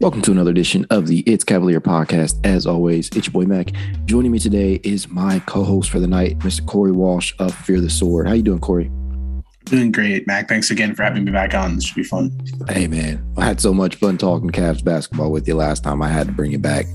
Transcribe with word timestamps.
Welcome 0.00 0.22
to 0.22 0.30
another 0.30 0.52
edition 0.52 0.86
of 0.90 1.08
the 1.08 1.22
It's 1.22 1.42
Cavalier 1.42 1.80
podcast. 1.80 2.38
As 2.46 2.68
always, 2.68 3.08
it's 3.16 3.26
your 3.26 3.32
boy 3.32 3.46
Mac. 3.46 3.72
Joining 4.04 4.30
me 4.30 4.38
today 4.38 4.74
is 4.84 5.08
my 5.08 5.40
co-host 5.40 5.90
for 5.90 5.98
the 5.98 6.06
night, 6.06 6.38
Mr. 6.38 6.64
Corey 6.64 6.92
Walsh 6.92 7.34
of 7.40 7.52
Fear 7.52 7.80
the 7.80 7.90
Sword. 7.90 8.28
How 8.28 8.34
you 8.34 8.44
doing, 8.44 8.60
Corey? 8.60 8.92
Doing 9.64 9.90
great, 9.90 10.24
Mac. 10.24 10.48
Thanks 10.48 10.70
again 10.70 10.94
for 10.94 11.02
having 11.02 11.24
me 11.24 11.32
back 11.32 11.52
on. 11.52 11.74
This 11.74 11.86
should 11.86 11.96
be 11.96 12.04
fun. 12.04 12.30
Hey, 12.68 12.86
man. 12.86 13.28
I 13.36 13.44
had 13.44 13.60
so 13.60 13.74
much 13.74 13.96
fun 13.96 14.18
talking 14.18 14.50
Cavs 14.50 14.84
basketball 14.84 15.32
with 15.32 15.48
you 15.48 15.56
last 15.56 15.82
time. 15.82 16.00
I 16.00 16.10
had 16.10 16.28
to 16.28 16.32
bring 16.32 16.52
you 16.52 16.60
back. 16.60 16.86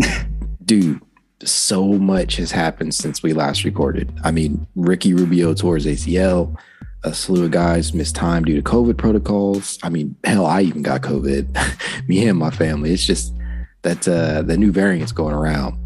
Dude, 0.64 0.98
so 1.44 1.88
much 1.88 2.36
has 2.36 2.52
happened 2.52 2.94
since 2.94 3.22
we 3.22 3.34
last 3.34 3.64
recorded. 3.64 4.18
I 4.24 4.30
mean, 4.30 4.66
Ricky 4.76 5.12
Rubio 5.12 5.52
tore 5.52 5.74
his 5.74 5.84
ACL 5.84 6.56
a 7.02 7.14
slew 7.14 7.44
of 7.44 7.50
guys 7.50 7.94
missed 7.94 8.14
time 8.14 8.44
due 8.44 8.56
to 8.56 8.62
COVID 8.62 8.96
protocols. 8.96 9.78
I 9.82 9.88
mean, 9.88 10.16
hell, 10.24 10.46
I 10.46 10.62
even 10.62 10.82
got 10.82 11.02
COVID. 11.02 12.08
Me 12.08 12.26
and 12.26 12.38
my 12.38 12.50
family. 12.50 12.92
It's 12.92 13.04
just 13.04 13.34
that 13.82 14.06
uh, 14.06 14.42
the 14.42 14.56
new 14.56 14.72
variant's 14.72 15.12
going 15.12 15.34
around. 15.34 15.78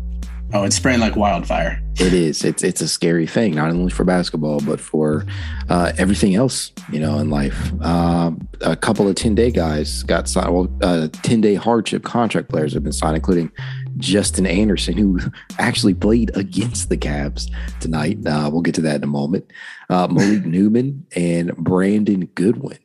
Oh, 0.52 0.62
it's 0.62 0.76
spreading 0.76 1.00
like 1.00 1.16
wildfire. 1.16 1.80
It 1.96 2.12
is. 2.12 2.44
It's 2.44 2.62
it's 2.62 2.80
a 2.80 2.86
scary 2.86 3.26
thing, 3.26 3.54
not 3.54 3.70
only 3.70 3.90
for 3.90 4.04
basketball, 4.04 4.60
but 4.60 4.78
for 4.78 5.24
uh, 5.68 5.92
everything 5.98 6.34
else, 6.34 6.70
you 6.92 7.00
know, 7.00 7.18
in 7.18 7.30
life. 7.30 7.72
Uh, 7.80 8.32
a 8.60 8.76
couple 8.76 9.08
of 9.08 9.16
ten 9.16 9.34
day 9.34 9.50
guys 9.50 10.02
got 10.04 10.28
signed. 10.28 10.54
Well, 10.54 10.68
uh, 10.82 11.08
ten 11.22 11.40
day 11.40 11.54
hardship 11.54 12.04
contract 12.04 12.50
players 12.50 12.72
have 12.74 12.84
been 12.84 12.92
signed, 12.92 13.16
including 13.16 13.50
Justin 13.98 14.46
Anderson, 14.46 14.96
who 14.96 15.20
actually 15.58 15.94
played 15.94 16.30
against 16.36 16.88
the 16.88 16.96
Cavs 16.96 17.50
tonight. 17.80 18.26
Uh, 18.26 18.48
we'll 18.52 18.62
get 18.62 18.74
to 18.76 18.80
that 18.82 18.96
in 18.96 19.04
a 19.04 19.08
moment. 19.08 19.50
Uh, 19.88 20.08
Malik 20.08 20.44
Newman 20.44 21.06
and 21.14 21.56
Brandon 21.56 22.26
Goodwin, 22.34 22.78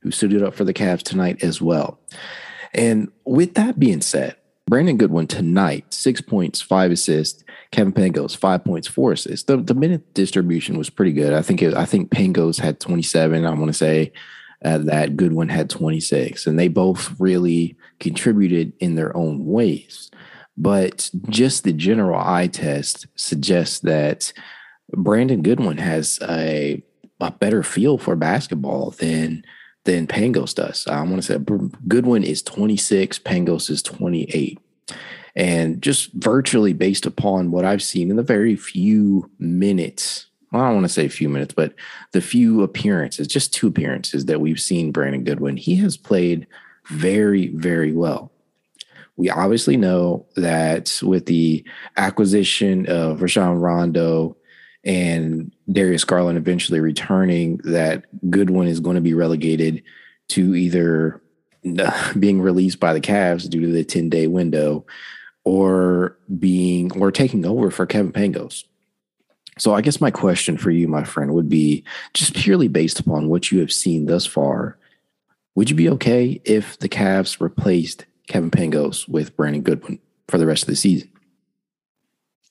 who 0.00 0.10
suited 0.10 0.42
up 0.42 0.54
for 0.54 0.64
the 0.64 0.74
Cavs 0.74 1.02
tonight 1.02 1.42
as 1.42 1.60
well. 1.60 1.98
And 2.74 3.10
with 3.24 3.54
that 3.54 3.78
being 3.78 4.00
said, 4.00 4.36
Brandon 4.68 4.98
Goodwin 4.98 5.26
tonight, 5.26 5.92
six 5.94 6.20
points, 6.20 6.60
five 6.60 6.90
assists. 6.90 7.42
Kevin 7.70 7.92
Pangos, 7.92 8.36
five 8.36 8.64
points, 8.64 8.88
four 8.88 9.12
assists. 9.12 9.46
The, 9.46 9.58
the 9.58 9.74
minute 9.74 10.14
distribution 10.14 10.78
was 10.78 10.90
pretty 10.90 11.12
good. 11.12 11.32
I 11.32 11.42
think 11.42 11.62
it, 11.62 11.74
I 11.74 11.84
think 11.84 12.10
Pangos 12.10 12.60
had 12.60 12.80
27. 12.80 13.44
I 13.44 13.50
want 13.50 13.66
to 13.66 13.72
say 13.74 14.12
uh, 14.64 14.78
that 14.78 15.16
Goodwin 15.16 15.48
had 15.48 15.70
26, 15.70 16.46
and 16.46 16.58
they 16.58 16.68
both 16.68 17.18
really 17.20 17.76
contributed 18.00 18.72
in 18.80 18.94
their 18.94 19.16
own 19.16 19.46
ways. 19.46 20.10
But 20.60 21.08
just 21.28 21.62
the 21.62 21.72
general 21.72 22.20
eye 22.20 22.48
test 22.48 23.06
suggests 23.14 23.78
that 23.80 24.32
Brandon 24.90 25.40
Goodwin 25.40 25.78
has 25.78 26.18
a 26.28 26.82
a 27.20 27.30
better 27.30 27.62
feel 27.62 27.98
for 27.98 28.16
basketball 28.16 28.90
than 28.90 29.44
than 29.84 30.06
Pangos 30.06 30.54
does. 30.54 30.86
I 30.86 31.00
want 31.02 31.16
to 31.16 31.22
say 31.22 31.38
Goodwin 31.86 32.24
is 32.24 32.42
26, 32.42 33.20
Pangos 33.20 33.70
is 33.70 33.82
28. 33.82 34.58
And 35.34 35.80
just 35.80 36.12
virtually 36.12 36.72
based 36.72 37.06
upon 37.06 37.50
what 37.50 37.64
I've 37.64 37.82
seen 37.82 38.10
in 38.10 38.16
the 38.16 38.22
very 38.22 38.56
few 38.56 39.30
minutes, 39.38 40.26
well, 40.52 40.62
I 40.62 40.66
don't 40.66 40.74
want 40.76 40.84
to 40.86 40.92
say 40.92 41.06
a 41.06 41.10
few 41.10 41.28
minutes, 41.28 41.54
but 41.54 41.74
the 42.12 42.20
few 42.20 42.62
appearances, 42.62 43.28
just 43.28 43.54
two 43.54 43.68
appearances 43.68 44.26
that 44.26 44.40
we've 44.40 44.60
seen 44.60 44.92
Brandon 44.92 45.24
Goodwin, 45.24 45.56
he 45.56 45.76
has 45.76 45.96
played 45.96 46.46
very, 46.88 47.48
very 47.48 47.92
well. 47.92 48.32
We 49.18 49.30
obviously 49.30 49.76
know 49.76 50.26
that 50.36 51.00
with 51.02 51.26
the 51.26 51.64
acquisition 51.96 52.86
of 52.86 53.20
Rajon 53.20 53.58
Rondo 53.58 54.36
and 54.84 55.52
Darius 55.70 56.04
Garland 56.04 56.38
eventually 56.38 56.78
returning, 56.78 57.58
that 57.64 58.04
Goodwin 58.30 58.68
is 58.68 58.78
going 58.78 58.94
to 58.94 59.02
be 59.02 59.14
relegated 59.14 59.82
to 60.28 60.54
either 60.54 61.20
being 62.18 62.40
released 62.40 62.78
by 62.78 62.92
the 62.92 63.00
Cavs 63.00 63.50
due 63.50 63.60
to 63.60 63.72
the 63.72 63.84
10 63.84 64.08
day 64.08 64.28
window 64.28 64.86
or 65.44 66.16
being 66.38 66.92
or 67.00 67.10
taking 67.10 67.44
over 67.44 67.72
for 67.72 67.86
Kevin 67.86 68.12
Pangos. 68.12 68.64
So 69.58 69.74
I 69.74 69.80
guess 69.80 70.00
my 70.00 70.12
question 70.12 70.56
for 70.56 70.70
you, 70.70 70.86
my 70.86 71.02
friend, 71.02 71.34
would 71.34 71.48
be 71.48 71.82
just 72.14 72.36
purely 72.36 72.68
based 72.68 73.00
upon 73.00 73.28
what 73.28 73.50
you 73.50 73.58
have 73.58 73.72
seen 73.72 74.06
thus 74.06 74.26
far. 74.26 74.78
Would 75.56 75.70
you 75.70 75.74
be 75.74 75.88
okay 75.90 76.40
if 76.44 76.78
the 76.78 76.88
Cavs 76.88 77.40
replaced 77.40 78.06
Kevin 78.28 78.50
Pangos 78.50 79.08
with 79.08 79.36
Brandon 79.36 79.62
Goodwin 79.62 79.98
for 80.28 80.38
the 80.38 80.46
rest 80.46 80.62
of 80.62 80.68
the 80.68 80.76
season. 80.76 81.10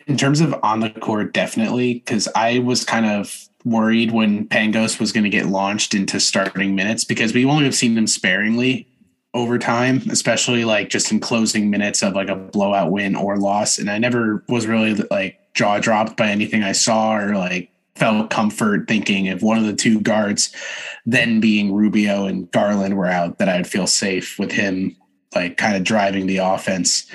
In 0.07 0.17
terms 0.17 0.41
of 0.41 0.55
on 0.63 0.79
the 0.79 0.89
court, 0.89 1.33
definitely, 1.33 1.95
because 1.95 2.27
I 2.35 2.59
was 2.59 2.83
kind 2.83 3.05
of 3.05 3.47
worried 3.65 4.11
when 4.11 4.47
Pangos 4.47 4.99
was 4.99 5.11
going 5.11 5.25
to 5.25 5.29
get 5.29 5.47
launched 5.47 5.93
into 5.93 6.19
starting 6.19 6.75
minutes 6.75 7.03
because 7.03 7.33
we 7.33 7.45
only 7.45 7.65
have 7.65 7.75
seen 7.75 7.95
them 7.95 8.07
sparingly 8.07 8.87
over 9.33 9.57
time, 9.57 10.01
especially 10.09 10.65
like 10.65 10.89
just 10.89 11.11
in 11.11 11.19
closing 11.19 11.69
minutes 11.69 12.01
of 12.01 12.13
like 12.13 12.29
a 12.29 12.35
blowout 12.35 12.91
win 12.91 13.15
or 13.15 13.37
loss. 13.37 13.77
And 13.77 13.89
I 13.89 13.97
never 13.97 14.43
was 14.47 14.65
really 14.65 14.93
like 15.11 15.37
jaw 15.53 15.79
dropped 15.79 16.15
by 16.17 16.29
anything 16.29 16.63
I 16.63 16.71
saw 16.71 17.17
or 17.17 17.35
like 17.35 17.69
felt 17.95 18.29
comfort 18.29 18.87
thinking 18.87 19.25
if 19.25 19.41
one 19.41 19.57
of 19.57 19.65
the 19.65 19.73
two 19.73 19.99
guards, 19.99 20.55
then 21.05 21.39
being 21.39 21.73
Rubio 21.73 22.25
and 22.25 22.49
Garland, 22.51 22.95
were 22.95 23.07
out, 23.07 23.39
that 23.39 23.49
I'd 23.49 23.67
feel 23.67 23.87
safe 23.87 24.39
with 24.39 24.51
him 24.51 24.95
like 25.37 25.57
kind 25.57 25.75
of 25.75 25.83
driving 25.83 26.27
the 26.27 26.37
offense. 26.37 27.09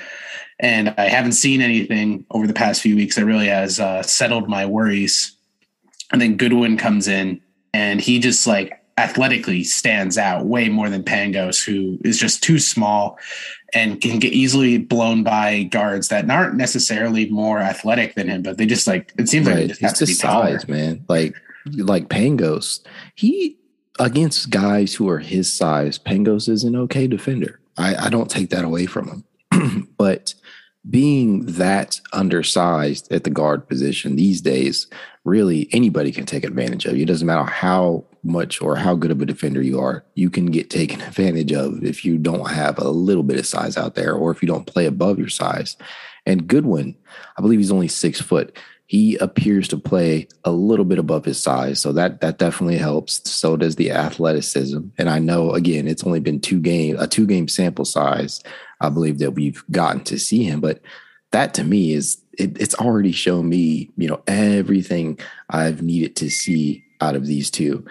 And 0.59 0.93
I 0.97 1.09
haven't 1.09 1.33
seen 1.33 1.61
anything 1.61 2.25
over 2.31 2.47
the 2.47 2.53
past 2.53 2.81
few 2.81 2.95
weeks 2.95 3.15
that 3.15 3.25
really 3.25 3.47
has 3.47 3.79
uh, 3.79 4.01
settled 4.03 4.47
my 4.47 4.65
worries. 4.65 5.35
And 6.11 6.21
then 6.21 6.37
Goodwin 6.37 6.77
comes 6.77 7.07
in 7.07 7.41
and 7.73 7.99
he 7.99 8.19
just 8.19 8.47
like 8.47 8.79
athletically 8.97 9.63
stands 9.63 10.17
out 10.17 10.45
way 10.45 10.69
more 10.69 10.89
than 10.89 11.03
Pangos, 11.03 11.63
who 11.63 11.97
is 12.03 12.19
just 12.19 12.43
too 12.43 12.59
small 12.59 13.17
and 13.73 13.99
can 13.99 14.19
get 14.19 14.33
easily 14.33 14.77
blown 14.77 15.23
by 15.23 15.63
guards 15.63 16.09
that 16.09 16.29
aren't 16.29 16.55
necessarily 16.55 17.29
more 17.29 17.59
athletic 17.59 18.15
than 18.15 18.27
him, 18.27 18.43
but 18.43 18.57
they 18.57 18.65
just 18.65 18.87
like 18.87 19.11
it 19.17 19.27
seems 19.27 19.47
right. 19.47 19.55
like 19.55 19.63
it 19.65 19.67
just 19.79 20.01
it's 20.01 20.11
just 20.11 20.21
size, 20.21 20.67
man. 20.67 21.03
Like 21.09 21.33
like 21.65 22.09
Pangos, 22.09 22.81
he 23.15 23.57
against 23.99 24.49
guys 24.49 24.93
who 24.93 25.09
are 25.09 25.19
his 25.19 25.51
size, 25.51 25.97
Pangos 25.97 26.47
is 26.47 26.63
an 26.63 26.75
okay 26.75 27.07
defender. 27.07 27.59
I, 27.77 28.05
I 28.05 28.09
don't 28.09 28.29
take 28.29 28.49
that 28.51 28.65
away 28.65 28.85
from 28.85 29.23
him. 29.51 29.87
but 29.97 30.33
being 30.89 31.45
that 31.45 32.01
undersized 32.11 33.11
at 33.11 33.23
the 33.23 33.29
guard 33.29 33.67
position 33.67 34.15
these 34.15 34.41
days, 34.41 34.87
really 35.23 35.69
anybody 35.71 36.11
can 36.11 36.25
take 36.25 36.43
advantage 36.43 36.85
of 36.85 36.97
you. 36.97 37.03
It 37.03 37.07
doesn't 37.07 37.25
matter 37.25 37.49
how 37.49 38.03
much 38.23 38.61
or 38.61 38.75
how 38.75 38.95
good 38.95 39.11
of 39.11 39.21
a 39.21 39.25
defender 39.25 39.61
you 39.61 39.79
are, 39.79 40.03
you 40.15 40.29
can 40.29 40.47
get 40.47 40.69
taken 40.69 41.01
advantage 41.01 41.51
of 41.51 41.83
if 41.83 42.05
you 42.05 42.17
don't 42.17 42.49
have 42.49 42.79
a 42.79 42.89
little 42.89 43.23
bit 43.23 43.39
of 43.39 43.45
size 43.45 43.77
out 43.77 43.95
there 43.95 44.13
or 44.13 44.31
if 44.31 44.41
you 44.41 44.47
don't 44.47 44.67
play 44.67 44.85
above 44.85 45.19
your 45.19 45.29
size. 45.29 45.77
And 46.25 46.47
Goodwin, 46.47 46.95
I 47.37 47.41
believe 47.41 47.59
he's 47.59 47.71
only 47.71 47.89
six 47.89 48.21
foot 48.21 48.57
he 48.87 49.15
appears 49.17 49.67
to 49.69 49.77
play 49.77 50.27
a 50.43 50.51
little 50.51 50.85
bit 50.85 50.99
above 50.99 51.25
his 51.25 51.41
size 51.41 51.79
so 51.79 51.93
that 51.93 52.21
that 52.21 52.37
definitely 52.37 52.77
helps. 52.77 53.29
So 53.29 53.55
does 53.55 53.75
the 53.75 53.91
athleticism. 53.91 54.79
And 54.97 55.09
i 55.09 55.19
know 55.19 55.51
again 55.51 55.87
it's 55.87 56.03
only 56.03 56.19
been 56.19 56.39
two 56.39 56.59
game 56.59 56.97
a 56.99 57.07
two 57.07 57.25
game 57.25 57.47
sample 57.47 57.85
size 57.85 58.43
i 58.81 58.89
believe 58.89 59.19
that 59.19 59.31
we've 59.31 59.63
gotten 59.71 60.03
to 60.05 60.19
see 60.19 60.43
him. 60.43 60.59
But 60.59 60.81
that 61.31 61.53
to 61.55 61.63
me 61.63 61.93
is 61.93 62.21
it, 62.37 62.59
it's 62.61 62.75
already 62.75 63.11
shown 63.11 63.49
me 63.49 63.91
you 63.97 64.07
know 64.07 64.21
everything 64.27 65.19
i've 65.49 65.81
needed 65.81 66.15
to 66.17 66.29
see 66.29 66.83
out 67.01 67.15
of 67.15 67.25
these 67.25 67.49
two. 67.49 67.85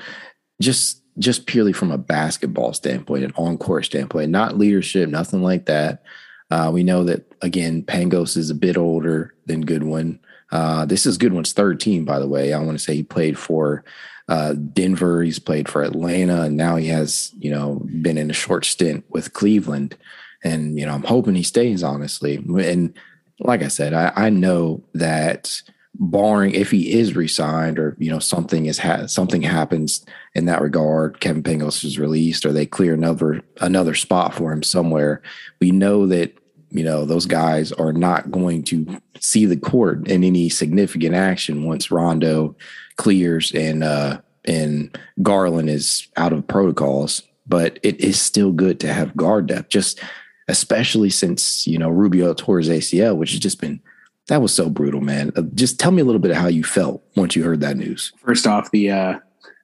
Just 0.61 1.03
just 1.19 1.47
purely 1.47 1.73
from 1.73 1.91
a 1.91 1.99
basketball 1.99 2.73
standpoint 2.73 3.25
an 3.25 3.33
on-court 3.37 3.85
standpoint 3.85 4.31
not 4.31 4.59
leadership 4.59 5.09
nothing 5.09 5.43
like 5.43 5.67
that. 5.67 6.03
Uh, 6.51 6.71
we 6.73 6.83
know 6.83 7.03
that 7.03 7.33
again 7.41 7.83
pangos 7.83 8.37
is 8.37 8.51
a 8.51 8.55
bit 8.55 8.77
older 8.77 9.35
than 9.47 9.63
goodwin 9.63 10.21
Uh, 10.53 10.85
this 10.85 11.07
is 11.07 11.19
Goodwin's 11.19 11.53
third 11.53 11.81
team, 11.81 12.05
by 12.05 12.19
the 12.19 12.29
way. 12.29 12.53
I 12.53 12.59
want 12.61 12.79
to 12.79 12.85
say 12.85 12.95
he 12.95 13.03
played 13.03 13.39
for 13.39 13.83
uh, 14.29 14.53
Denver, 14.53 15.23
he's 15.23 15.39
played 15.39 15.69
for 15.69 15.83
Atlanta, 15.83 16.43
and 16.43 16.57
now 16.57 16.77
he 16.77 16.87
has, 16.89 17.33
you 17.39 17.51
know, 17.51 17.81
been 18.03 18.19
in 18.19 18.31
a 18.31 18.35
short 18.35 18.65
stint 18.65 19.05
with 19.09 19.33
Cleveland. 19.33 19.97
And, 20.45 20.79
you 20.79 20.87
know, 20.87 20.93
I'm 20.93 21.05
hoping 21.05 21.35
he 21.35 21.43
stays, 21.43 21.83
honestly. 21.83 22.37
And 22.37 22.95
like 23.41 23.63
I 23.63 23.69
said, 23.69 23.95
I, 23.95 24.13
I 24.15 24.31
know 24.31 24.83
that 24.95 25.63
barring 25.95 26.53
if 26.55 26.71
he 26.71 26.93
is 26.99 27.15
resigned 27.15 27.79
or 27.79 27.95
you 27.99 28.11
know 28.11 28.19
something 28.19 28.67
is 28.67 28.79
ha- 28.79 29.07
something 29.07 29.43
happens 29.43 30.05
in 30.35 30.47
that 30.47 30.63
regard, 30.63 31.21
Kevin 31.21 31.43
Pangos 31.43 31.85
is 31.85 31.99
released 31.99 32.47
or 32.47 32.53
they 32.53 32.67
clear 32.67 32.95
another 32.95 33.43
another 33.61 33.95
spot 33.95 34.35
for 34.35 34.53
him 34.53 34.63
somewhere. 34.63 35.23
We 35.61 35.71
know 35.71 36.07
that 36.07 36.37
you 36.73 36.85
know 36.85 37.05
those 37.05 37.27
guys 37.27 37.73
are 37.73 37.93
not 37.93 38.31
going 38.31 38.63
to 38.65 39.01
see 39.21 39.47
the 39.47 39.57
court 39.57 40.09
in 40.09 40.25
any 40.25 40.49
significant 40.49 41.15
action 41.15 41.65
once 41.65 41.91
Rondo 41.91 42.57
clears 42.97 43.53
and 43.53 43.85
uh 43.85 44.21
and 44.45 44.99
Garland 45.23 45.71
is 45.71 46.09
out 46.17 46.33
of 46.33 46.47
protocols. 46.47 47.23
But 47.47 47.79
it 47.83 48.01
is 48.01 48.21
still 48.21 48.53
good 48.53 48.81
to 48.81 48.93
have 48.93 49.17
guard 49.17 49.47
depth, 49.47 49.69
just 49.69 50.03
especially 50.49 51.11
since 51.11 51.67
you 51.67 51.79
know 51.79 51.91
Rubio 51.91 52.35
tore 52.35 52.59
his 52.59 52.69
ACL, 52.69 53.17
which 53.17 53.33
has 53.33 53.41
just 53.41 53.61
been 53.61 53.81
that 54.29 54.41
was 54.41 54.55
so 54.55 54.71
brutal, 54.71 55.01
man. 55.01 55.33
Uh, 55.37 55.43
just 55.55 55.81
tell 55.81 55.91
me 55.91 56.01
a 56.01 56.05
little 56.05 56.21
bit 56.21 56.31
of 56.31 56.37
how 56.37 56.47
you 56.47 56.65
felt 56.65 57.03
once 57.17 57.35
you 57.35 57.43
heard 57.43 57.61
that 57.61 57.77
news. 57.77 58.13
First 58.25 58.47
off, 58.47 58.71
the 58.71 58.91
uh, 58.91 59.19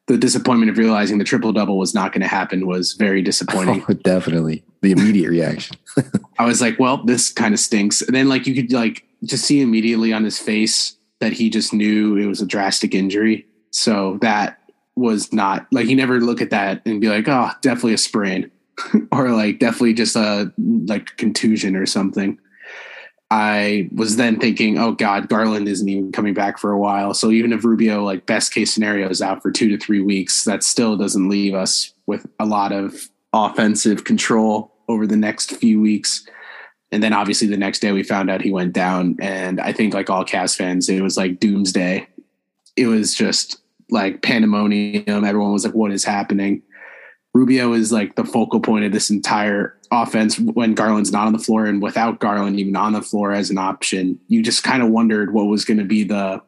the 0.07 0.19
disappointment 0.19 0.71
of 0.71 0.79
realizing 0.79 1.19
the 1.19 1.25
triple 1.25 1.53
double 1.53 1.79
was 1.79 1.95
not 1.95 2.13
going 2.13 2.23
to 2.23 2.29
happen 2.29 2.67
was 2.67 2.95
very 2.95 3.23
disappointing. 3.23 3.85
Oh, 3.89 3.95
definitely, 3.95 4.65
the 4.81 4.93
immediate 4.93 5.31
reaction. 5.31 5.77
I 6.39 6.47
was 6.47 6.61
like, 6.61 6.79
"Well, 6.79 7.05
this 7.05 7.33
kind 7.33 7.55
of 7.55 7.61
stinks." 7.61 8.03
And 8.03 8.15
then, 8.15 8.29
like, 8.29 8.47
you 8.47 8.55
could 8.55 8.73
like 8.73 9.05
just 9.25 9.45
see 9.45 9.61
immediately 9.61 10.13
on 10.13 10.25
his 10.25 10.39
face 10.39 10.97
that 11.21 11.33
he 11.33 11.51
just 11.51 11.73
knew 11.73 12.17
it 12.17 12.27
was 12.27 12.41
a 12.41 12.47
drastic 12.47 12.95
injury. 12.95 13.47
So 13.71 14.19
that 14.23 14.59
was 14.95 15.33
not 15.33 15.67
like 15.73 15.87
he 15.87 15.95
never 15.95 16.21
look 16.21 16.41
at 16.41 16.51
that 16.51 16.83
and 16.87 17.01
be 17.01 17.09
like, 17.09 17.29
"Oh, 17.29 17.51
definitely 17.61 17.95
a 17.95 17.99
sprain," 17.99 18.51
or 19.13 19.31
like 19.31 19.59
definitely 19.59 19.95
just 19.95 20.17
a 20.17 20.53
like 20.59 21.17
contusion 21.17 21.77
or 21.77 21.87
something. 21.87 22.39
I 23.31 23.91
was 23.95 24.17
then 24.17 24.39
thinking, 24.39 24.79
oh 24.79 24.93
God, 24.93 25.29
Garland 25.29 25.69
isn't 25.69 25.89
even 25.89 26.13
coming 26.13 26.33
back 26.33 26.59
for 26.59 26.73
a 26.73 26.79
while. 26.79 27.13
So 27.13 27.31
even 27.31 27.53
if 27.53 27.63
Rubio, 27.63 28.03
like 28.03 28.25
best 28.25 28.55
case 28.55 28.73
scenario, 28.73 29.09
is 29.11 29.21
out 29.21 29.43
for 29.43 29.51
two 29.51 29.69
to 29.69 29.77
three 29.77 30.01
weeks, 30.01 30.45
that 30.45 30.63
still 30.63 30.97
doesn't 30.97 31.29
leave 31.29 31.55
us 31.55 31.93
with 32.07 32.27
a 32.41 32.47
lot 32.47 32.73
of 32.73 33.11
offensive 33.33 34.05
control 34.05 34.75
over 34.89 35.07
the 35.07 35.17
next 35.17 35.53
few 35.57 35.81
weeks. 35.81 36.27
And 36.91 37.03
then 37.03 37.13
obviously 37.13 37.49
the 37.49 37.57
next 37.57 37.81
day 37.81 37.93
we 37.93 38.03
found 38.03 38.31
out 38.31 38.41
he 38.41 38.51
went 38.51 38.73
down. 38.73 39.17
And 39.21 39.61
I 39.61 39.73
think 39.73 39.93
like 39.93 40.09
all 40.09 40.25
Cavs 40.25 40.57
fans, 40.57 40.89
it 40.89 41.03
was 41.03 41.17
like 41.17 41.41
doomsday. 41.41 42.09
It 42.77 42.87
was 42.87 43.15
just 43.15 43.61
like 43.91 44.23
pandemonium. 44.23 45.25
Everyone 45.25 45.53
was 45.53 45.65
like, 45.65 45.75
what 45.75 45.93
is 45.93 46.05
happening? 46.05 46.63
Rubio 47.35 47.75
is 47.75 47.93
like 47.93 48.17
the 48.17 48.25
focal 48.25 48.61
point 48.61 48.85
of 48.85 48.93
this 48.93 49.11
entire 49.11 49.77
offense 49.91 50.39
when 50.39 50.75
Garland's 50.75 51.13
not 51.13 51.27
on 51.27 51.33
the 51.33 51.39
floor 51.39 51.67
and 51.67 51.83
without 51.83 52.21
Garland 52.21 52.59
even 52.59 52.77
on 52.77 52.93
the 52.93 53.03
floor 53.03 53.33
as 53.33 53.51
an 53.51 53.59
option. 53.59 54.19
You 54.29 54.43
just 54.43 54.65
kind 54.65 54.83
of 54.83 54.89
wondered 54.89 55.33
what 55.33 55.45
was 55.45 55.65
going 55.65 55.79
to 55.79 55.85
be 55.85 56.05
the 56.05 56.43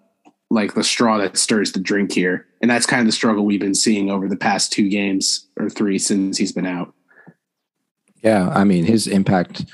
like 0.50 0.74
the 0.74 0.84
straw 0.84 1.18
that 1.18 1.36
stirs 1.36 1.72
the 1.72 1.80
drink 1.80 2.12
here. 2.12 2.46
And 2.60 2.70
that's 2.70 2.86
kind 2.86 3.00
of 3.00 3.06
the 3.06 3.12
struggle 3.12 3.44
we've 3.44 3.60
been 3.60 3.74
seeing 3.74 4.10
over 4.10 4.28
the 4.28 4.36
past 4.36 4.72
two 4.72 4.88
games 4.88 5.46
or 5.58 5.70
three 5.70 5.98
since 5.98 6.36
he's 6.36 6.52
been 6.52 6.66
out. 6.66 6.92
Yeah, 8.22 8.50
I 8.50 8.64
mean 8.64 8.84
his 8.84 9.06
impact 9.06 9.64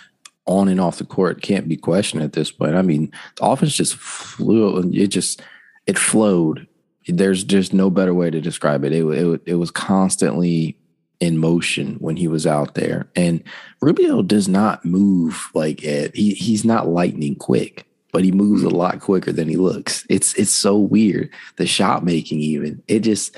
on 0.44 0.68
and 0.68 0.80
off 0.80 0.98
the 0.98 1.04
court 1.04 1.42
can't 1.42 1.68
be 1.68 1.76
questioned 1.76 2.22
at 2.22 2.34
this 2.34 2.52
point. 2.52 2.76
I 2.76 2.82
mean, 2.82 3.10
the 3.36 3.44
offense 3.44 3.74
just 3.74 3.96
flew 3.96 4.78
it 4.78 5.08
just 5.08 5.42
it 5.86 5.98
flowed. 5.98 6.68
There's 7.08 7.44
just 7.44 7.72
no 7.72 7.90
better 7.90 8.14
way 8.14 8.30
to 8.30 8.40
describe 8.40 8.84
it. 8.84 8.92
It 8.92 9.04
it, 9.04 9.42
it 9.46 9.54
was 9.54 9.70
constantly 9.70 10.78
in 11.18 11.38
motion 11.38 11.94
when 11.94 12.16
he 12.16 12.28
was 12.28 12.46
out 12.46 12.74
there. 12.74 13.08
And 13.16 13.42
Rubio 13.80 14.22
does 14.22 14.48
not 14.48 14.84
move 14.84 15.50
like 15.54 15.82
it. 15.82 16.14
He 16.14 16.34
he's 16.34 16.64
not 16.64 16.88
lightning 16.88 17.34
quick, 17.34 17.85
but 18.12 18.24
he 18.24 18.32
moves 18.32 18.62
a 18.62 18.70
lot 18.70 19.00
quicker 19.00 19.32
than 19.32 19.48
he 19.48 19.56
looks. 19.56 20.06
It's 20.08 20.34
it's 20.34 20.50
so 20.50 20.76
weird. 20.76 21.30
The 21.56 21.66
shot 21.66 22.04
making 22.04 22.40
even. 22.40 22.82
It 22.88 23.00
just 23.00 23.36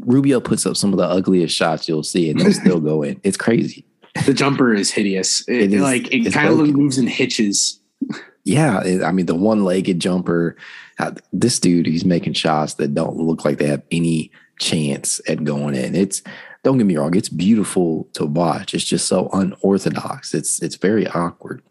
Rubio 0.00 0.40
puts 0.40 0.66
up 0.66 0.76
some 0.76 0.92
of 0.92 0.98
the 0.98 1.04
ugliest 1.04 1.54
shots 1.54 1.88
you'll 1.88 2.02
see 2.02 2.30
and 2.30 2.40
they'll 2.40 2.52
still 2.64 2.80
go 2.80 3.02
in. 3.02 3.20
It's 3.24 3.36
crazy. 3.36 3.84
The 4.26 4.34
jumper 4.34 4.72
is 4.72 4.90
hideous. 4.90 5.46
It, 5.48 5.62
it 5.62 5.72
is, 5.74 5.82
like 5.82 6.12
it 6.12 6.32
kind 6.32 6.48
of 6.48 6.68
moves 6.68 6.98
in 6.98 7.06
hitches. 7.06 7.80
Yeah, 8.44 8.82
it, 8.84 9.02
I 9.02 9.10
mean 9.10 9.26
the 9.26 9.34
one-legged 9.34 10.00
jumper. 10.00 10.56
Uh, 10.98 11.12
this 11.32 11.58
dude, 11.58 11.86
he's 11.86 12.04
making 12.04 12.34
shots 12.34 12.74
that 12.74 12.94
don't 12.94 13.16
look 13.16 13.44
like 13.44 13.58
they 13.58 13.66
have 13.66 13.82
any 13.90 14.30
chance 14.60 15.20
at 15.28 15.42
going 15.42 15.74
in. 15.74 15.94
It's 15.94 16.22
don't 16.62 16.78
get 16.78 16.86
me 16.86 16.96
wrong, 16.96 17.16
it's 17.16 17.28
beautiful 17.28 18.08
to 18.14 18.24
watch. 18.24 18.74
It's 18.74 18.84
just 18.84 19.08
so 19.08 19.28
unorthodox. 19.32 20.34
It's 20.34 20.62
it's 20.62 20.76
very 20.76 21.06
awkward. 21.08 21.62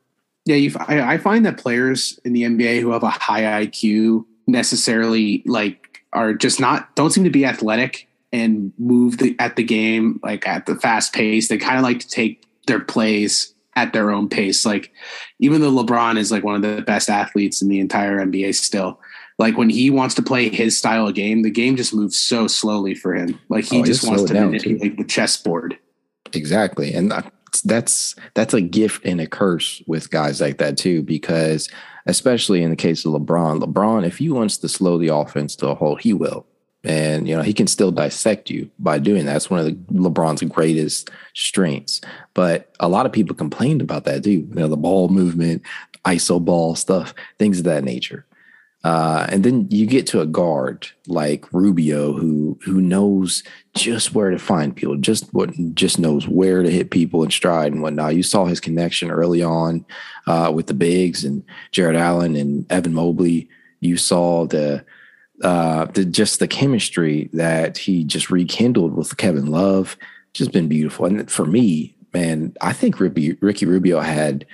Yeah, 0.45 0.55
you, 0.55 0.75
I, 0.87 1.13
I 1.13 1.17
find 1.17 1.45
that 1.45 1.57
players 1.57 2.19
in 2.25 2.33
the 2.33 2.43
NBA 2.43 2.81
who 2.81 2.91
have 2.91 3.03
a 3.03 3.09
high 3.09 3.65
IQ 3.65 4.25
necessarily 4.45 5.41
like 5.45 6.01
are 6.11 6.33
just 6.33 6.59
not 6.59 6.93
don't 6.95 7.11
seem 7.11 7.23
to 7.23 7.29
be 7.29 7.45
athletic 7.45 8.09
and 8.33 8.73
move 8.77 9.19
the, 9.19 9.35
at 9.39 9.55
the 9.55 9.63
game 9.63 10.19
like 10.23 10.47
at 10.47 10.65
the 10.65 10.75
fast 10.75 11.13
pace. 11.13 11.47
They 11.47 11.57
kind 11.57 11.77
of 11.77 11.83
like 11.83 11.99
to 11.99 12.09
take 12.09 12.45
their 12.67 12.79
plays 12.79 13.53
at 13.75 13.93
their 13.93 14.11
own 14.11 14.27
pace. 14.27 14.65
Like 14.65 14.91
even 15.39 15.61
though 15.61 15.71
LeBron 15.71 16.17
is 16.17 16.31
like 16.31 16.43
one 16.43 16.55
of 16.55 16.61
the 16.61 16.81
best 16.81 17.09
athletes 17.09 17.61
in 17.61 17.69
the 17.69 17.79
entire 17.79 18.19
NBA 18.19 18.55
still, 18.55 18.99
like 19.39 19.57
when 19.57 19.69
he 19.69 19.89
wants 19.89 20.15
to 20.15 20.21
play 20.21 20.49
his 20.49 20.77
style 20.77 21.07
of 21.07 21.15
game, 21.15 21.41
the 21.43 21.49
game 21.49 21.75
just 21.75 21.93
moves 21.93 22.17
so 22.17 22.47
slowly 22.47 22.93
for 22.95 23.15
him. 23.15 23.39
Like 23.49 23.65
he 23.65 23.79
oh, 23.79 23.83
just 23.83 24.07
wants 24.07 24.23
to 24.23 24.33
manipulate 24.33 24.97
the 24.97 25.03
chessboard. 25.03 25.77
Exactly. 26.33 26.93
And 26.93 27.13
that's 27.61 28.15
that's 28.33 28.53
a 28.53 28.61
gift 28.61 29.05
and 29.05 29.21
a 29.21 29.27
curse 29.27 29.81
with 29.87 30.09
guys 30.09 30.41
like 30.41 30.57
that 30.57 30.77
too, 30.77 31.03
because 31.03 31.69
especially 32.05 32.63
in 32.63 32.69
the 32.69 32.75
case 32.75 33.05
of 33.05 33.13
LeBron, 33.13 33.61
LeBron, 33.61 34.05
if 34.05 34.17
he 34.17 34.29
wants 34.29 34.57
to 34.57 34.67
slow 34.67 34.97
the 34.97 35.07
offense 35.07 35.55
to 35.57 35.69
a 35.69 35.75
halt, 35.75 36.01
he 36.01 36.13
will. 36.13 36.45
And 36.83 37.27
you 37.29 37.35
know, 37.35 37.41
he 37.41 37.53
can 37.53 37.67
still 37.67 37.91
dissect 37.91 38.49
you 38.49 38.69
by 38.77 38.99
doing 38.99 39.25
that. 39.25 39.33
That's 39.33 39.49
one 39.49 39.59
of 39.61 39.65
the 39.65 39.73
LeBron's 39.93 40.43
greatest 40.43 41.09
strengths. 41.33 42.01
But 42.33 42.73
a 42.79 42.89
lot 42.89 43.05
of 43.05 43.13
people 43.13 43.35
complained 43.35 43.81
about 43.81 44.03
that 44.03 44.23
too. 44.23 44.31
You 44.31 44.47
know, 44.51 44.67
the 44.67 44.75
ball 44.75 45.07
movement, 45.07 45.61
ISO 46.05 46.43
ball 46.43 46.75
stuff, 46.75 47.13
things 47.39 47.59
of 47.59 47.65
that 47.65 47.85
nature. 47.85 48.25
Uh, 48.83 49.25
and 49.29 49.45
then 49.45 49.65
you 49.69 49.85
get 49.85 50.05
to 50.05 50.19
a 50.19 50.25
guard 50.25 50.87
like 51.07 51.51
Rubio, 51.53 52.11
who 52.11 52.59
who 52.63 52.81
knows 52.81 53.41
just 53.75 54.13
where 54.13 54.29
to 54.29 54.37
find 54.37 54.75
people, 54.75 54.97
just 54.97 55.33
what 55.33 55.51
just 55.73 55.99
knows 55.99 56.27
where 56.27 56.61
to 56.63 56.69
hit 56.69 56.91
people 56.91 57.23
in 57.23 57.31
stride 57.31 57.71
and 57.71 57.81
whatnot. 57.81 58.15
You 58.15 58.23
saw 58.23 58.45
his 58.45 58.59
connection 58.59 59.09
early 59.09 59.41
on 59.41 59.85
uh, 60.27 60.51
with 60.53 60.67
the 60.67 60.73
bigs 60.73 61.23
and 61.23 61.43
Jarrett 61.71 61.95
Allen 61.95 62.35
and 62.35 62.69
Evan 62.69 62.93
Mobley. 62.93 63.47
You 63.79 63.95
saw 63.95 64.45
the 64.47 64.83
uh, 65.41 65.85
the 65.85 66.03
just 66.03 66.39
the 66.39 66.47
chemistry 66.47 67.29
that 67.31 67.77
he 67.77 68.03
just 68.03 68.29
rekindled 68.29 68.95
with 68.95 69.15
Kevin 69.15 69.45
Love. 69.45 69.95
Just 70.33 70.51
been 70.51 70.67
beautiful, 70.67 71.05
and 71.05 71.31
for 71.31 71.45
me, 71.45 71.95
man, 72.13 72.53
I 72.59 72.73
think 72.73 72.99
Ricky, 72.99 73.33
Ricky 73.33 73.65
Rubio 73.65 73.99
had 74.01 74.45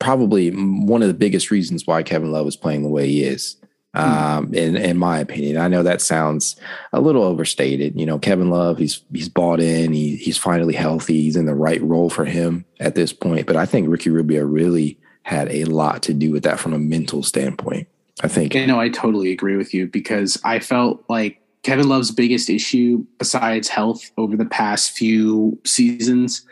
probably 0.00 0.50
one 0.50 1.02
of 1.02 1.08
the 1.08 1.14
biggest 1.14 1.52
reasons 1.52 1.86
why 1.86 2.02
Kevin 2.02 2.32
Love 2.32 2.48
is 2.48 2.56
playing 2.56 2.82
the 2.82 2.88
way 2.88 3.06
he 3.06 3.22
is. 3.22 3.56
Hmm. 3.94 4.00
Um, 4.00 4.54
in 4.54 4.76
in 4.76 4.98
my 4.98 5.18
opinion, 5.18 5.58
I 5.58 5.68
know 5.68 5.82
that 5.82 6.00
sounds 6.00 6.56
a 6.92 7.00
little 7.00 7.22
overstated. 7.22 7.98
You 7.98 8.06
know, 8.06 8.18
Kevin 8.18 8.50
Love, 8.50 8.78
he's 8.78 9.02
he's 9.12 9.28
bought 9.28 9.60
in. 9.60 9.92
He 9.92 10.16
he's 10.16 10.38
finally 10.38 10.74
healthy. 10.74 11.22
He's 11.22 11.36
in 11.36 11.46
the 11.46 11.54
right 11.54 11.82
role 11.82 12.10
for 12.10 12.24
him 12.24 12.64
at 12.78 12.94
this 12.94 13.12
point. 13.12 13.46
But 13.46 13.56
I 13.56 13.66
think 13.66 13.88
Ricky 13.88 14.10
Rubio 14.10 14.44
really 14.44 14.98
had 15.22 15.50
a 15.50 15.64
lot 15.64 16.02
to 16.04 16.14
do 16.14 16.30
with 16.30 16.44
that 16.44 16.58
from 16.58 16.72
a 16.72 16.78
mental 16.78 17.22
standpoint. 17.22 17.88
I 18.22 18.28
think. 18.28 18.54
You 18.54 18.66
know, 18.66 18.80
I 18.80 18.90
totally 18.90 19.32
agree 19.32 19.56
with 19.56 19.74
you 19.74 19.86
because 19.86 20.40
I 20.44 20.60
felt 20.60 21.02
like 21.08 21.40
Kevin 21.62 21.88
Love's 21.88 22.10
biggest 22.10 22.48
issue, 22.48 23.04
besides 23.18 23.68
health, 23.68 24.10
over 24.16 24.36
the 24.36 24.46
past 24.46 24.92
few 24.92 25.58
seasons, 25.64 26.46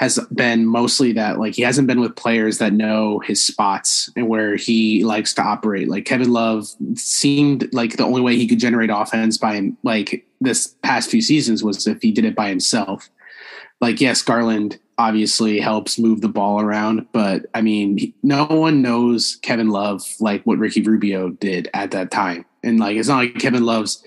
has 0.00 0.18
been 0.32 0.64
mostly 0.64 1.12
that 1.12 1.38
like 1.38 1.54
he 1.54 1.60
hasn't 1.60 1.86
been 1.86 2.00
with 2.00 2.16
players 2.16 2.56
that 2.56 2.72
know 2.72 3.18
his 3.18 3.44
spots 3.44 4.10
and 4.16 4.28
where 4.28 4.56
he 4.56 5.04
likes 5.04 5.34
to 5.34 5.42
operate. 5.42 5.90
Like 5.90 6.06
Kevin 6.06 6.32
Love 6.32 6.68
seemed 6.94 7.68
like 7.74 7.98
the 7.98 8.06
only 8.06 8.22
way 8.22 8.34
he 8.34 8.48
could 8.48 8.58
generate 8.58 8.88
offense 8.88 9.36
by 9.36 9.70
like 9.82 10.26
this 10.40 10.68
past 10.82 11.10
few 11.10 11.20
seasons 11.20 11.62
was 11.62 11.86
if 11.86 12.00
he 12.00 12.12
did 12.12 12.24
it 12.24 12.34
by 12.34 12.48
himself. 12.48 13.10
Like 13.82 14.00
yes, 14.00 14.22
Garland 14.22 14.78
obviously 14.96 15.60
helps 15.60 15.98
move 15.98 16.22
the 16.22 16.28
ball 16.28 16.62
around, 16.62 17.06
but 17.12 17.44
I 17.52 17.60
mean, 17.60 18.14
no 18.22 18.46
one 18.46 18.80
knows 18.80 19.36
Kevin 19.42 19.68
Love 19.68 20.02
like 20.18 20.42
what 20.44 20.56
Ricky 20.56 20.80
Rubio 20.80 21.28
did 21.28 21.68
at 21.74 21.90
that 21.90 22.10
time. 22.10 22.46
And 22.64 22.80
like 22.80 22.96
it's 22.96 23.08
not 23.08 23.18
like 23.18 23.34
Kevin 23.34 23.66
Love's 23.66 24.02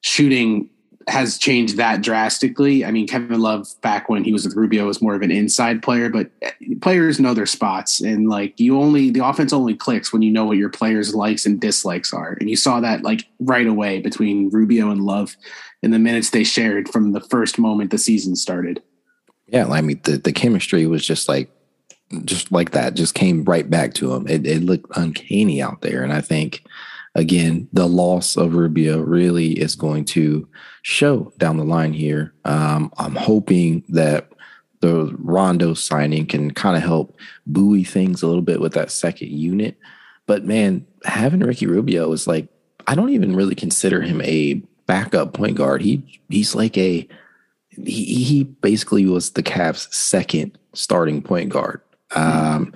shooting 0.00 0.70
has 1.08 1.38
changed 1.38 1.76
that 1.76 2.02
drastically. 2.02 2.84
I 2.84 2.90
mean, 2.90 3.06
Kevin 3.06 3.40
Love 3.40 3.68
back 3.82 4.08
when 4.08 4.24
he 4.24 4.32
was 4.32 4.44
with 4.44 4.56
Rubio 4.56 4.86
was 4.86 5.02
more 5.02 5.14
of 5.14 5.22
an 5.22 5.30
inside 5.30 5.82
player, 5.82 6.08
but 6.08 6.30
eh, 6.42 6.50
players 6.80 7.20
know 7.20 7.34
their 7.34 7.46
spots 7.46 8.00
and 8.00 8.28
like 8.28 8.58
you 8.58 8.78
only 8.80 9.10
the 9.10 9.24
offense 9.24 9.52
only 9.52 9.74
clicks 9.74 10.12
when 10.12 10.22
you 10.22 10.30
know 10.30 10.44
what 10.44 10.56
your 10.56 10.70
players' 10.70 11.14
likes 11.14 11.46
and 11.46 11.60
dislikes 11.60 12.12
are. 12.12 12.36
And 12.40 12.48
you 12.48 12.56
saw 12.56 12.80
that 12.80 13.02
like 13.02 13.26
right 13.40 13.66
away 13.66 14.00
between 14.00 14.50
Rubio 14.50 14.90
and 14.90 15.02
Love 15.02 15.36
in 15.82 15.90
the 15.90 15.98
minutes 15.98 16.30
they 16.30 16.44
shared 16.44 16.88
from 16.88 17.12
the 17.12 17.20
first 17.20 17.58
moment 17.58 17.90
the 17.90 17.98
season 17.98 18.36
started. 18.36 18.82
Yeah, 19.46 19.68
I 19.68 19.82
mean 19.82 20.00
the 20.04 20.16
the 20.16 20.32
chemistry 20.32 20.86
was 20.86 21.06
just 21.06 21.28
like 21.28 21.50
just 22.24 22.52
like 22.52 22.70
that, 22.70 22.94
just 22.94 23.14
came 23.14 23.44
right 23.44 23.68
back 23.68 23.94
to 23.94 24.12
him. 24.12 24.26
It, 24.28 24.46
it 24.46 24.62
looked 24.62 24.96
uncanny 24.96 25.60
out 25.60 25.80
there, 25.80 26.02
and 26.02 26.12
I 26.12 26.20
think 26.20 26.64
again, 27.14 27.68
the 27.72 27.88
loss 27.88 28.36
of 28.36 28.54
Rubio 28.54 29.00
really 29.00 29.52
is 29.52 29.74
going 29.74 30.04
to 30.06 30.48
show 30.82 31.32
down 31.38 31.56
the 31.56 31.64
line 31.64 31.92
here. 31.92 32.34
Um, 32.44 32.92
I'm 32.98 33.14
hoping 33.14 33.84
that 33.88 34.30
the 34.80 35.14
Rondo 35.18 35.74
signing 35.74 36.26
can 36.26 36.50
kind 36.50 36.76
of 36.76 36.82
help 36.82 37.16
buoy 37.46 37.84
things 37.84 38.22
a 38.22 38.26
little 38.26 38.42
bit 38.42 38.60
with 38.60 38.74
that 38.74 38.90
second 38.90 39.30
unit. 39.30 39.78
But 40.26 40.44
man, 40.44 40.86
having 41.04 41.40
Ricky 41.40 41.66
Rubio 41.66 42.12
is 42.12 42.26
like, 42.26 42.48
I 42.86 42.94
don't 42.94 43.10
even 43.10 43.34
really 43.34 43.54
consider 43.54 44.02
him 44.02 44.20
a 44.22 44.62
backup 44.86 45.32
point 45.32 45.56
guard. 45.56 45.80
He 45.80 46.20
he's 46.28 46.54
like 46.54 46.76
a 46.76 47.08
he, 47.70 48.24
he 48.24 48.44
basically 48.44 49.06
was 49.06 49.30
the 49.30 49.42
Cavs' 49.42 49.92
second 49.92 50.58
starting 50.74 51.22
point 51.22 51.50
guard. 51.50 51.80
Um, 52.14 52.72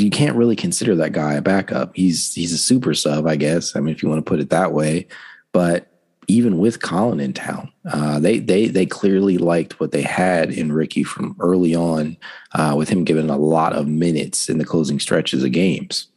you 0.00 0.10
can't 0.10 0.36
really 0.36 0.56
consider 0.56 0.94
that 0.96 1.12
guy 1.12 1.34
a 1.34 1.42
backup. 1.42 1.94
He's 1.94 2.34
he's 2.34 2.52
a 2.52 2.58
super 2.58 2.94
sub, 2.94 3.26
I 3.26 3.36
guess. 3.36 3.76
I 3.76 3.80
mean, 3.80 3.94
if 3.94 4.02
you 4.02 4.08
want 4.08 4.24
to 4.24 4.28
put 4.28 4.40
it 4.40 4.50
that 4.50 4.72
way. 4.72 5.06
But 5.52 5.88
even 6.26 6.58
with 6.58 6.80
Collin 6.80 7.20
in 7.20 7.32
town, 7.32 7.70
uh, 7.90 8.18
they 8.18 8.38
they 8.38 8.68
they 8.68 8.86
clearly 8.86 9.38
liked 9.38 9.78
what 9.80 9.92
they 9.92 10.02
had 10.02 10.50
in 10.50 10.72
Ricky 10.72 11.04
from 11.04 11.36
early 11.40 11.74
on, 11.74 12.16
uh, 12.52 12.74
with 12.76 12.88
him 12.88 13.04
given 13.04 13.30
a 13.30 13.36
lot 13.36 13.72
of 13.72 13.86
minutes 13.86 14.48
in 14.48 14.58
the 14.58 14.64
closing 14.64 14.98
stretches 14.98 15.44
of 15.44 15.52
games. 15.52 16.08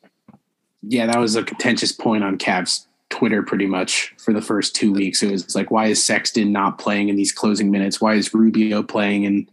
Yeah, 0.83 1.07
that 1.07 1.19
was 1.19 1.35
a 1.35 1.43
contentious 1.43 1.91
point 1.91 2.23
on 2.23 2.37
Cavs 2.37 2.85
Twitter 3.09 3.43
pretty 3.43 3.65
much 3.65 4.13
for 4.17 4.33
the 4.33 4.41
first 4.41 4.75
two 4.75 4.93
weeks. 4.93 5.21
It 5.21 5.31
was 5.31 5.55
like, 5.55 5.71
why 5.71 5.87
is 5.87 6.03
Sexton 6.03 6.51
not 6.51 6.77
playing 6.77 7.09
in 7.09 7.15
these 7.15 7.31
closing 7.31 7.71
minutes? 7.71 7.99
Why 7.99 8.15
is 8.15 8.33
Rubio 8.33 8.83
playing? 8.83 9.25
And 9.25 9.51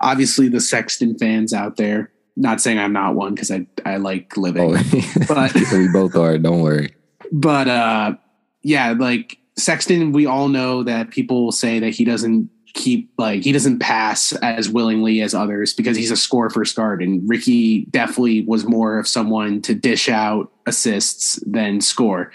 obviously, 0.00 0.48
the 0.48 0.60
Sexton 0.60 1.16
fans 1.18 1.52
out 1.52 1.76
there 1.76 2.10
not 2.36 2.60
saying 2.60 2.78
I'm 2.78 2.92
not 2.92 3.14
one 3.14 3.34
because 3.34 3.50
I 3.50 3.66
I 3.84 3.96
like 3.96 4.36
living, 4.36 4.76
oh, 4.76 5.24
but 5.28 5.54
we 5.72 5.88
both 5.88 6.14
are. 6.14 6.38
Don't 6.38 6.62
worry. 6.62 6.94
But 7.32 7.68
uh, 7.68 8.16
yeah, 8.62 8.92
like 8.92 9.38
Sexton, 9.56 10.12
we 10.12 10.26
all 10.26 10.48
know 10.48 10.82
that 10.82 11.10
people 11.10 11.50
say 11.52 11.78
that 11.78 11.90
he 11.90 12.04
doesn't 12.04 12.50
keep 12.74 13.10
like 13.16 13.42
he 13.42 13.52
doesn't 13.52 13.78
pass 13.78 14.32
as 14.34 14.68
willingly 14.68 15.22
as 15.22 15.34
others 15.34 15.72
because 15.72 15.96
he's 15.96 16.10
a 16.10 16.16
score 16.16 16.50
first 16.50 16.76
guard, 16.76 17.02
and 17.02 17.28
Ricky 17.28 17.86
definitely 17.86 18.42
was 18.42 18.66
more 18.66 18.98
of 18.98 19.08
someone 19.08 19.62
to 19.62 19.74
dish 19.74 20.08
out 20.08 20.52
assists 20.66 21.42
than 21.46 21.80
score. 21.80 22.32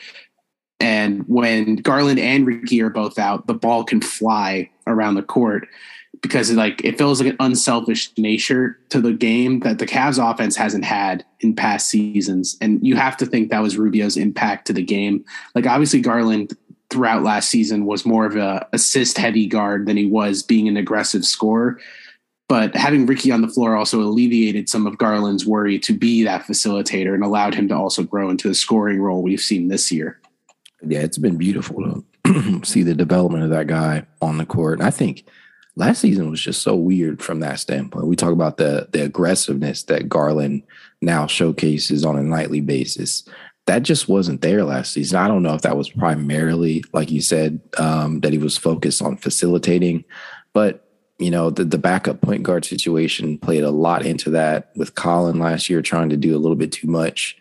And 0.80 1.24
when 1.28 1.76
Garland 1.76 2.18
and 2.18 2.48
Ricky 2.48 2.82
are 2.82 2.90
both 2.90 3.20
out, 3.20 3.46
the 3.46 3.54
ball 3.54 3.84
can 3.84 4.02
fly 4.02 4.72
around 4.88 5.14
the 5.14 5.22
court 5.22 5.68
because 6.22 6.52
like 6.52 6.84
it 6.86 6.98
feels 6.98 7.20
like 7.20 7.32
an 7.32 7.38
unselfish 7.40 8.12
nature 8.18 8.80
to 8.90 9.02
the 9.02 9.14
game 9.14 9.60
that 9.62 9.80
the 9.80 9.88
Cavs 9.88 10.20
offense 10.22 10.56
hasn't 10.56 10.86
had 10.86 11.26
in 11.40 11.56
past 11.56 11.90
seasons. 11.90 12.58
And 12.62 12.86
you 12.86 12.96
have 12.96 13.18
to 13.18 13.26
think 13.26 13.50
that 13.50 13.62
was 13.62 13.78
Rubio's 13.78 14.18
impact 14.18 14.68
to 14.68 14.74
the 14.74 14.84
game. 14.84 15.26
Like 15.56 15.66
obviously 15.66 16.00
Garland 16.00 16.56
throughout 16.90 17.24
last 17.24 17.50
season 17.50 17.86
was 17.86 18.06
more 18.06 18.26
of 18.26 18.36
a 18.36 18.68
assist 18.74 19.18
heavy 19.18 19.48
guard 19.48 19.88
than 19.88 19.98
he 19.98 20.06
was 20.06 20.44
being 20.44 20.68
an 20.68 20.78
aggressive 20.78 21.26
scorer. 21.26 21.80
But 22.48 22.76
having 22.76 23.06
Ricky 23.06 23.32
on 23.32 23.42
the 23.42 23.48
floor 23.48 23.76
also 23.76 24.02
alleviated 24.02 24.68
some 24.68 24.86
of 24.86 24.98
Garland's 24.98 25.46
worry 25.46 25.80
to 25.80 25.94
be 25.94 26.24
that 26.26 26.44
facilitator 26.44 27.14
and 27.14 27.24
allowed 27.24 27.56
him 27.56 27.70
to 27.70 27.76
also 27.76 28.04
grow 28.04 28.30
into 28.30 28.50
the 28.50 28.54
scoring 28.54 29.02
role 29.02 29.24
we've 29.24 29.40
seen 29.40 29.70
this 29.70 29.90
year. 29.90 30.20
Yeah, 30.86 31.00
it's 31.00 31.18
been 31.18 31.38
beautiful 31.38 32.04
to 32.26 32.62
see 32.66 32.84
the 32.84 32.94
development 32.94 33.46
of 33.46 33.52
that 33.52 33.68
guy 33.68 34.06
on 34.22 34.38
the 34.38 34.46
court. 34.46 34.80
And 34.80 34.88
I 34.88 34.92
think– 34.92 35.24
last 35.76 36.02
season 36.02 36.30
was 36.30 36.42
just 36.42 36.62
so 36.62 36.76
weird 36.76 37.22
from 37.22 37.40
that 37.40 37.60
standpoint. 37.60 38.08
We 38.08 38.16
talk 38.16 38.34
about 38.34 38.58
the 38.58 38.88
the 38.92 39.04
aggressiveness 39.04 39.84
that 39.84 40.10
Garland 40.10 40.64
now 41.02 41.28
showcases 41.28 42.06
on 42.06 42.18
a 42.18 42.24
nightly 42.24 42.62
basis. 42.62 43.24
That 43.68 43.84
just 43.84 44.10
wasn't 44.10 44.42
there 44.42 44.64
last 44.64 44.94
season. 44.94 45.20
I 45.20 45.28
don't 45.28 45.44
know 45.44 45.54
if 45.54 45.62
that 45.62 45.78
was 45.78 45.90
primarily, 45.90 46.84
like 46.94 47.12
you 47.12 47.22
said, 47.22 47.62
um, 47.78 48.20
that 48.22 48.32
he 48.32 48.40
was 48.40 48.58
focused 48.58 49.02
on 49.02 49.18
facilitating, 49.18 50.04
but 50.54 50.88
you 51.20 51.32
know 51.32 51.50
the 51.50 51.64
the 51.64 51.78
backup 51.78 52.22
point 52.22 52.44
guard 52.44 52.66
situation 52.66 53.38
played 53.38 53.64
a 53.64 53.72
lot 53.72 54.06
into 54.06 54.32
that 54.32 54.72
with 54.76 54.96
Collin 54.96 55.40
last 55.40 55.70
year 55.70 55.82
trying 55.82 56.10
to 56.10 56.18
do 56.18 56.36
a 56.36 56.40
little 56.40 56.56
bit 56.56 56.72
too 56.72 56.88
much 56.88 57.38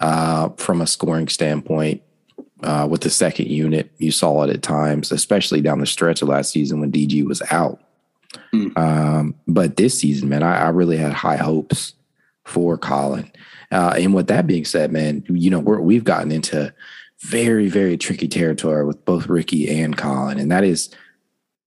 uh, 0.00 0.48
from 0.56 0.80
a 0.80 0.86
scoring 0.86 1.28
standpoint 1.28 2.02
uh, 2.62 2.86
with 2.88 3.02
the 3.02 3.10
second 3.10 3.48
unit. 3.48 3.90
You 3.98 4.10
saw 4.10 4.42
it 4.42 4.50
at 4.50 4.62
times, 4.62 5.12
especially 5.12 5.60
down 5.60 5.80
the 5.80 5.86
stretch 5.86 6.22
of 6.22 6.28
last 6.28 6.52
season 6.52 6.80
when 6.80 6.92
DG 6.92 7.24
was 7.26 7.42
out. 7.50 7.80
Mm. 8.54 8.76
Um, 8.78 9.34
but 9.46 9.76
this 9.76 9.98
season, 9.98 10.28
man, 10.28 10.42
I, 10.42 10.66
I, 10.66 10.68
really 10.70 10.96
had 10.96 11.12
high 11.12 11.36
hopes 11.36 11.94
for 12.44 12.78
Collin. 12.78 13.30
Uh, 13.70 13.94
and 13.98 14.14
with 14.14 14.26
that 14.28 14.46
being 14.46 14.64
said, 14.64 14.90
man, 14.90 15.24
you 15.28 15.50
know, 15.50 15.58
we 15.58 15.94
have 15.94 16.04
gotten 16.04 16.32
into 16.32 16.72
very, 17.20 17.68
very 17.68 17.96
tricky 17.96 18.28
territory 18.28 18.84
with 18.84 19.04
both 19.04 19.28
Ricky 19.28 19.68
and 19.68 19.96
Collin, 19.96 20.38
And 20.38 20.50
that 20.50 20.64
is 20.64 20.90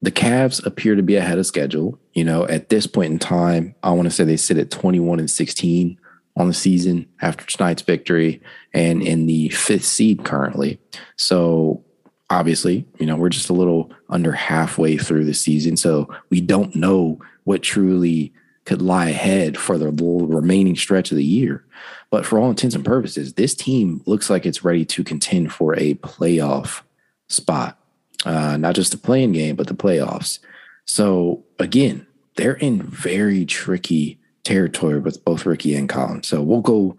the 0.01 0.11
Cavs 0.11 0.63
appear 0.65 0.95
to 0.95 1.01
be 1.01 1.15
ahead 1.15 1.39
of 1.39 1.45
schedule. 1.45 1.99
You 2.13 2.23
know, 2.23 2.47
at 2.47 2.69
this 2.69 2.87
point 2.87 3.13
in 3.13 3.19
time, 3.19 3.73
I 3.81 3.91
want 3.91 4.05
to 4.07 4.11
say 4.11 4.23
they 4.23 4.37
sit 4.37 4.57
at 4.57 4.69
21 4.69 5.19
and 5.19 5.29
16 5.29 5.99
on 6.37 6.47
the 6.47 6.53
season 6.53 7.07
after 7.21 7.45
tonight's 7.45 7.81
victory 7.81 8.41
and 8.73 9.01
in 9.01 9.25
the 9.25 9.49
fifth 9.49 9.85
seed 9.85 10.23
currently. 10.25 10.79
So 11.15 11.83
obviously, 12.29 12.85
you 12.99 13.05
know, 13.05 13.15
we're 13.15 13.29
just 13.29 13.49
a 13.49 13.53
little 13.53 13.91
under 14.09 14.31
halfway 14.31 14.97
through 14.97 15.25
the 15.25 15.33
season. 15.33 15.77
So 15.77 16.13
we 16.29 16.41
don't 16.41 16.75
know 16.75 17.19
what 17.43 17.61
truly 17.61 18.33
could 18.65 18.81
lie 18.81 19.09
ahead 19.09 19.57
for 19.57 19.77
the 19.77 19.91
remaining 19.91 20.75
stretch 20.75 21.11
of 21.11 21.17
the 21.17 21.23
year. 21.23 21.63
But 22.09 22.25
for 22.25 22.39
all 22.39 22.49
intents 22.49 22.75
and 22.75 22.83
purposes, 22.83 23.33
this 23.33 23.53
team 23.53 24.01
looks 24.05 24.29
like 24.29 24.45
it's 24.45 24.63
ready 24.63 24.85
to 24.85 25.03
contend 25.03 25.53
for 25.53 25.75
a 25.77 25.93
playoff 25.95 26.81
spot, 27.29 27.77
uh, 28.25 28.57
not 28.57 28.75
just 28.75 28.91
the 28.91 28.97
playing 28.97 29.33
game, 29.33 29.55
but 29.55 29.67
the 29.67 29.75
playoffs. 29.75 30.39
So 30.85 31.43
again, 31.59 32.07
they're 32.35 32.53
in 32.53 32.81
very 32.81 33.45
tricky 33.45 34.19
territory 34.45 34.99
with 34.99 35.23
both 35.25 35.45
Ricky 35.45 35.75
and 35.75 35.89
Collin. 35.89 36.23
So 36.23 36.41
we'll 36.41 36.61
go 36.61 36.95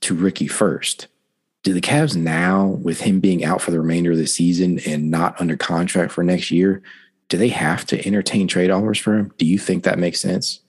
to 0.00 0.14
Ricky 0.14 0.46
first. 0.46 1.08
Do 1.62 1.74
the 1.74 1.80
Cavs 1.80 2.16
now, 2.16 2.66
with 2.66 3.00
him 3.00 3.20
being 3.20 3.44
out 3.44 3.60
for 3.60 3.70
the 3.70 3.80
remainder 3.80 4.12
of 4.12 4.18
the 4.18 4.26
season 4.26 4.78
and 4.86 5.10
not 5.10 5.38
under 5.40 5.56
contract 5.56 6.12
for 6.12 6.22
next 6.22 6.50
year, 6.50 6.82
do 7.28 7.38
they 7.38 7.48
have 7.48 7.86
to 7.86 8.06
entertain 8.06 8.46
trade 8.46 8.70
offers 8.70 8.98
for 8.98 9.16
him? 9.16 9.32
Do 9.38 9.46
you 9.46 9.58
think 9.58 9.84
that 9.84 9.98
makes 9.98 10.20
sense? 10.20 10.60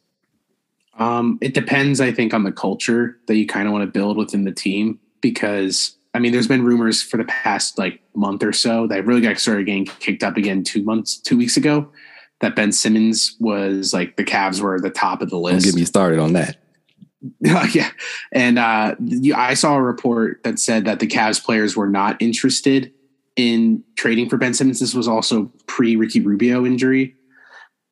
Um, 0.98 1.38
it 1.42 1.54
depends, 1.54 2.00
I 2.00 2.12
think, 2.12 2.34
on 2.34 2.44
the 2.44 2.52
culture 2.52 3.18
that 3.28 3.36
you 3.36 3.46
kind 3.46 3.68
of 3.68 3.74
want 3.74 3.84
to 3.84 3.92
build 3.92 4.16
within 4.18 4.46
the 4.46 4.54
team. 4.54 5.00
Because 5.20 5.98
I 6.14 6.20
mean, 6.20 6.32
there's 6.32 6.48
been 6.48 6.64
rumors 6.64 7.02
for 7.02 7.18
the 7.18 7.26
past 7.26 7.78
like 7.78 8.00
month 8.16 8.42
or 8.42 8.54
so 8.54 8.88
that 8.88 9.06
really 9.06 9.20
got 9.20 9.38
started 9.38 9.66
getting 9.66 9.86
kicked 9.86 10.24
up 10.24 10.38
again 10.38 10.64
two 10.64 10.82
months, 10.82 11.18
two 11.18 11.38
weeks 11.38 11.58
ago 11.58 11.92
that 12.46 12.56
Ben 12.56 12.72
Simmons 12.72 13.36
was 13.40 13.92
like 13.92 14.18
the 14.18 14.24
Cavs 14.24 14.62
were 14.62 14.80
the 14.80 14.92
top 14.92 15.24
of 15.24 15.32
the 15.32 15.38
list. 15.38 15.66
Don't 15.66 15.72
get 15.72 15.80
me 15.80 15.86
started 15.86 16.20
on 16.20 16.34
that. 16.34 16.58
yeah, 17.74 17.90
and 18.32 18.60
uh, 18.60 18.96
I 19.36 19.56
saw 19.56 19.76
a 19.76 19.82
report 19.82 20.44
that 20.44 20.60
said 20.60 20.86
that 20.86 21.00
the 21.00 21.08
Cavs 21.08 21.44
players 21.44 21.76
were 21.76 21.90
not 21.90 22.22
interested 22.22 22.94
in 23.36 23.84
trading 23.96 24.30
for 24.30 24.38
Ben 24.38 24.54
Simmons. 24.54 24.80
This 24.80 24.94
was 24.94 25.08
also 25.08 25.52
pre 25.66 25.96
Ricky 25.96 26.22
Rubio 26.22 26.68
injury, 26.68 27.16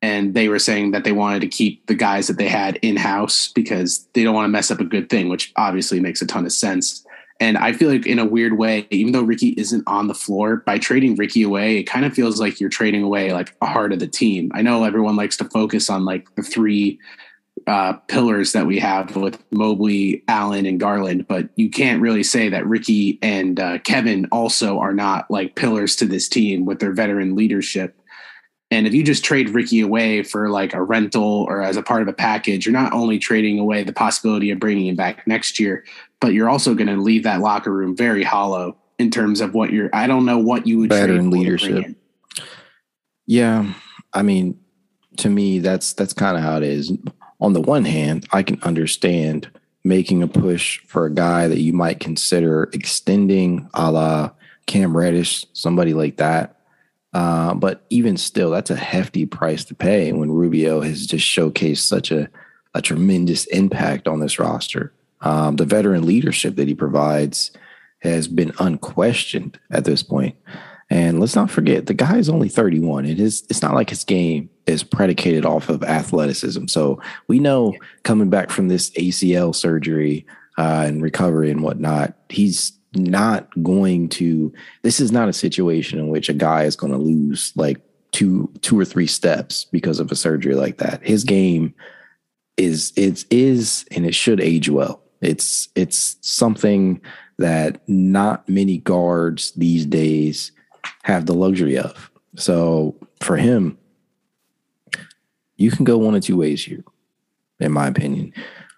and 0.00 0.34
they 0.34 0.48
were 0.48 0.60
saying 0.60 0.92
that 0.92 1.02
they 1.02 1.10
wanted 1.10 1.40
to 1.40 1.48
keep 1.48 1.84
the 1.88 1.96
guys 1.96 2.28
that 2.28 2.38
they 2.38 2.48
had 2.48 2.76
in 2.76 2.96
house 2.96 3.48
because 3.48 4.06
they 4.14 4.22
don't 4.22 4.36
want 4.36 4.44
to 4.44 4.50
mess 4.50 4.70
up 4.70 4.78
a 4.78 4.84
good 4.84 5.10
thing, 5.10 5.28
which 5.28 5.52
obviously 5.56 5.98
makes 5.98 6.22
a 6.22 6.26
ton 6.26 6.46
of 6.46 6.52
sense. 6.52 7.03
And 7.40 7.58
I 7.58 7.72
feel 7.72 7.90
like 7.90 8.06
in 8.06 8.18
a 8.18 8.24
weird 8.24 8.58
way, 8.58 8.86
even 8.90 9.12
though 9.12 9.22
Ricky 9.22 9.48
isn't 9.56 9.82
on 9.86 10.06
the 10.06 10.14
floor, 10.14 10.58
by 10.58 10.78
trading 10.78 11.16
Ricky 11.16 11.42
away, 11.42 11.78
it 11.78 11.84
kind 11.84 12.04
of 12.04 12.14
feels 12.14 12.40
like 12.40 12.60
you're 12.60 12.70
trading 12.70 13.02
away 13.02 13.32
like 13.32 13.54
a 13.60 13.66
heart 13.66 13.92
of 13.92 13.98
the 13.98 14.06
team. 14.06 14.52
I 14.54 14.62
know 14.62 14.84
everyone 14.84 15.16
likes 15.16 15.36
to 15.38 15.44
focus 15.44 15.90
on 15.90 16.04
like 16.04 16.32
the 16.36 16.42
three 16.42 17.00
uh, 17.66 17.94
pillars 18.08 18.52
that 18.52 18.66
we 18.66 18.78
have 18.78 19.16
with 19.16 19.42
Mobley, 19.50 20.22
Allen, 20.28 20.66
and 20.66 20.78
Garland, 20.78 21.26
but 21.26 21.48
you 21.56 21.70
can't 21.70 22.02
really 22.02 22.22
say 22.22 22.48
that 22.48 22.66
Ricky 22.66 23.18
and 23.22 23.58
uh, 23.58 23.78
Kevin 23.78 24.26
also 24.30 24.78
are 24.78 24.94
not 24.94 25.30
like 25.30 25.54
pillars 25.56 25.96
to 25.96 26.04
this 26.04 26.28
team 26.28 26.66
with 26.66 26.78
their 26.78 26.92
veteran 26.92 27.34
leadership. 27.34 27.98
And 28.70 28.86
if 28.86 28.94
you 28.94 29.04
just 29.04 29.24
trade 29.24 29.50
Ricky 29.50 29.80
away 29.80 30.22
for 30.22 30.50
like 30.50 30.74
a 30.74 30.82
rental 30.82 31.44
or 31.48 31.62
as 31.62 31.76
a 31.76 31.82
part 31.82 32.02
of 32.02 32.08
a 32.08 32.12
package, 32.12 32.66
you're 32.66 32.72
not 32.72 32.92
only 32.92 33.18
trading 33.18 33.58
away 33.58 33.84
the 33.84 33.92
possibility 33.92 34.50
of 34.50 34.58
bringing 34.58 34.86
him 34.86 34.96
back 34.96 35.26
next 35.26 35.60
year, 35.60 35.84
but 36.24 36.32
you're 36.32 36.48
also 36.48 36.72
going 36.72 36.86
to 36.86 36.96
leave 36.96 37.24
that 37.24 37.40
locker 37.40 37.70
room 37.70 37.94
very 37.94 38.22
hollow 38.22 38.78
in 38.98 39.10
terms 39.10 39.42
of 39.42 39.52
what 39.52 39.70
you're. 39.70 39.90
I 39.92 40.06
don't 40.06 40.24
know 40.24 40.38
what 40.38 40.66
you 40.66 40.78
would 40.78 40.88
better 40.88 41.12
in 41.12 41.28
leadership. 41.28 41.84
Yeah, 43.26 43.74
I 44.14 44.22
mean, 44.22 44.58
to 45.18 45.28
me, 45.28 45.58
that's 45.58 45.92
that's 45.92 46.14
kind 46.14 46.38
of 46.38 46.42
how 46.42 46.56
it 46.56 46.62
is. 46.62 46.90
On 47.42 47.52
the 47.52 47.60
one 47.60 47.84
hand, 47.84 48.26
I 48.32 48.42
can 48.42 48.58
understand 48.62 49.50
making 49.84 50.22
a 50.22 50.26
push 50.26 50.80
for 50.86 51.04
a 51.04 51.12
guy 51.12 51.46
that 51.46 51.60
you 51.60 51.74
might 51.74 52.00
consider 52.00 52.70
extending, 52.72 53.68
a 53.74 53.92
la 53.92 54.30
Cam 54.64 54.96
Reddish, 54.96 55.44
somebody 55.52 55.92
like 55.92 56.16
that. 56.16 56.56
Uh, 57.12 57.52
but 57.52 57.84
even 57.90 58.16
still, 58.16 58.50
that's 58.50 58.70
a 58.70 58.76
hefty 58.76 59.26
price 59.26 59.62
to 59.66 59.74
pay 59.74 60.10
when 60.14 60.30
Rubio 60.30 60.80
has 60.80 61.06
just 61.06 61.26
showcased 61.26 61.86
such 61.86 62.10
a, 62.10 62.30
a 62.72 62.80
tremendous 62.80 63.44
impact 63.48 64.08
on 64.08 64.20
this 64.20 64.38
roster. 64.38 64.94
Um, 65.24 65.56
the 65.56 65.64
veteran 65.64 66.06
leadership 66.06 66.56
that 66.56 66.68
he 66.68 66.74
provides 66.74 67.50
has 68.00 68.28
been 68.28 68.52
unquestioned 68.58 69.58
at 69.70 69.84
this 69.84 70.02
point. 70.02 70.36
And 70.90 71.18
let's 71.18 71.34
not 71.34 71.50
forget, 71.50 71.86
the 71.86 71.94
guy 71.94 72.18
is 72.18 72.28
only 72.28 72.48
31. 72.48 73.06
It 73.06 73.18
is 73.18 73.42
it's 73.48 73.62
not 73.62 73.74
like 73.74 73.90
his 73.90 74.04
game 74.04 74.50
is 74.66 74.84
predicated 74.84 75.44
off 75.44 75.68
of 75.70 75.82
athleticism. 75.82 76.66
So 76.66 77.00
we 77.26 77.38
know 77.38 77.74
coming 78.02 78.28
back 78.28 78.50
from 78.50 78.68
this 78.68 78.90
ACL 78.90 79.54
surgery 79.54 80.26
uh, 80.58 80.84
and 80.86 81.02
recovery 81.02 81.50
and 81.50 81.62
whatnot, 81.62 82.16
he's 82.28 82.72
not 82.94 83.48
going 83.62 84.08
to 84.08 84.52
this 84.82 85.00
is 85.00 85.10
not 85.10 85.28
a 85.28 85.32
situation 85.32 85.98
in 85.98 86.08
which 86.08 86.28
a 86.28 86.34
guy 86.34 86.64
is 86.64 86.76
going 86.76 86.92
to 86.92 86.98
lose 86.98 87.52
like 87.56 87.80
two 88.12 88.52
two 88.60 88.78
or 88.78 88.84
three 88.84 89.06
steps 89.06 89.64
because 89.64 89.98
of 89.98 90.12
a 90.12 90.16
surgery 90.16 90.54
like 90.54 90.78
that. 90.78 91.02
His 91.02 91.24
game 91.24 91.74
is 92.56 92.92
it's 92.94 93.24
is 93.30 93.86
and 93.90 94.06
it 94.06 94.14
should 94.14 94.40
age 94.40 94.68
well. 94.68 95.03
It's 95.24 95.68
it's 95.74 96.16
something 96.20 97.00
that 97.38 97.80
not 97.88 98.48
many 98.48 98.78
guards 98.78 99.52
these 99.52 99.86
days 99.86 100.52
have 101.02 101.26
the 101.26 101.34
luxury 101.34 101.78
of. 101.78 102.10
So 102.36 102.94
for 103.20 103.36
him, 103.36 103.78
you 105.56 105.70
can 105.70 105.84
go 105.84 105.98
one 105.98 106.14
of 106.14 106.22
two 106.22 106.36
ways 106.36 106.64
here, 106.64 106.84
in 107.58 107.72
my 107.72 107.88
opinion. 107.88 108.32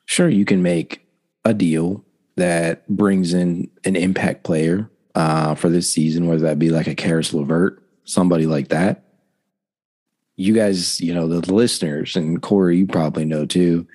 Sure, 0.04 0.28
you 0.28 0.44
can 0.44 0.62
make 0.62 1.06
a 1.44 1.52
deal 1.52 2.04
that 2.36 2.86
brings 2.88 3.34
in 3.34 3.68
an 3.84 3.96
impact 3.96 4.44
player 4.44 4.90
uh, 5.14 5.54
for 5.54 5.68
this 5.68 5.90
season, 5.90 6.26
whether 6.26 6.42
that 6.42 6.58
be 6.58 6.70
like 6.70 6.86
a 6.86 6.94
Caris 6.94 7.32
LeVert, 7.32 7.82
somebody 8.04 8.46
like 8.46 8.68
that. 8.68 9.02
You 10.36 10.52
guys, 10.52 11.00
you 11.00 11.14
know, 11.14 11.26
the 11.26 11.52
listeners 11.52 12.14
and 12.14 12.42
Corey, 12.42 12.78
you 12.78 12.86
probably 12.86 13.24
know 13.24 13.46
too. 13.46 13.86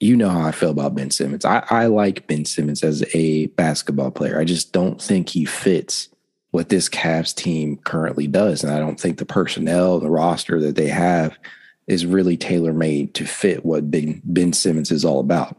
You 0.00 0.16
know 0.16 0.28
how 0.28 0.42
I 0.42 0.52
feel 0.52 0.70
about 0.70 0.94
Ben 0.94 1.10
Simmons. 1.10 1.44
I, 1.44 1.64
I 1.70 1.86
like 1.86 2.26
Ben 2.26 2.44
Simmons 2.44 2.82
as 2.82 3.04
a 3.14 3.46
basketball 3.46 4.10
player. 4.10 4.38
I 4.38 4.44
just 4.44 4.72
don't 4.72 5.00
think 5.00 5.30
he 5.30 5.44
fits 5.44 6.08
what 6.50 6.68
this 6.68 6.88
Cavs 6.88 7.34
team 7.34 7.78
currently 7.78 8.26
does. 8.26 8.62
And 8.62 8.72
I 8.72 8.78
don't 8.78 9.00
think 9.00 9.18
the 9.18 9.26
personnel, 9.26 9.98
the 9.98 10.10
roster 10.10 10.60
that 10.60 10.76
they 10.76 10.88
have 10.88 11.38
is 11.86 12.06
really 12.06 12.36
tailor 12.36 12.72
made 12.72 13.14
to 13.14 13.24
fit 13.24 13.64
what 13.64 13.90
Ben, 13.90 14.20
ben 14.24 14.52
Simmons 14.52 14.90
is 14.90 15.04
all 15.04 15.20
about. 15.20 15.56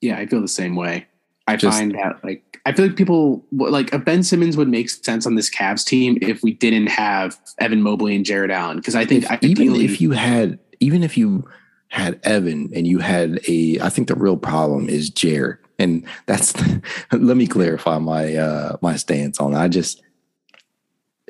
Yeah, 0.00 0.18
I 0.18 0.26
feel 0.26 0.40
the 0.40 0.48
same 0.48 0.76
way. 0.76 1.06
I 1.48 1.56
Just, 1.56 1.78
find 1.78 1.94
that 1.94 2.24
like 2.24 2.60
I 2.66 2.72
feel 2.72 2.86
like 2.86 2.96
people 2.96 3.44
like 3.52 3.92
a 3.92 3.98
Ben 3.98 4.24
Simmons 4.24 4.56
would 4.56 4.68
make 4.68 4.90
sense 4.90 5.26
on 5.26 5.36
this 5.36 5.48
Cavs 5.48 5.84
team 5.84 6.18
if 6.20 6.42
we 6.42 6.52
didn't 6.52 6.88
have 6.88 7.38
Evan 7.60 7.82
Mobley 7.82 8.16
and 8.16 8.24
Jarrett 8.24 8.50
Allen 8.50 8.78
because 8.78 8.96
I 8.96 9.04
think 9.04 9.24
if, 9.30 9.42
even 9.44 9.76
if 9.76 10.00
you 10.00 10.10
had 10.10 10.58
even 10.80 11.04
if 11.04 11.16
you 11.16 11.48
had 11.96 12.20
Evan 12.24 12.70
and 12.74 12.86
you 12.86 12.98
had 12.98 13.40
a 13.48 13.80
I 13.80 13.88
think 13.88 14.08
the 14.08 14.14
real 14.14 14.36
problem 14.36 14.88
is 14.88 15.10
Jarrett. 15.10 15.58
and 15.78 16.06
that's 16.26 16.54
let 17.12 17.36
me 17.36 17.46
clarify 17.46 17.98
my 17.98 18.36
uh 18.36 18.76
my 18.82 18.96
stance 18.96 19.40
on 19.40 19.52
that. 19.52 19.62
I 19.62 19.68
just 19.68 20.02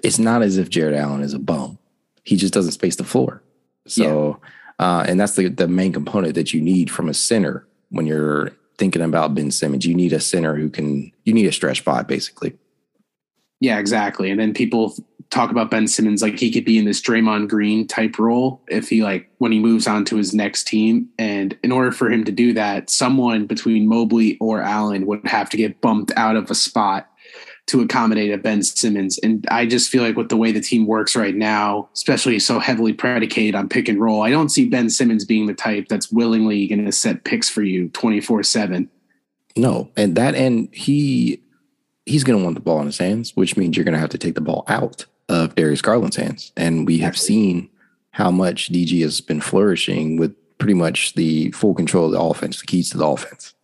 it's 0.03 0.19
not 0.19 0.43
as 0.43 0.59
if 0.59 0.69
Jarrett 0.69 0.97
Allen 0.97 1.23
is 1.23 1.35
a 1.35 1.39
bum. 1.39 1.79
He 2.25 2.37
just 2.37 2.53
doesn't 2.53 2.73
space 2.73 2.97
the 2.97 3.05
floor. 3.05 3.43
So 3.87 4.41
yeah. 4.81 4.87
uh 4.87 5.05
and 5.07 5.21
that's 5.21 5.37
the 5.37 5.49
the 5.49 5.69
main 5.69 5.93
component 5.93 6.35
that 6.35 6.53
you 6.53 6.61
need 6.61 6.91
from 6.91 7.09
a 7.09 7.15
center 7.15 7.67
when 7.91 8.07
you're 8.07 8.53
thinking 8.79 9.03
about 9.03 9.35
Ben 9.35 9.51
Simmons. 9.51 9.87
You 9.87 9.95
need 9.95 10.13
a 10.13 10.21
center 10.21 10.55
who 10.55 10.69
can, 10.69 11.13
you 11.25 11.33
need 11.33 11.47
a 11.47 11.53
stretch 11.53 11.81
five 11.81 12.07
basically. 12.07 12.55
Yeah, 13.61 13.79
exactly. 13.79 14.31
And 14.31 14.39
then 14.39 14.53
people 14.53 14.95
talk 15.31 15.51
about 15.51 15.71
Ben 15.71 15.89
Simmons 15.89 16.23
like 16.23 16.39
he 16.39 16.51
could 16.51 16.65
be 16.65 16.79
in 16.79 16.85
this 16.85 17.01
Draymond 17.01 17.49
Green 17.49 17.87
type 17.87 18.19
role 18.19 18.63
if 18.69 18.89
he 18.89 19.03
like 19.03 19.31
when 19.39 19.53
he 19.53 19.59
moves 19.59 19.87
on 19.87 20.05
to 20.07 20.17
his 20.17 20.35
next 20.35 20.67
team. 20.67 21.09
And 21.19 21.59
in 21.63 21.73
order 21.73 21.93
for 21.93 22.11
him 22.11 22.25
to 22.25 22.33
do 22.33 22.53
that, 22.55 22.91
someone 22.91 23.47
between 23.47 23.89
Mobley 23.89 24.37
or 24.41 24.61
Allen 24.63 25.07
would 25.07 25.27
have 25.27 25.51
to 25.51 25.57
get 25.57 25.81
bumped 25.81 26.13
out 26.17 26.37
of 26.37 26.51
a 26.51 26.55
spot 26.55 27.09
to 27.67 27.81
accommodate 27.81 28.33
a 28.33 28.39
Ben 28.39 28.63
Simmons. 28.63 29.19
And 29.19 29.45
I 29.51 29.67
just 29.67 29.91
feel 29.91 30.03
like 30.03 30.17
with 30.17 30.29
the 30.29 30.37
way 30.37 30.53
the 30.53 30.61
team 30.61 30.87
works 30.87 31.17
right 31.17 31.35
now, 31.35 31.89
especially 31.95 32.39
so 32.39 32.61
heavily 32.61 32.93
predicated 32.93 33.57
on 33.57 33.69
pick 33.69 33.89
and 33.89 34.01
roll, 34.01 34.23
I 34.23 34.31
don't 34.31 34.51
see 34.51 34.69
Ben 34.69 34.89
Simmons 34.89 35.25
being 35.25 35.47
the 35.47 35.55
type 35.55 35.89
that's 35.89 36.13
willingly 36.13 36.69
going 36.69 36.85
to 36.85 36.93
set 36.93 37.25
picks 37.25 37.49
for 37.49 37.63
you 37.63 37.89
24 37.89 38.45
7. 38.45 38.89
No. 39.57 39.91
And 39.97 40.15
that, 40.17 40.37
and 40.37 40.73
he, 40.73 41.43
he's 42.05 42.23
going 42.23 42.39
to 42.39 42.45
want 42.45 42.55
the 42.55 42.61
ball 42.61 42.81
in 42.81 42.87
his 42.87 42.99
hands, 42.99 43.35
which 43.35 43.57
means 43.57 43.77
you're 43.77 43.85
going 43.85 43.95
to 43.95 44.01
have 44.01 44.11
to 44.11 44.19
take 44.19 44.37
the 44.37 44.41
ball 44.41 44.65
out 44.69 45.07
of 45.29 45.55
Darius 45.55 45.83
Garland's 45.83 46.17
hands. 46.17 46.53
And 46.57 46.87
we 46.87 46.99
have 46.99 47.17
seen 47.17 47.69
how 48.11 48.31
much 48.31 48.71
DG 48.71 49.03
has 49.03 49.21
been 49.21 49.41
flourishing 49.41 50.17
with 50.17 50.35
pretty 50.59 50.75
much 50.75 51.15
the 51.15 51.51
full 51.53 51.75
control 51.75 52.07
of 52.07 52.13
the 52.13 52.21
offense, 52.21 52.61
the 52.61 52.67
keys 52.67 52.91
to 52.91 52.99
the 52.99 53.07
offense. 53.07 53.55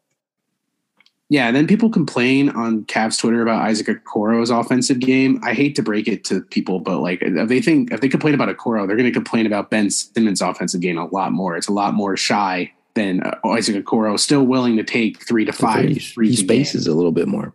Yeah, 1.32 1.46
and 1.46 1.56
then 1.56 1.66
people 1.66 1.88
complain 1.88 2.50
on 2.50 2.84
Cavs 2.84 3.18
Twitter 3.18 3.40
about 3.40 3.62
Isaac 3.62 3.86
Okoro's 3.86 4.50
offensive 4.50 4.98
game. 5.00 5.40
I 5.42 5.54
hate 5.54 5.74
to 5.76 5.82
break 5.82 6.06
it 6.06 6.24
to 6.24 6.42
people, 6.42 6.78
but 6.78 6.98
like 6.98 7.22
if 7.22 7.48
they 7.48 7.62
think 7.62 7.90
if 7.90 8.02
they 8.02 8.08
complain 8.10 8.34
about 8.34 8.54
Okoro, 8.54 8.86
they're 8.86 8.98
going 8.98 9.08
to 9.08 9.12
complain 9.12 9.46
about 9.46 9.70
Ben 9.70 9.88
Simmons' 9.88 10.42
offensive 10.42 10.82
game 10.82 10.98
a 10.98 11.06
lot 11.06 11.32
more. 11.32 11.56
It's 11.56 11.68
a 11.68 11.72
lot 11.72 11.94
more 11.94 12.18
shy 12.18 12.70
than 12.92 13.22
uh, 13.22 13.38
Isaac 13.46 13.82
Okoro, 13.82 14.20
still 14.20 14.44
willing 14.44 14.76
to 14.76 14.84
take 14.84 15.26
three 15.26 15.46
to 15.46 15.52
five. 15.54 15.88
He 15.88 16.36
spaces 16.36 16.86
a 16.86 16.92
little 16.92 17.12
bit 17.12 17.28
more. 17.28 17.54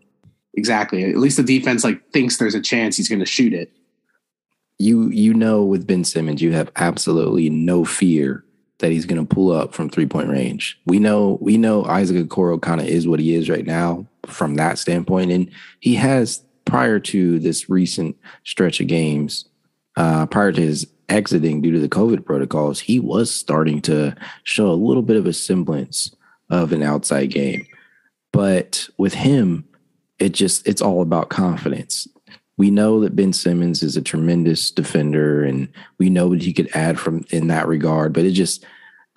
Exactly. 0.55 1.03
At 1.03 1.17
least 1.17 1.37
the 1.37 1.43
defense 1.43 1.83
like 1.83 2.09
thinks 2.09 2.37
there's 2.37 2.55
a 2.55 2.61
chance 2.61 2.97
he's 2.97 3.07
going 3.07 3.19
to 3.19 3.27
shoot 3.27 3.53
it. 3.53 3.71
You 4.79 5.09
you 5.09 5.33
know 5.33 5.63
with 5.63 5.87
Ben 5.87 6.03
Simmons, 6.03 6.41
you 6.41 6.53
have 6.53 6.71
absolutely 6.75 7.49
no 7.49 7.83
fear 7.83 8.43
that 8.79 8.91
he's 8.91 9.05
going 9.05 9.25
to 9.25 9.35
pull 9.35 9.51
up 9.51 9.73
from 9.73 9.89
three 9.89 10.05
point 10.05 10.29
range. 10.29 10.79
We 10.85 10.99
know 10.99 11.37
we 11.41 11.57
know 11.57 11.85
Isaac 11.85 12.17
Okoro 12.27 12.61
kind 12.61 12.79
of 12.79 12.87
is 12.87 13.07
what 13.07 13.19
he 13.19 13.35
is 13.35 13.49
right 13.49 13.65
now 13.65 14.05
from 14.25 14.55
that 14.55 14.77
standpoint, 14.77 15.31
and 15.31 15.49
he 15.79 15.95
has 15.95 16.43
prior 16.65 16.99
to 16.99 17.39
this 17.39 17.69
recent 17.69 18.15
stretch 18.43 18.79
of 18.79 18.87
games, 18.87 19.45
uh, 19.95 20.25
prior 20.27 20.51
to 20.51 20.61
his 20.61 20.85
exiting 21.09 21.61
due 21.61 21.71
to 21.71 21.79
the 21.79 21.89
COVID 21.89 22.25
protocols, 22.25 22.79
he 22.79 22.99
was 22.99 23.31
starting 23.31 23.81
to 23.81 24.13
show 24.43 24.69
a 24.69 24.73
little 24.73 25.01
bit 25.01 25.15
of 25.15 25.25
a 25.25 25.33
semblance 25.33 26.13
of 26.49 26.71
an 26.71 26.83
outside 26.83 27.27
game. 27.27 27.65
But 28.33 28.89
with 28.97 29.13
him, 29.13 29.65
it 30.19 30.33
just 30.33 30.67
it's 30.67 30.81
all 30.81 31.01
about 31.01 31.29
confidence 31.29 32.07
we 32.57 32.71
know 32.71 32.99
that 33.01 33.15
Ben 33.15 33.33
Simmons 33.33 33.83
is 33.83 33.95
a 33.95 34.01
tremendous 34.01 34.71
defender 34.71 35.43
and 35.43 35.69
we 35.99 36.09
know 36.09 36.27
what 36.27 36.41
he 36.41 36.51
could 36.51 36.69
add 36.75 36.99
from 36.99 37.23
in 37.29 37.47
that 37.47 37.67
regard, 37.67 38.13
but 38.13 38.25
it 38.25 38.31
just 38.31 38.65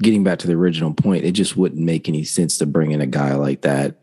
getting 0.02 0.22
back 0.22 0.38
to 0.40 0.46
the 0.46 0.54
original 0.54 0.92
point, 0.92 1.24
it 1.24 1.32
just 1.32 1.56
wouldn't 1.56 1.80
make 1.80 2.08
any 2.08 2.22
sense 2.22 2.58
to 2.58 2.66
bring 2.66 2.92
in 2.92 3.00
a 3.00 3.06
guy 3.06 3.34
like 3.34 3.62
that, 3.62 3.96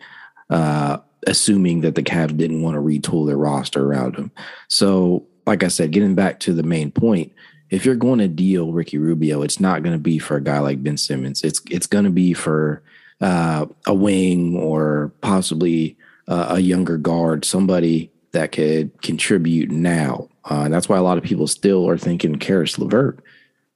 uh, 0.50 0.98
assuming 1.28 1.82
that 1.82 1.96
the 1.96 2.04
Cavs 2.04 2.36
didn't 2.36 2.62
want 2.62 2.76
to 2.76 2.82
retool 2.82 3.28
their 3.28 3.38
roster 3.38 3.86
around 3.86 4.16
him. 4.16 4.32
So, 4.68 5.28
like 5.46 5.64
I 5.64 5.70
said, 5.70 5.92
getting 5.92 6.16
back 6.16 6.40
to 6.42 6.54
the 6.54 6.64
main 6.64 6.92
point, 6.92 7.32
if 7.70 7.86
you're 7.86 7.96
going 7.96 8.20
to 8.20 8.28
deal 8.28 8.74
Ricky 8.74 8.98
Rubio, 8.98 9.44
it's 9.44 9.60
not 9.60 9.84
going 9.84 9.94
to 9.94 10.00
be 10.00 10.20
for 10.20 10.38
a 10.38 10.44
guy 10.44 10.60
like 10.60 10.84
Ben 10.84 10.98
Simmons. 10.98 11.44
It's 11.44 11.62
it's 11.70 11.88
going 11.88 12.06
to 12.06 12.12
be 12.12 12.34
for 12.34 12.82
uh, 13.22 13.66
a 13.86 13.94
wing 13.94 14.58
or 14.58 15.14
possibly 15.22 15.98
uh, 16.28 16.48
a 16.52 16.60
younger 16.60 16.98
guard, 16.98 17.46
somebody 17.46 18.12
that 18.32 18.52
could 18.52 19.02
contribute 19.02 19.72
now. 19.72 20.30
Uh, 20.50 20.62
and 20.66 20.74
that's 20.74 20.90
why 20.90 20.98
a 20.98 21.04
lot 21.04 21.18
of 21.18 21.24
people 21.24 21.48
still 21.48 21.88
are 21.90 21.98
thinking 21.98 22.38
Caris 22.38 22.78
LeVert, 22.78 23.20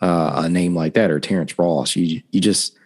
uh, 0.02 0.44
a 0.44 0.50
name 0.50 0.76
like 0.76 0.94
that, 0.94 1.12
or 1.12 1.20
Terrence 1.20 1.58
Ross. 1.58 1.96
You 1.96 2.22
you 2.32 2.40
just 2.42 2.78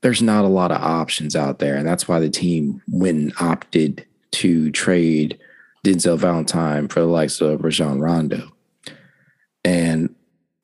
there's 0.00 0.22
not 0.22 0.44
a 0.44 0.48
lot 0.48 0.70
of 0.70 0.80
options 0.80 1.34
out 1.34 1.58
there, 1.58 1.76
and 1.76 1.86
that's 1.86 2.06
why 2.06 2.20
the 2.20 2.30
team 2.30 2.82
went 2.88 3.18
and 3.18 3.32
opted 3.40 4.06
to 4.32 4.70
trade 4.70 5.38
Denzel 5.84 6.18
Valentine 6.18 6.88
for 6.88 7.00
the 7.00 7.06
likes 7.06 7.40
of 7.40 7.62
Rajon 7.62 8.00
Rondo. 8.00 8.52
And 9.64 10.14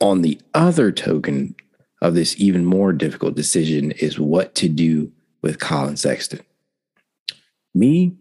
on 0.01 0.23
the 0.23 0.41
other 0.55 0.93
token 0.93 1.55
of 2.01 2.15
this 2.15 2.39
even 2.39 2.65
more 2.65 2.93
difficult 2.93 3.35
decision 3.35 3.93
is 3.93 4.19
what 4.19 4.55
to 4.57 4.69
do 4.69 5.11
with 5.43 5.59
Collin 5.59 5.97
Sexton. 5.97 6.41
Me, 7.75 8.15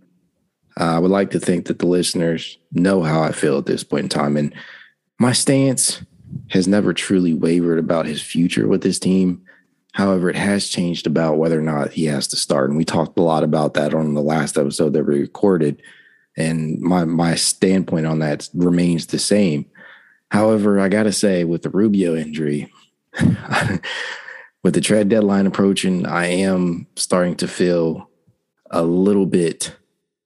Uh, 0.79 0.95
I 0.95 0.99
would 0.99 1.11
like 1.11 1.31
to 1.31 1.39
think 1.39 1.65
that 1.67 1.79
the 1.79 1.85
listeners 1.85 2.57
know 2.71 3.03
how 3.03 3.21
I 3.21 3.31
feel 3.31 3.57
at 3.57 3.65
this 3.65 3.83
point 3.83 4.03
in 4.03 4.09
time. 4.09 4.37
And 4.37 4.53
my 5.19 5.31
stance 5.31 6.01
has 6.49 6.67
never 6.67 6.93
truly 6.93 7.33
wavered 7.33 7.79
about 7.79 8.05
his 8.05 8.21
future 8.21 8.67
with 8.67 8.81
this 8.81 8.99
team. 8.99 9.43
However, 9.93 10.29
it 10.29 10.35
has 10.35 10.69
changed 10.69 11.05
about 11.05 11.37
whether 11.37 11.59
or 11.59 11.63
not 11.63 11.93
he 11.93 12.05
has 12.05 12.27
to 12.29 12.35
start. 12.35 12.69
And 12.69 12.77
we 12.77 12.85
talked 12.85 13.19
a 13.19 13.21
lot 13.21 13.43
about 13.43 13.75
that 13.75 13.93
on 13.93 14.15
the 14.15 14.21
last 14.21 14.57
episode 14.57 14.93
that 14.93 15.03
we 15.03 15.19
recorded. 15.19 15.81
And 16.35 16.79
my 16.79 17.05
my 17.05 17.35
standpoint 17.35 18.07
on 18.07 18.19
that 18.19 18.49
remains 18.55 19.05
the 19.05 19.19
same. 19.19 19.67
However, 20.31 20.79
I 20.79 20.89
got 20.89 21.03
to 21.03 21.11
say, 21.11 21.43
with 21.43 21.61
the 21.61 21.69
Rubio 21.69 22.15
injury, 22.15 22.73
with 24.63 24.73
the 24.73 24.81
trade 24.81 25.09
deadline 25.09 25.45
approaching, 25.45 26.07
I 26.07 26.25
am 26.25 26.87
starting 26.95 27.35
to 27.35 27.47
feel 27.47 28.09
a 28.71 28.81
little 28.81 29.27
bit 29.27 29.75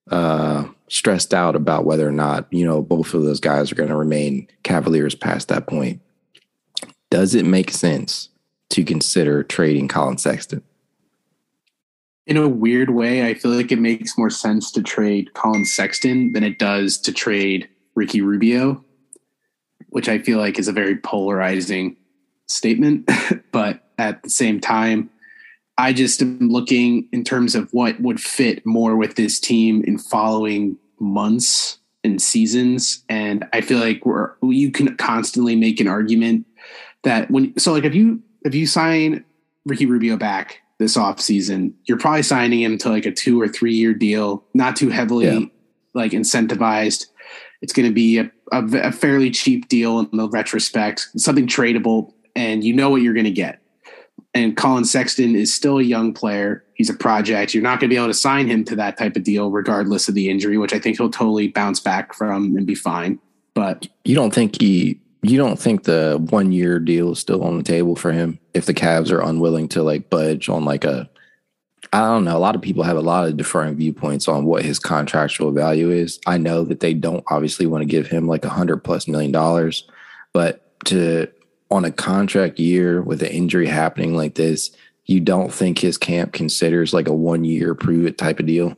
uh, 0.09 0.65
stressed 0.89 1.33
out 1.33 1.55
about 1.55 1.85
whether 1.85 2.07
or 2.07 2.11
not, 2.11 2.51
you 2.51 2.65
know, 2.65 2.81
both 2.81 3.13
of 3.13 3.23
those 3.23 3.39
guys 3.39 3.71
are 3.71 3.75
going 3.75 3.89
to 3.89 3.95
remain 3.95 4.47
Cavaliers 4.63 5.15
past 5.15 5.47
that 5.49 5.67
point. 5.67 6.01
Does 7.09 7.35
it 7.35 7.45
make 7.45 7.71
sense 7.71 8.29
to 8.69 8.83
consider 8.83 9.43
trading 9.43 9.87
Collin 9.87 10.17
Sexton? 10.17 10.63
In 12.25 12.35
a 12.35 12.49
weird 12.49 12.89
way, 12.89 13.25
I 13.25 13.33
feel 13.33 13.51
like 13.51 13.71
it 13.71 13.79
makes 13.79 14.17
more 14.17 14.29
sense 14.29 14.71
to 14.73 14.83
trade 14.83 15.33
Collin 15.33 15.63
Sexton 15.63 16.33
than 16.33 16.43
it 16.43 16.59
does 16.59 16.97
to 16.99 17.13
trade 17.13 17.69
Ricky 17.95 18.21
Rubio, 18.21 18.83
which 19.89 20.09
I 20.09 20.19
feel 20.19 20.37
like 20.37 20.59
is 20.59 20.67
a 20.67 20.73
very 20.73 20.97
polarizing 20.97 21.95
statement. 22.47 23.09
but 23.51 23.87
at 23.97 24.23
the 24.23 24.29
same 24.29 24.59
time, 24.59 25.09
I 25.77 25.93
just 25.93 26.21
am 26.21 26.39
looking 26.49 27.07
in 27.11 27.23
terms 27.23 27.53
of 27.55 27.71
what 27.71 27.99
would 27.99 28.19
fit 28.19 28.65
more 28.65 28.95
with 28.95 29.15
this 29.15 29.39
team 29.39 29.83
in 29.83 29.97
following 29.97 30.77
months 30.99 31.77
and 32.03 32.21
seasons. 32.21 33.03
And 33.09 33.45
I 33.53 33.61
feel 33.61 33.79
like 33.79 34.05
we're 34.05 34.31
you 34.41 34.71
can 34.71 34.95
constantly 34.97 35.55
make 35.55 35.79
an 35.79 35.87
argument 35.87 36.45
that 37.03 37.29
when 37.29 37.57
so 37.59 37.73
like 37.73 37.83
if 37.83 37.93
you 37.93 38.21
if 38.43 38.55
you 38.55 38.65
sign 38.65 39.23
Ricky 39.65 39.85
Rubio 39.85 40.17
back 40.17 40.61
this 40.79 40.97
offseason, 40.97 41.73
you're 41.85 41.97
probably 41.97 42.23
signing 42.23 42.61
him 42.61 42.77
to 42.79 42.89
like 42.89 43.05
a 43.05 43.11
two 43.11 43.39
or 43.39 43.47
three 43.47 43.73
year 43.73 43.93
deal, 43.93 44.43
not 44.53 44.75
too 44.75 44.89
heavily 44.89 45.25
yeah. 45.25 45.45
like 45.93 46.11
incentivized. 46.11 47.07
It's 47.61 47.73
going 47.73 47.87
to 47.87 47.93
be 47.93 48.19
a, 48.19 48.31
a, 48.51 48.63
a 48.89 48.91
fairly 48.91 49.31
cheap 49.31 49.67
deal 49.67 49.99
in 49.99 50.09
the 50.15 50.29
retrospect, 50.29 51.07
something 51.17 51.47
tradable, 51.47 52.13
and 52.35 52.63
you 52.63 52.73
know 52.73 52.89
what 52.91 53.01
you're 53.01 53.15
going 53.15 53.25
to 53.25 53.31
get 53.31 53.61
and 54.43 54.55
Colin 54.55 54.85
Sexton 54.85 55.35
is 55.35 55.53
still 55.53 55.79
a 55.79 55.83
young 55.83 56.13
player. 56.13 56.63
He's 56.75 56.89
a 56.89 56.93
project. 56.93 57.53
You're 57.53 57.63
not 57.63 57.79
going 57.79 57.89
to 57.89 57.93
be 57.93 57.97
able 57.97 58.07
to 58.07 58.13
sign 58.13 58.47
him 58.47 58.63
to 58.65 58.75
that 58.75 58.97
type 58.97 59.15
of 59.15 59.23
deal, 59.23 59.51
regardless 59.51 60.07
of 60.07 60.15
the 60.15 60.29
injury, 60.29 60.57
which 60.57 60.73
I 60.73 60.79
think 60.79 60.97
he'll 60.97 61.09
totally 61.09 61.47
bounce 61.47 61.79
back 61.79 62.13
from 62.13 62.55
and 62.55 62.65
be 62.65 62.75
fine. 62.75 63.19
But 63.53 63.87
you 64.05 64.15
don't 64.15 64.33
think 64.33 64.61
he, 64.61 64.99
you 65.23 65.37
don't 65.37 65.59
think 65.59 65.83
the 65.83 66.23
one 66.29 66.51
year 66.51 66.79
deal 66.79 67.11
is 67.11 67.19
still 67.19 67.43
on 67.43 67.57
the 67.57 67.63
table 67.63 67.95
for 67.95 68.11
him 68.11 68.39
if 68.53 68.65
the 68.65 68.73
Cavs 68.73 69.11
are 69.11 69.21
unwilling 69.21 69.67
to 69.69 69.83
like 69.83 70.09
budge 70.09 70.49
on 70.49 70.63
like 70.63 70.83
a, 70.83 71.09
I 71.93 72.01
don't 72.01 72.25
know. 72.25 72.37
A 72.37 72.39
lot 72.39 72.55
of 72.55 72.61
people 72.61 72.83
have 72.83 72.97
a 72.97 73.01
lot 73.01 73.27
of 73.27 73.37
differing 73.37 73.75
viewpoints 73.75 74.27
on 74.27 74.45
what 74.45 74.63
his 74.63 74.77
contractual 74.77 75.51
value 75.51 75.89
is. 75.89 76.19
I 76.27 76.37
know 76.37 76.63
that 76.65 76.81
they 76.81 76.93
don't 76.93 77.23
obviously 77.29 77.65
want 77.65 77.81
to 77.81 77.85
give 77.85 78.07
him 78.07 78.27
like 78.27 78.45
a 78.45 78.49
hundred 78.49 78.83
plus 78.83 79.07
million 79.07 79.31
dollars, 79.31 79.87
but 80.33 80.63
to 80.85 81.27
on 81.69 81.85
a 81.85 81.91
contract 81.91 82.59
year 82.59 83.01
with 83.01 83.21
an 83.21 83.29
injury 83.29 83.67
happening 83.67 84.15
like 84.15 84.35
this, 84.35 84.71
you 85.05 85.19
don't 85.19 85.53
think 85.53 85.79
his 85.79 85.97
camp 85.97 86.33
considers 86.33 86.93
like 86.93 87.07
a 87.07 87.13
one 87.13 87.43
year 87.43 87.73
prove 87.75 88.05
it 88.05 88.17
type 88.17 88.39
of 88.39 88.45
deal? 88.45 88.77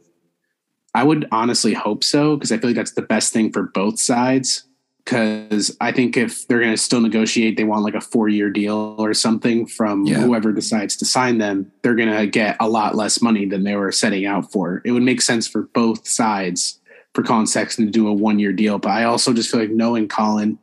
I 0.94 1.04
would 1.04 1.28
honestly 1.32 1.74
hope 1.74 2.04
so 2.04 2.36
because 2.36 2.52
I 2.52 2.58
feel 2.58 2.70
like 2.70 2.76
that's 2.76 2.94
the 2.94 3.02
best 3.02 3.34
thing 3.34 3.52
for 3.52 3.64
both 3.64 4.00
sides. 4.00 4.64
Because 5.06 5.76
I 5.82 5.92
think 5.92 6.18
if 6.18 6.48
they're 6.48 6.60
going 6.60 6.72
to 6.72 6.78
still 6.78 7.02
negotiate, 7.02 7.58
they 7.58 7.64
want 7.64 7.84
like 7.84 7.96
a 7.96 8.02
four 8.02 8.30
year 8.30 8.52
deal 8.52 8.96
or 9.00 9.14
something 9.16 9.66
from 9.66 10.06
yeah. 10.06 10.20
whoever 10.20 10.52
decides 10.52 10.96
to 10.98 11.06
sign 11.06 11.40
them, 11.40 11.72
they're 11.82 11.96
going 11.96 12.16
to 12.16 12.28
get 12.28 12.58
a 12.60 12.70
lot 12.70 12.96
less 12.96 13.22
money 13.22 13.46
than 13.46 13.64
they 13.64 13.76
were 13.76 13.92
setting 13.92 14.28
out 14.28 14.52
for. 14.52 14.84
It 14.86 14.92
would 14.92 15.02
make 15.02 15.22
sense 15.22 15.48
for 15.48 15.64
both 15.64 16.08
sides 16.08 16.80
for 17.16 17.24
Collin 17.24 17.48
Sexton 17.48 17.86
to 17.86 17.92
do 17.92 18.08
a 18.08 18.14
one 18.14 18.38
year 18.38 18.54
deal. 18.54 18.78
But 18.78 18.92
I 18.92 19.06
also 19.06 19.34
just 19.34 19.50
feel 19.50 19.62
like 19.62 19.72
knowing 19.72 20.08
Collin, 20.08 20.60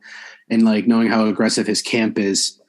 and 0.49 0.63
like 0.63 0.87
knowing 0.87 1.07
how 1.07 1.25
aggressive 1.27 1.67
his 1.67 1.81
camp 1.81 2.17
is 2.17 2.59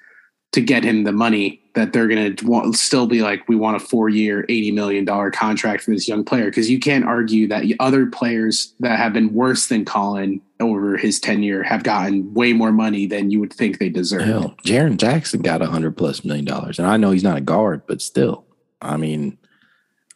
to 0.53 0.61
get 0.61 0.83
him 0.83 1.05
the 1.05 1.13
money 1.13 1.63
that 1.75 1.93
they're 1.93 2.09
going 2.09 2.35
to 2.35 2.73
still 2.73 3.07
be 3.07 3.21
like, 3.23 3.47
we 3.49 3.55
want 3.55 3.77
a 3.77 3.81
four 3.81 4.09
year, 4.09 4.45
$80 4.49 4.75
million 4.75 5.31
contract 5.31 5.85
for 5.85 5.93
this 5.93 6.09
young 6.09 6.25
player. 6.25 6.47
Because 6.47 6.71
you 6.71 6.81
can't 6.81 7.05
argue 7.05 7.47
that 7.49 7.65
other 7.79 8.07
players 8.07 8.75
that 8.81 8.99
have 8.99 9.13
been 9.13 9.33
worse 9.33 9.69
than 9.69 9.85
Collin 9.85 10.41
over 10.59 10.97
his 10.97 11.21
tenure 11.21 11.63
have 11.63 11.85
gotten 11.85 12.33
way 12.35 12.53
more 12.53 12.73
money 12.73 13.07
than 13.07 13.31
you 13.31 13.39
would 13.41 13.53
think 13.53 13.79
they 13.79 13.89
deserve. 13.89 14.23
Hell, 14.23 14.55
Jaren 14.65 14.97
Jackson 14.97 15.43
got 15.43 15.63
a 15.63 15.67
hundred 15.67 15.97
plus 15.97 16.25
million 16.25 16.45
dollars. 16.45 16.79
And 16.79 16.89
I 16.89 16.97
know 16.97 17.13
he's 17.13 17.23
not 17.23 17.39
a 17.39 17.43
guard, 17.43 17.83
but 17.87 18.03
still, 18.03 18.45
I 18.81 18.97
mean, 18.97 19.39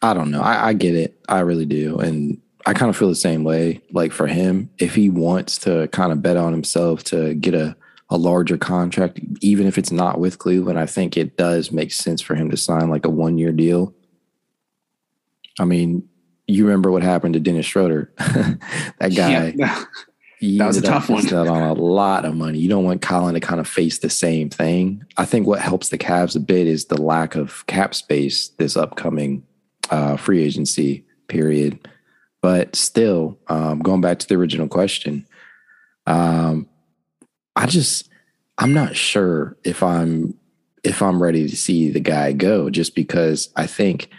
I 0.01 0.13
don't 0.13 0.31
know. 0.31 0.41
I, 0.41 0.69
I 0.69 0.73
get 0.73 0.95
it. 0.95 1.17
I 1.29 1.39
really 1.39 1.65
do. 1.65 1.97
And 1.99 2.41
I 2.65 2.73
kind 2.73 2.89
of 2.89 2.97
feel 2.97 3.09
the 3.09 3.15
same 3.15 3.43
way. 3.43 3.81
Like 3.91 4.11
for 4.11 4.27
him, 4.27 4.69
if 4.77 4.95
he 4.95 5.09
wants 5.09 5.57
to 5.59 5.87
kind 5.89 6.11
of 6.11 6.21
bet 6.21 6.37
on 6.37 6.53
himself 6.53 7.03
to 7.05 7.33
get 7.35 7.53
a, 7.53 7.75
a 8.09 8.17
larger 8.17 8.57
contract, 8.57 9.19
even 9.41 9.67
if 9.67 9.77
it's 9.77 9.91
not 9.91 10.19
with 10.19 10.39
Cleveland, 10.39 10.79
I 10.79 10.85
think 10.85 11.17
it 11.17 11.35
does 11.35 11.71
make 11.71 11.91
sense 11.91 12.21
for 12.21 12.35
him 12.35 12.49
to 12.51 12.57
sign 12.57 12.89
like 12.89 13.05
a 13.05 13.09
one 13.09 13.37
year 13.37 13.51
deal. 13.51 13.93
I 15.59 15.65
mean, 15.65 16.07
you 16.47 16.65
remember 16.65 16.91
what 16.91 17.03
happened 17.03 17.33
to 17.33 17.39
Dennis 17.39 17.65
Schroeder? 17.65 18.11
that 18.17 19.13
guy. 19.15 19.53
Yeah, 19.55 19.83
that 20.57 20.67
was 20.67 20.77
a 20.77 20.81
tough 20.81 21.09
one. 21.09 21.27
on 21.33 21.61
a 21.61 21.73
lot 21.73 22.25
of 22.25 22.35
money. 22.35 22.59
You 22.59 22.69
don't 22.69 22.83
want 22.83 23.01
Collin 23.01 23.33
to 23.33 23.39
kind 23.39 23.59
of 23.59 23.67
face 23.67 23.99
the 23.99 24.09
same 24.09 24.49
thing. 24.49 25.03
I 25.17 25.25
think 25.25 25.47
what 25.47 25.59
helps 25.59 25.89
the 25.89 25.97
Cavs 25.97 26.35
a 26.35 26.39
bit 26.39 26.67
is 26.67 26.85
the 26.85 27.01
lack 27.01 27.35
of 27.35 27.65
cap 27.67 27.93
space 27.93 28.49
this 28.57 28.75
upcoming 28.75 29.43
uh, 29.89 30.17
free 30.17 30.41
agency 30.43 31.05
period 31.27 31.79
but 32.43 32.75
still, 32.75 33.39
um, 33.47 33.79
going 33.79 34.01
back 34.01 34.19
to 34.19 34.27
the 34.27 34.35
original 34.35 34.67
question, 34.67 35.25
um, 36.05 36.67
I 37.55 37.65
just 37.67 38.09
I'm 38.57 38.73
not 38.73 38.97
sure 38.97 39.55
if 39.63 39.81
I'm 39.81 40.37
if 40.83 41.01
I'm 41.01 41.23
ready 41.23 41.47
to 41.47 41.55
see 41.55 41.89
the 41.89 42.01
guy 42.01 42.33
go, 42.33 42.69
just 42.69 42.95
because 42.95 43.49
I 43.55 43.65
think 43.65 44.09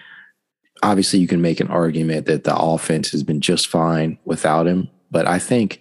obviously 0.83 1.19
you 1.19 1.29
can 1.29 1.43
make 1.43 1.61
an 1.61 1.69
argument 1.69 2.25
that 2.25 2.45
the 2.45 2.57
offense 2.57 3.11
has 3.11 3.23
been 3.23 3.43
just 3.43 3.69
fine 3.69 4.19
without 4.25 4.67
him, 4.67 4.89
but 5.11 5.29
I 5.29 5.39
think 5.39 5.81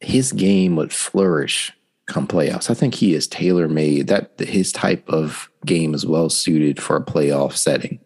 his 0.00 0.32
game 0.32 0.74
would 0.74 0.92
flourish 0.92 1.72
come 2.06 2.26
playoffs. 2.26 2.68
I 2.68 2.74
think 2.74 2.96
he 2.96 3.14
is 3.14 3.28
tailor 3.28 3.68
made. 3.68 4.08
That 4.08 4.32
his 4.40 4.72
type 4.72 5.08
of 5.08 5.48
game 5.64 5.94
is 5.94 6.04
well 6.04 6.30
suited 6.30 6.82
for 6.82 6.96
a 6.96 7.04
playoff 7.04 7.56
setting, 7.56 8.00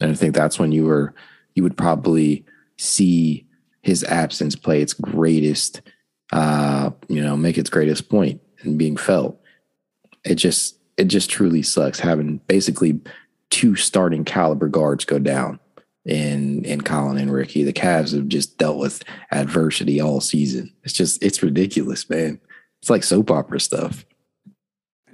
and 0.00 0.12
I 0.12 0.14
think 0.14 0.36
that's 0.36 0.60
when 0.60 0.70
you 0.70 0.84
were 0.84 1.12
you 1.56 1.64
would 1.64 1.76
probably 1.76 2.44
see 2.78 3.46
his 3.82 4.04
absence 4.04 4.56
play 4.56 4.80
its 4.80 4.94
greatest, 4.94 5.82
uh, 6.32 6.90
you 7.08 7.22
know, 7.22 7.36
make 7.36 7.58
its 7.58 7.70
greatest 7.70 8.08
point 8.08 8.40
and 8.60 8.78
being 8.78 8.96
felt. 8.96 9.40
It 10.24 10.36
just, 10.36 10.78
it 10.96 11.04
just 11.04 11.30
truly 11.30 11.62
sucks 11.62 11.98
having 11.98 12.38
basically 12.46 13.00
two 13.50 13.74
starting 13.76 14.24
caliber 14.24 14.68
guards 14.68 15.04
go 15.04 15.18
down 15.18 15.58
in 16.04 16.64
in 16.64 16.80
Collin 16.80 17.18
and 17.18 17.32
Ricky. 17.32 17.64
The 17.64 17.72
Cavs 17.72 18.14
have 18.14 18.28
just 18.28 18.58
dealt 18.58 18.78
with 18.78 19.04
adversity 19.30 20.00
all 20.00 20.20
season. 20.20 20.72
It's 20.84 20.94
just, 20.94 21.22
it's 21.22 21.42
ridiculous, 21.42 22.08
man. 22.08 22.40
It's 22.80 22.90
like 22.90 23.04
soap 23.04 23.30
opera 23.30 23.60
stuff. 23.60 24.04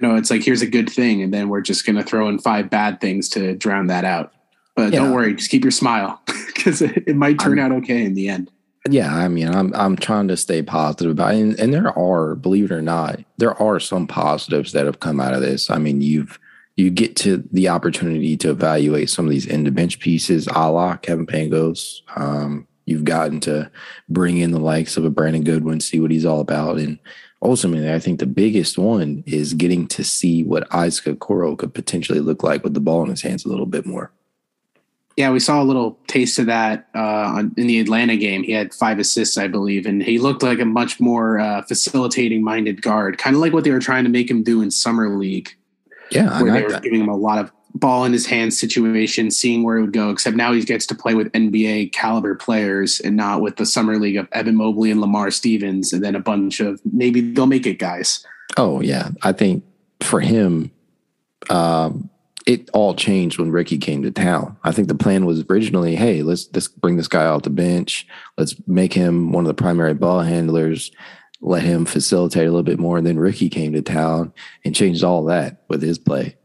No, 0.01 0.15
it's 0.15 0.31
like 0.31 0.43
here's 0.43 0.61
a 0.61 0.67
good 0.67 0.89
thing, 0.89 1.21
and 1.21 1.33
then 1.33 1.49
we're 1.49 1.61
just 1.61 1.85
gonna 1.85 2.03
throw 2.03 2.29
in 2.29 2.39
five 2.39 2.69
bad 2.69 3.01
things 3.01 3.29
to 3.29 3.55
drown 3.55 3.87
that 3.87 4.05
out. 4.05 4.33
But 4.79 4.93
yeah. 4.93 4.99
don't 4.99 5.11
worry, 5.11 5.33
just 5.33 5.51
keep 5.51 5.63
your 5.63 5.71
smile 5.71 6.21
because 6.47 6.81
it, 6.81 7.03
it, 7.05 7.15
might 7.15 7.37
turn 7.37 7.59
I'm, 7.59 7.73
out 7.73 7.77
okay 7.83 8.05
in 8.05 8.13
the 8.13 8.29
end. 8.29 8.49
Yeah, 8.89 9.13
I 9.13 9.27
mean, 9.27 9.49
I'm 9.49 9.75
I'm 9.75 9.97
trying 9.97 10.29
to 10.29 10.37
stay 10.37 10.63
positive 10.63 11.11
about 11.11 11.33
it. 11.33 11.41
And, 11.41 11.59
and 11.59 11.73
there 11.73 11.97
are, 11.99 12.35
believe 12.35 12.71
it 12.71 12.71
or 12.71 12.81
not, 12.81 13.19
there 13.37 13.61
are 13.61 13.79
some 13.79 14.07
positives 14.07 14.71
that 14.71 14.85
have 14.85 15.01
come 15.01 15.19
out 15.19 15.33
of 15.33 15.41
this. 15.41 15.69
I 15.69 15.79
mean, 15.79 15.99
you've 15.99 16.39
you 16.77 16.89
get 16.89 17.17
to 17.17 17.43
the 17.51 17.67
opportunity 17.67 18.37
to 18.37 18.51
evaluate 18.51 19.09
some 19.09 19.25
of 19.25 19.31
these 19.31 19.49
end 19.49 19.67
of 19.67 19.75
bench 19.75 19.99
pieces, 19.99 20.47
a 20.47 20.71
la 20.71 20.95
Kevin 20.95 21.27
Pangos. 21.27 22.01
Um, 22.15 22.65
you've 22.85 23.03
gotten 23.03 23.41
to 23.41 23.69
bring 24.07 24.37
in 24.37 24.51
the 24.51 24.61
likes 24.61 24.95
of 24.95 25.03
a 25.03 25.09
Brandon 25.09 25.43
Goodwin, 25.43 25.81
see 25.81 25.99
what 25.99 26.11
he's 26.11 26.25
all 26.25 26.39
about. 26.39 26.77
And 26.77 26.97
ultimately, 27.41 27.91
I 27.91 27.99
think 27.99 28.19
the 28.19 28.25
biggest 28.25 28.77
one 28.77 29.25
is 29.27 29.53
getting 29.53 29.87
to 29.89 30.05
see 30.05 30.45
what 30.45 30.73
Isaac 30.73 31.19
Okoro 31.19 31.57
could 31.57 31.73
potentially 31.73 32.21
look 32.21 32.43
like 32.43 32.63
with 32.63 32.75
the 32.75 32.79
ball 32.79 33.03
in 33.03 33.09
his 33.09 33.23
hands 33.23 33.43
a 33.43 33.49
little 33.49 33.65
bit 33.65 33.85
more. 33.85 34.13
Yeah, 35.17 35.31
we 35.31 35.39
saw 35.39 35.61
a 35.61 35.65
little 35.65 35.99
taste 36.07 36.39
of 36.39 36.45
that 36.45 36.87
uh, 36.95 37.43
in 37.57 37.67
the 37.67 37.79
Atlanta 37.79 38.15
game. 38.15 38.43
He 38.43 38.53
had 38.53 38.73
five 38.73 38.99
assists, 38.99 39.37
I 39.37 39.47
believe, 39.47 39.85
and 39.85 40.01
he 40.01 40.17
looked 40.17 40.43
like 40.43 40.59
a 40.59 40.65
much 40.65 40.99
more 40.99 41.39
uh, 41.39 41.61
facilitating 41.63 42.41
minded 42.41 42.81
guard, 42.81 43.17
kind 43.17 43.35
of 43.35 43.41
like 43.41 43.51
what 43.51 43.65
they 43.65 43.71
were 43.71 43.79
trying 43.79 44.05
to 44.05 44.09
make 44.09 44.31
him 44.31 44.43
do 44.43 44.61
in 44.61 44.71
summer 44.71 45.09
league. 45.09 45.49
Yeah, 46.11 46.41
where 46.41 46.53
they 46.53 46.63
were 46.63 46.71
that. 46.71 46.83
giving 46.83 47.01
him 47.01 47.09
a 47.09 47.17
lot 47.17 47.37
of 47.37 47.51
ball 47.75 48.05
in 48.05 48.13
his 48.13 48.25
hands 48.25 48.57
situation, 48.57 49.29
seeing 49.29 49.63
where 49.63 49.77
it 49.77 49.81
would 49.81 49.93
go. 49.93 50.09
Except 50.09 50.35
now 50.35 50.53
he 50.53 50.63
gets 50.63 50.85
to 50.87 50.95
play 50.95 51.15
with 51.15 51.31
NBA 51.33 51.91
caliber 51.91 52.35
players 52.35 52.99
and 52.99 53.15
not 53.15 53.41
with 53.41 53.57
the 53.57 53.65
summer 53.65 53.97
league 53.97 54.17
of 54.17 54.27
Evan 54.31 54.55
Mobley 54.55 54.91
and 54.91 55.01
Lamar 55.01 55.31
Stevens, 55.31 55.93
and 55.93 56.03
then 56.03 56.15
a 56.15 56.19
bunch 56.19 56.59
of 56.59 56.81
maybe 56.85 57.21
they'll 57.21 57.45
make 57.45 57.67
it 57.67 57.79
guys. 57.79 58.25
Oh 58.57 58.81
yeah, 58.81 59.09
I 59.21 59.33
think 59.33 59.63
for 60.01 60.19
him, 60.19 60.71
um, 61.49 62.09
it 62.45 62.69
all 62.71 62.95
changed 62.95 63.37
when 63.37 63.51
Ricky 63.51 63.77
came 63.77 64.01
to 64.03 64.11
town. 64.11 64.57
I 64.63 64.71
think 64.71 64.87
the 64.87 64.95
plan 64.95 65.25
was 65.25 65.43
originally, 65.49 65.95
hey, 65.95 66.23
let's 66.23 66.49
let's 66.53 66.67
bring 66.67 66.97
this 66.97 67.07
guy 67.07 67.25
off 67.25 67.43
the 67.43 67.49
bench. 67.49 68.07
Let's 68.37 68.55
make 68.67 68.93
him 68.93 69.31
one 69.31 69.43
of 69.43 69.47
the 69.47 69.53
primary 69.53 69.93
ball 69.93 70.21
handlers. 70.21 70.91
let 71.41 71.63
him 71.63 71.85
facilitate 71.85 72.47
a 72.47 72.51
little 72.51 72.63
bit 72.63 72.79
more. 72.79 72.97
And 72.97 73.07
then 73.07 73.19
Ricky 73.19 73.49
came 73.49 73.73
to 73.73 73.81
town 73.81 74.33
and 74.65 74.75
changed 74.75 75.03
all 75.03 75.23
that 75.25 75.63
with 75.69 75.81
his 75.81 75.97
play. 75.97 76.35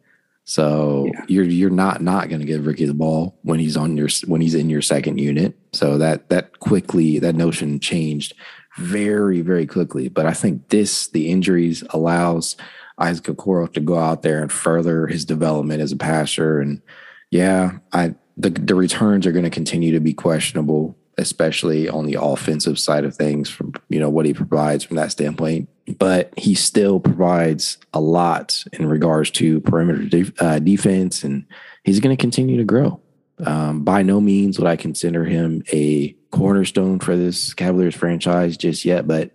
So 0.44 1.06
yeah. 1.06 1.24
you're 1.26 1.44
you're 1.44 1.70
not 1.70 2.02
not 2.02 2.28
going 2.28 2.40
to 2.40 2.46
give 2.46 2.66
Ricky 2.66 2.84
the 2.84 2.94
ball 2.94 3.38
when 3.42 3.58
he's 3.58 3.76
on 3.76 3.96
your 3.96 4.08
when 4.26 4.40
he's 4.40 4.54
in 4.54 4.68
your 4.68 4.82
second 4.82 5.18
unit. 5.18 5.56
So 5.72 5.98
that 5.98 6.28
that 6.28 6.60
quickly 6.60 7.18
that 7.20 7.34
notion 7.34 7.80
changed 7.80 8.34
very 8.76 9.40
very 9.40 9.66
quickly. 9.66 10.08
But 10.08 10.26
I 10.26 10.34
think 10.34 10.68
this 10.68 11.08
the 11.08 11.30
injuries 11.30 11.82
allows 11.90 12.56
Isaac 12.98 13.26
Okoro 13.26 13.72
to 13.72 13.80
go 13.80 13.98
out 13.98 14.22
there 14.22 14.40
and 14.40 14.52
further 14.52 15.06
his 15.06 15.24
development 15.24 15.80
as 15.82 15.92
a 15.92 15.96
passer. 15.96 16.60
And 16.60 16.82
yeah, 17.30 17.78
I 17.92 18.14
the 18.36 18.50
the 18.50 18.74
returns 18.74 19.26
are 19.26 19.32
going 19.32 19.44
to 19.44 19.50
continue 19.50 19.92
to 19.92 20.00
be 20.00 20.14
questionable 20.14 20.96
especially 21.18 21.88
on 21.88 22.06
the 22.06 22.18
offensive 22.20 22.78
side 22.78 23.04
of 23.04 23.14
things 23.14 23.48
from 23.48 23.72
you 23.88 24.00
know 24.00 24.10
what 24.10 24.26
he 24.26 24.34
provides 24.34 24.84
from 24.84 24.96
that 24.96 25.10
standpoint. 25.10 25.68
But 25.98 26.32
he 26.36 26.54
still 26.54 26.98
provides 26.98 27.78
a 27.92 28.00
lot 28.00 28.64
in 28.72 28.86
regards 28.88 29.30
to 29.32 29.60
perimeter 29.60 30.04
de- 30.04 30.32
uh, 30.38 30.58
defense 30.58 31.24
and 31.24 31.46
he's 31.82 32.00
going 32.00 32.16
to 32.16 32.20
continue 32.20 32.56
to 32.56 32.64
grow. 32.64 33.00
Um, 33.44 33.82
by 33.82 34.02
no 34.02 34.20
means 34.20 34.58
would 34.58 34.68
i 34.68 34.76
consider 34.76 35.24
him 35.24 35.64
a 35.72 36.12
cornerstone 36.30 37.00
for 37.00 37.16
this 37.16 37.52
cavaliers 37.52 37.96
franchise 37.96 38.56
just 38.56 38.84
yet 38.84 39.08
but 39.08 39.32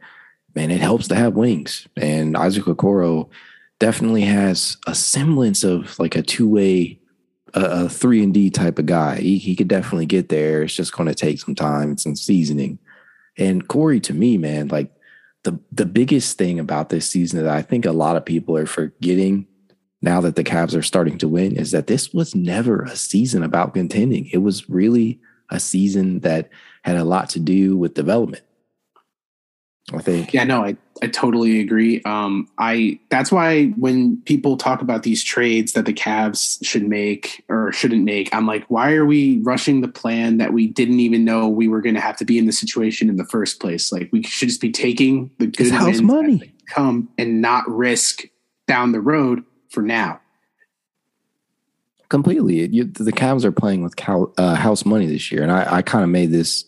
man 0.55 0.71
it 0.71 0.79
helps 0.79 1.09
to 1.09 1.15
have 1.15 1.33
wings. 1.33 1.87
And 1.97 2.37
isaac 2.37 2.63
okoro 2.63 3.29
definitely 3.79 4.23
has 4.23 4.77
a 4.87 4.93
semblance 4.93 5.63
of 5.63 5.97
like 5.99 6.15
a 6.15 6.21
two-way 6.21 6.99
a, 7.53 7.85
a 7.85 7.89
three 7.89 8.23
and 8.23 8.33
D 8.33 8.49
type 8.49 8.79
of 8.79 8.85
guy. 8.85 9.15
He, 9.17 9.37
he 9.37 9.55
could 9.55 9.67
definitely 9.67 10.05
get 10.05 10.29
there. 10.29 10.63
It's 10.63 10.75
just 10.75 10.93
going 10.93 11.07
to 11.07 11.15
take 11.15 11.39
some 11.39 11.55
time 11.55 11.89
and 11.89 11.99
some 11.99 12.15
seasoning. 12.15 12.79
And 13.37 13.67
Corey, 13.67 13.99
to 14.01 14.13
me, 14.13 14.37
man, 14.37 14.67
like 14.67 14.93
the 15.43 15.59
the 15.71 15.85
biggest 15.85 16.37
thing 16.37 16.59
about 16.59 16.89
this 16.89 17.09
season 17.09 17.43
that 17.43 17.53
I 17.53 17.61
think 17.61 17.85
a 17.85 17.91
lot 17.91 18.17
of 18.17 18.25
people 18.25 18.57
are 18.57 18.65
forgetting 18.65 19.47
now 20.01 20.21
that 20.21 20.35
the 20.35 20.43
Cavs 20.43 20.77
are 20.77 20.83
starting 20.83 21.17
to 21.19 21.27
win 21.27 21.55
is 21.55 21.71
that 21.71 21.87
this 21.87 22.13
was 22.13 22.35
never 22.35 22.83
a 22.83 22.95
season 22.95 23.43
about 23.43 23.73
contending. 23.73 24.29
It 24.31 24.37
was 24.39 24.69
really 24.69 25.19
a 25.49 25.59
season 25.59 26.19
that 26.19 26.49
had 26.83 26.97
a 26.97 27.03
lot 27.03 27.29
to 27.29 27.39
do 27.39 27.75
with 27.77 27.95
development. 27.95 28.43
I 29.93 29.99
think. 29.99 30.33
Yeah, 30.33 30.43
no, 30.43 30.63
I, 30.63 30.77
I 31.01 31.07
totally 31.07 31.59
agree. 31.59 32.01
Um, 32.03 32.47
I 32.57 32.99
that's 33.09 33.31
why 33.31 33.67
when 33.69 34.21
people 34.21 34.57
talk 34.57 34.81
about 34.81 35.03
these 35.03 35.23
trades 35.23 35.73
that 35.73 35.85
the 35.85 35.93
Cavs 35.93 36.63
should 36.63 36.87
make 36.87 37.43
or 37.49 37.71
shouldn't 37.71 38.03
make, 38.03 38.33
I'm 38.33 38.45
like, 38.45 38.65
why 38.69 38.93
are 38.93 39.05
we 39.05 39.39
rushing 39.39 39.81
the 39.81 39.87
plan 39.87 40.37
that 40.37 40.53
we 40.53 40.67
didn't 40.67 40.99
even 40.99 41.25
know 41.25 41.47
we 41.47 41.67
were 41.67 41.81
going 41.81 41.95
to 41.95 42.01
have 42.01 42.17
to 42.17 42.25
be 42.25 42.37
in 42.37 42.45
the 42.45 42.51
situation 42.51 43.09
in 43.09 43.15
the 43.15 43.25
first 43.25 43.59
place? 43.59 43.91
Like, 43.91 44.09
we 44.11 44.23
should 44.23 44.49
just 44.49 44.61
be 44.61 44.71
taking 44.71 45.31
the 45.39 45.47
good 45.47 45.71
house 45.71 46.01
money 46.01 46.53
come 46.69 47.09
and 47.17 47.41
not 47.41 47.67
risk 47.67 48.25
down 48.67 48.91
the 48.91 49.01
road 49.01 49.43
for 49.69 49.81
now. 49.81 50.21
Completely, 52.09 52.67
you, 52.67 52.85
the 52.85 53.11
Cavs 53.11 53.43
are 53.43 53.51
playing 53.51 53.83
with 53.83 53.95
cow, 53.95 54.31
uh, 54.37 54.55
house 54.55 54.83
money 54.83 55.05
this 55.05 55.31
year, 55.31 55.43
and 55.43 55.51
I, 55.51 55.77
I 55.77 55.81
kind 55.81 56.03
of 56.03 56.09
made 56.09 56.31
this. 56.31 56.65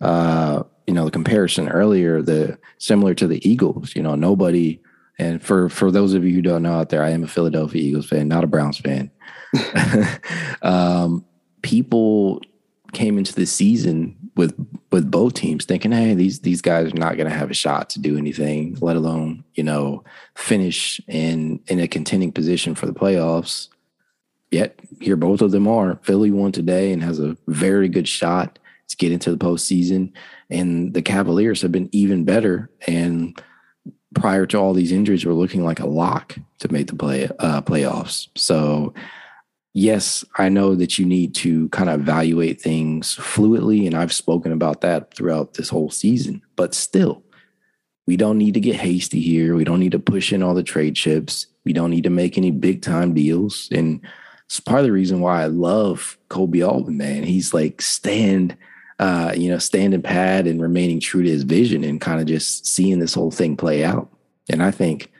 Uh, 0.00 0.64
you 0.86 0.94
know 0.94 1.04
the 1.04 1.10
comparison 1.10 1.68
earlier 1.68 2.22
the 2.22 2.58
similar 2.78 3.14
to 3.14 3.26
the 3.26 3.46
eagles 3.48 3.94
you 3.94 4.02
know 4.02 4.14
nobody 4.14 4.78
and 5.18 5.42
for 5.42 5.68
for 5.68 5.90
those 5.90 6.14
of 6.14 6.24
you 6.24 6.34
who 6.34 6.42
don't 6.42 6.62
know 6.62 6.74
out 6.74 6.88
there 6.90 7.02
i 7.02 7.10
am 7.10 7.24
a 7.24 7.28
philadelphia 7.28 7.82
eagles 7.82 8.08
fan 8.08 8.28
not 8.28 8.44
a 8.44 8.48
browns 8.48 8.78
fan. 8.78 9.10
Um, 10.62 11.24
people 11.62 12.40
came 12.92 13.18
into 13.18 13.34
the 13.34 13.46
season 13.46 14.16
with 14.36 14.54
with 14.90 15.10
both 15.10 15.34
teams 15.34 15.64
thinking 15.64 15.92
hey 15.92 16.14
these 16.14 16.40
these 16.40 16.62
guys 16.62 16.92
are 16.92 16.96
not 16.96 17.16
going 17.16 17.28
to 17.28 17.36
have 17.36 17.50
a 17.50 17.54
shot 17.54 17.90
to 17.90 18.00
do 18.00 18.16
anything 18.16 18.76
let 18.80 18.96
alone 18.96 19.44
you 19.54 19.62
know 19.62 20.02
finish 20.34 21.00
in 21.08 21.60
in 21.66 21.80
a 21.80 21.88
contending 21.88 22.32
position 22.32 22.74
for 22.74 22.86
the 22.86 22.94
playoffs. 22.94 23.68
Yet 24.50 24.78
here 25.00 25.16
both 25.16 25.40
of 25.40 25.50
them 25.50 25.66
are. 25.66 25.98
Philly 26.02 26.30
won 26.30 26.52
today 26.52 26.92
and 26.92 27.02
has 27.02 27.18
a 27.18 27.36
very 27.48 27.88
good 27.88 28.08
shot 28.08 28.58
to 28.88 28.96
get 28.96 29.12
into 29.12 29.30
the 29.30 29.36
postseason 29.36 30.12
and 30.50 30.94
the 30.94 31.02
Cavaliers 31.02 31.62
have 31.62 31.72
been 31.72 31.88
even 31.92 32.24
better. 32.24 32.70
And 32.86 33.40
prior 34.14 34.46
to 34.46 34.58
all 34.58 34.72
these 34.72 34.92
injuries, 34.92 35.24
were 35.24 35.32
looking 35.32 35.64
like 35.64 35.80
a 35.80 35.86
lock 35.86 36.36
to 36.60 36.72
make 36.72 36.86
the 36.86 36.96
play 36.96 37.28
uh, 37.38 37.62
playoffs. 37.62 38.28
So, 38.36 38.94
yes, 39.72 40.24
I 40.38 40.48
know 40.48 40.74
that 40.74 40.98
you 40.98 41.06
need 41.06 41.34
to 41.36 41.68
kind 41.70 41.90
of 41.90 42.00
evaluate 42.00 42.60
things 42.60 43.16
fluidly, 43.16 43.86
and 43.86 43.94
I've 43.94 44.12
spoken 44.12 44.52
about 44.52 44.80
that 44.82 45.12
throughout 45.14 45.54
this 45.54 45.68
whole 45.68 45.90
season. 45.90 46.42
But 46.56 46.74
still, 46.74 47.22
we 48.06 48.16
don't 48.16 48.38
need 48.38 48.54
to 48.54 48.60
get 48.60 48.76
hasty 48.76 49.20
here. 49.20 49.56
We 49.56 49.64
don't 49.64 49.80
need 49.80 49.92
to 49.92 49.98
push 49.98 50.32
in 50.32 50.42
all 50.42 50.54
the 50.54 50.62
trade 50.62 50.94
chips. 50.94 51.46
We 51.64 51.72
don't 51.72 51.90
need 51.90 52.04
to 52.04 52.10
make 52.10 52.36
any 52.36 52.50
big 52.50 52.82
time 52.82 53.14
deals. 53.14 53.68
And 53.72 54.00
it's 54.46 54.60
part 54.60 54.80
of 54.80 54.86
the 54.86 54.92
reason 54.92 55.20
why 55.20 55.42
I 55.42 55.46
love 55.46 56.18
Koby 56.28 56.66
Altman, 56.66 56.98
man. 56.98 57.24
He's 57.24 57.54
like 57.54 57.80
stand 57.80 58.56
uh, 58.98 59.32
you 59.36 59.50
know, 59.50 59.58
standing 59.58 60.02
pat 60.02 60.46
and 60.46 60.60
remaining 60.60 61.00
true 61.00 61.22
to 61.22 61.28
his 61.28 61.42
vision 61.42 61.84
and 61.84 62.00
kind 62.00 62.20
of 62.20 62.26
just 62.26 62.66
seeing 62.66 62.98
this 62.98 63.14
whole 63.14 63.30
thing 63.30 63.56
play 63.56 63.84
out. 63.84 64.08
And 64.48 64.62
I 64.62 64.70
think 64.70 65.10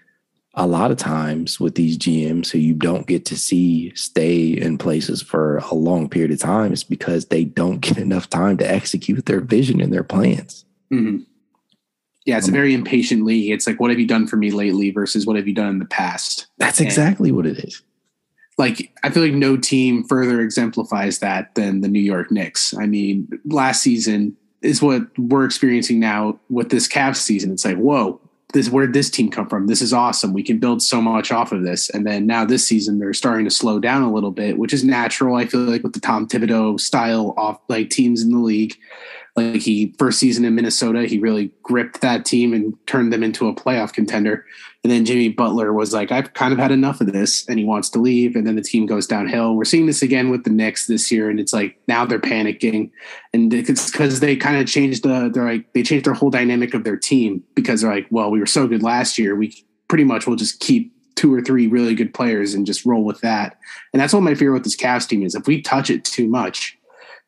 a 0.54 0.66
lot 0.66 0.90
of 0.90 0.96
times 0.96 1.58
with 1.58 1.74
these 1.74 1.98
GMs 1.98 2.50
who 2.50 2.58
you 2.58 2.74
don't 2.74 3.06
get 3.06 3.24
to 3.26 3.37
see 3.37 3.92
stay 3.96 4.46
in 4.46 4.78
places 4.78 5.20
for 5.20 5.58
a 5.58 5.74
long 5.74 6.08
period 6.08 6.30
of 6.30 6.38
time 6.38 6.72
is 6.72 6.84
because 6.84 7.26
they 7.26 7.44
don't 7.44 7.80
get 7.80 7.98
enough 7.98 8.30
time 8.30 8.56
to 8.58 8.70
execute 8.70 9.26
their 9.26 9.40
vision 9.40 9.80
and 9.80 9.92
their 9.92 10.04
plans. 10.04 10.64
Mm-hmm. 10.92 11.22
Yeah, 12.24 12.38
it's 12.38 12.46
a 12.46 12.50
um, 12.50 12.54
very 12.54 12.72
impatient 12.72 13.24
league. 13.24 13.50
It's 13.50 13.66
like, 13.66 13.78
what 13.80 13.90
have 13.90 14.00
you 14.00 14.06
done 14.06 14.26
for 14.26 14.37
me 14.37 14.50
lately 14.50 14.90
versus 14.90 15.26
what 15.26 15.37
have 15.37 15.46
you 15.46 15.52
done 15.52 15.68
in 15.68 15.78
the 15.78 15.84
past? 15.84 16.46
That's 16.56 16.80
exactly 16.80 17.28
and, 17.28 17.37
what 17.37 17.46
it 17.46 17.58
is 17.58 17.82
like 18.56 18.92
I 19.02 19.10
feel 19.10 19.22
like 19.22 19.32
no 19.32 19.56
team 19.56 20.04
further 20.04 20.40
exemplifies 20.40 21.18
that 21.18 21.54
than 21.54 21.80
the 21.80 21.88
New 21.88 22.00
York 22.00 22.30
Knicks. 22.30 22.74
I 22.76 22.86
mean, 22.86 23.28
last 23.44 23.82
season 23.82 24.36
is 24.62 24.80
what 24.80 25.02
we're 25.18 25.44
experiencing 25.44 26.00
now 26.00 26.38
with 26.48 26.70
this 26.70 26.88
Cavs 26.88 27.16
season. 27.16 27.52
It's 27.52 27.64
like, 27.64 27.76
whoa, 27.76 28.20
this 28.52 28.70
where 28.70 28.86
did 28.86 28.94
this 28.94 29.10
team 29.10 29.30
come 29.30 29.48
from? 29.48 29.66
This 29.66 29.82
is 29.82 29.92
awesome. 29.92 30.32
We 30.32 30.42
can 30.42 30.58
build 30.58 30.82
so 30.82 31.02
much 31.02 31.32
off 31.32 31.52
of 31.52 31.64
this. 31.64 31.90
And 31.90 32.06
then 32.06 32.26
now 32.26 32.44
this 32.44 32.66
season 32.66 32.98
they're 32.98 33.12
starting 33.12 33.44
to 33.44 33.50
slow 33.50 33.78
down 33.78 34.02
a 34.02 34.12
little 34.12 34.30
bit, 34.30 34.56
which 34.56 34.72
is 34.72 34.84
natural. 34.84 35.36
I 35.36 35.46
feel 35.46 35.60
like 35.60 35.82
with 35.82 35.92
the 35.92 36.00
Tom 36.00 36.26
Thibodeau 36.26 36.80
style 36.80 37.34
off 37.36 37.60
like 37.68 37.90
teams 37.90 38.22
in 38.22 38.30
the 38.30 38.38
league. 38.38 38.76
Like 39.36 39.62
he 39.62 39.92
first 39.98 40.20
season 40.20 40.44
in 40.44 40.54
Minnesota, 40.54 41.06
he 41.06 41.18
really 41.18 41.50
gripped 41.64 42.00
that 42.02 42.24
team 42.24 42.54
and 42.54 42.74
turned 42.86 43.12
them 43.12 43.24
into 43.24 43.48
a 43.48 43.54
playoff 43.54 43.92
contender. 43.92 44.46
And 44.85 44.92
then 44.92 45.07
Jimmy 45.07 45.31
Butler 45.31 45.73
was 45.73 45.94
like, 45.94 46.12
I've 46.12 46.35
kind 46.35 46.53
of 46.53 46.59
had 46.59 46.70
enough 46.70 47.01
of 47.01 47.11
this, 47.11 47.49
and 47.49 47.59
he 47.59 47.64
wants 47.64 47.88
to 47.90 47.99
leave. 47.99 48.37
And 48.37 48.47
then 48.47 48.55
the 48.55 48.62
team 48.62 48.85
goes 48.85 49.07
downhill. 49.07 49.55
We're 49.55 49.64
seeing 49.64 49.87
this 49.87 50.03
again 50.03 50.29
with 50.29 50.44
the 50.44 50.51
Knicks 50.51 50.87
this 50.87 51.11
year, 51.11 51.31
and 51.31 51.40
it's 51.40 51.55
like 51.55 51.81
now 51.88 52.05
they're 52.05 52.18
panicking, 52.20 52.90
and 53.33 53.53
it's 53.53 53.90
because 53.90 54.20
they 54.20 54.37
kind 54.37 54.59
of 54.59 54.66
changed 54.66 55.03
the 55.03 55.31
they're 55.33 55.51
like 55.51 55.73
they 55.73 55.83
changed 55.83 56.05
their 56.05 56.12
whole 56.12 56.29
dynamic 56.29 56.75
of 56.75 56.85
their 56.85 56.99
team 56.99 57.42
because 57.55 57.81
they're 57.81 57.94
like, 57.94 58.07
well, 58.11 58.31
we 58.31 58.38
were 58.38 58.47
so 58.47 58.66
good 58.66 58.83
last 58.83 59.18
year, 59.18 59.35
we 59.35 59.64
pretty 59.88 60.05
much 60.05 60.27
will 60.27 60.37
just 60.37 60.61
keep 60.61 60.92
two 61.14 61.33
or 61.33 61.40
three 61.40 61.66
really 61.66 61.94
good 61.94 62.12
players 62.12 62.53
and 62.53 62.66
just 62.66 62.85
roll 62.85 63.05
with 63.05 63.20
that. 63.23 63.59
And 63.92 64.03
that's 64.03 64.12
what 64.12 64.23
my 64.23 64.35
fear 64.35 64.53
with 64.53 64.64
this 64.64 64.77
Cavs 64.77 65.09
team 65.09 65.23
is: 65.23 65.35
if 65.35 65.47
we 65.47 65.62
touch 65.62 65.88
it 65.88 66.05
too 66.05 66.29
much, 66.29 66.77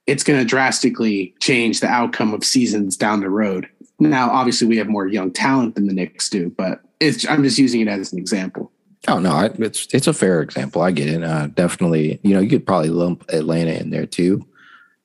it's 0.06 0.24
going 0.24 0.38
to 0.38 0.44
drastically 0.44 1.34
change 1.40 1.80
the 1.80 1.88
outcome 1.88 2.34
of 2.34 2.44
seasons 2.44 2.98
down 2.98 3.20
the 3.20 3.30
road. 3.30 3.66
Now, 3.98 4.30
obviously, 4.30 4.68
we 4.68 4.76
have 4.76 4.88
more 4.88 5.06
young 5.06 5.30
talent 5.30 5.74
than 5.74 5.86
the 5.86 5.94
Knicks 5.94 6.28
do, 6.28 6.50
but 6.50 6.82
it's 7.00 7.28
I'm 7.28 7.42
just 7.42 7.58
using 7.58 7.80
it 7.80 7.88
as 7.88 8.12
an 8.12 8.18
example. 8.18 8.72
Oh 9.08 9.18
no, 9.18 9.30
I, 9.30 9.46
it's 9.58 9.86
it's 9.92 10.06
a 10.06 10.12
fair 10.12 10.40
example. 10.42 10.82
I 10.82 10.90
get 10.90 11.08
it. 11.08 11.22
Uh, 11.22 11.46
definitely, 11.48 12.20
you 12.22 12.34
know, 12.34 12.40
you 12.40 12.48
could 12.48 12.66
probably 12.66 12.90
lump 12.90 13.24
Atlanta 13.28 13.72
in 13.72 13.90
there 13.90 14.06
too. 14.06 14.46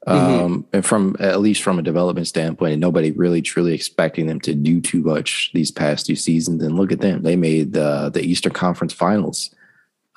Mm-hmm. 0.07 0.43
Um, 0.43 0.65
and 0.73 0.83
from 0.83 1.15
at 1.19 1.41
least 1.41 1.61
from 1.61 1.77
a 1.77 1.83
development 1.83 2.27
standpoint, 2.27 2.73
and 2.73 2.81
nobody 2.81 3.11
really 3.11 3.41
truly 3.41 3.73
expecting 3.73 4.25
them 4.25 4.39
to 4.41 4.55
do 4.55 4.81
too 4.81 5.03
much 5.03 5.51
these 5.53 5.69
past 5.69 6.07
two 6.07 6.15
seasons. 6.15 6.63
And 6.63 6.75
look 6.75 6.91
at 6.91 7.01
them; 7.01 7.21
they 7.21 7.35
made 7.35 7.73
the 7.73 8.09
the 8.09 8.23
Eastern 8.23 8.53
Conference 8.53 8.93
Finals 8.93 9.53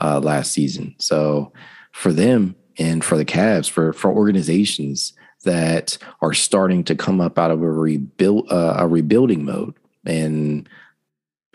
uh, 0.00 0.20
last 0.20 0.52
season. 0.52 0.94
So 0.98 1.52
for 1.92 2.12
them, 2.12 2.56
and 2.78 3.04
for 3.04 3.18
the 3.18 3.26
Cavs, 3.26 3.68
for 3.68 3.92
for 3.92 4.10
organizations 4.10 5.12
that 5.44 5.98
are 6.22 6.32
starting 6.32 6.82
to 6.84 6.94
come 6.94 7.20
up 7.20 7.38
out 7.38 7.50
of 7.50 7.62
a 7.62 7.70
rebuild 7.70 8.50
uh, 8.50 8.76
a 8.78 8.88
rebuilding 8.88 9.44
mode, 9.44 9.74
and 10.06 10.66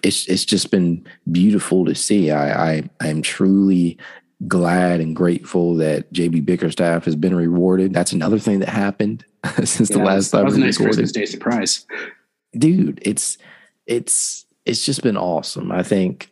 it's 0.03 0.27
it's 0.27 0.45
just 0.45 0.71
been 0.71 1.05
beautiful 1.31 1.85
to 1.85 1.95
see. 1.95 2.31
I 2.31 2.77
I 2.77 2.89
am 3.01 3.21
truly 3.21 3.97
glad 4.47 5.01
and 5.01 5.15
grateful 5.15 5.75
that 5.75 6.11
JB 6.13 6.45
Bickerstaff 6.45 7.05
has 7.05 7.15
been 7.15 7.35
rewarded. 7.35 7.93
That's 7.93 8.13
another 8.13 8.39
thing 8.39 8.59
that 8.59 8.69
happened 8.69 9.25
since 9.63 9.89
yeah, 9.89 9.97
the 9.97 10.03
last 10.03 10.31
time. 10.31 10.41
That 10.41 10.45
was 10.45 10.57
a 10.57 10.59
nice 10.59 10.77
Christmas 10.77 11.11
Day 11.11 11.25
surprise, 11.25 11.85
dude. 12.57 12.99
It's 13.01 13.37
it's 13.85 14.45
it's 14.65 14.85
just 14.85 15.03
been 15.03 15.17
awesome. 15.17 15.71
I 15.71 15.83
think 15.83 16.31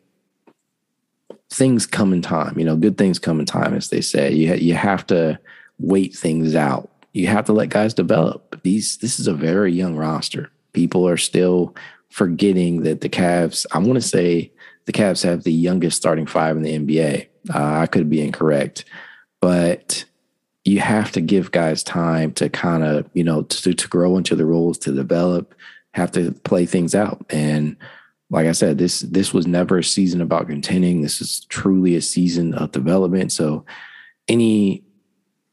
things 1.49 1.85
come 1.85 2.13
in 2.13 2.21
time. 2.21 2.57
You 2.57 2.65
know, 2.65 2.75
good 2.75 2.97
things 2.97 3.19
come 3.19 3.39
in 3.39 3.45
time, 3.45 3.73
as 3.73 3.89
they 3.89 4.01
say. 4.01 4.31
You 4.31 4.53
you 4.55 4.73
have 4.75 5.05
to 5.07 5.39
wait 5.79 6.15
things 6.15 6.55
out. 6.55 6.89
You 7.13 7.27
have 7.27 7.45
to 7.45 7.53
let 7.53 7.69
guys 7.69 7.93
develop. 7.93 8.61
These 8.63 8.97
this 8.97 9.19
is 9.19 9.27
a 9.27 9.33
very 9.33 9.73
young 9.73 9.95
roster. 9.95 10.51
People 10.73 11.07
are 11.07 11.17
still 11.17 11.75
forgetting 12.09 12.83
that 12.83 13.01
the 13.01 13.09
Cavs, 13.09 13.65
I 13.71 13.79
want 13.79 13.95
to 13.95 14.01
say 14.01 14.51
the 14.85 14.93
Cavs 14.93 15.23
have 15.23 15.43
the 15.43 15.53
youngest 15.53 15.97
starting 15.97 16.25
five 16.25 16.55
in 16.57 16.63
the 16.63 16.77
NBA. 16.77 17.27
Uh, 17.53 17.79
I 17.81 17.87
could 17.87 18.09
be 18.09 18.21
incorrect, 18.21 18.85
but 19.41 20.05
you 20.65 20.79
have 20.79 21.11
to 21.13 21.21
give 21.21 21.51
guys 21.51 21.83
time 21.83 22.33
to 22.33 22.49
kind 22.49 22.83
of, 22.83 23.09
you 23.13 23.23
know, 23.23 23.43
to, 23.43 23.73
to 23.73 23.87
grow 23.87 24.17
into 24.17 24.35
the 24.35 24.45
roles, 24.45 24.77
to 24.79 24.91
develop, 24.91 25.55
have 25.93 26.11
to 26.11 26.31
play 26.43 26.65
things 26.65 26.93
out. 26.93 27.25
And 27.29 27.77
like 28.29 28.47
I 28.47 28.51
said, 28.51 28.77
this 28.77 29.01
this 29.01 29.33
was 29.33 29.47
never 29.47 29.77
a 29.77 29.83
season 29.83 30.21
about 30.21 30.49
contending. 30.49 31.01
This 31.01 31.21
is 31.21 31.45
truly 31.45 31.95
a 31.95 32.01
season 32.01 32.53
of 32.53 32.71
development. 32.71 33.31
So 33.31 33.65
any 34.27 34.83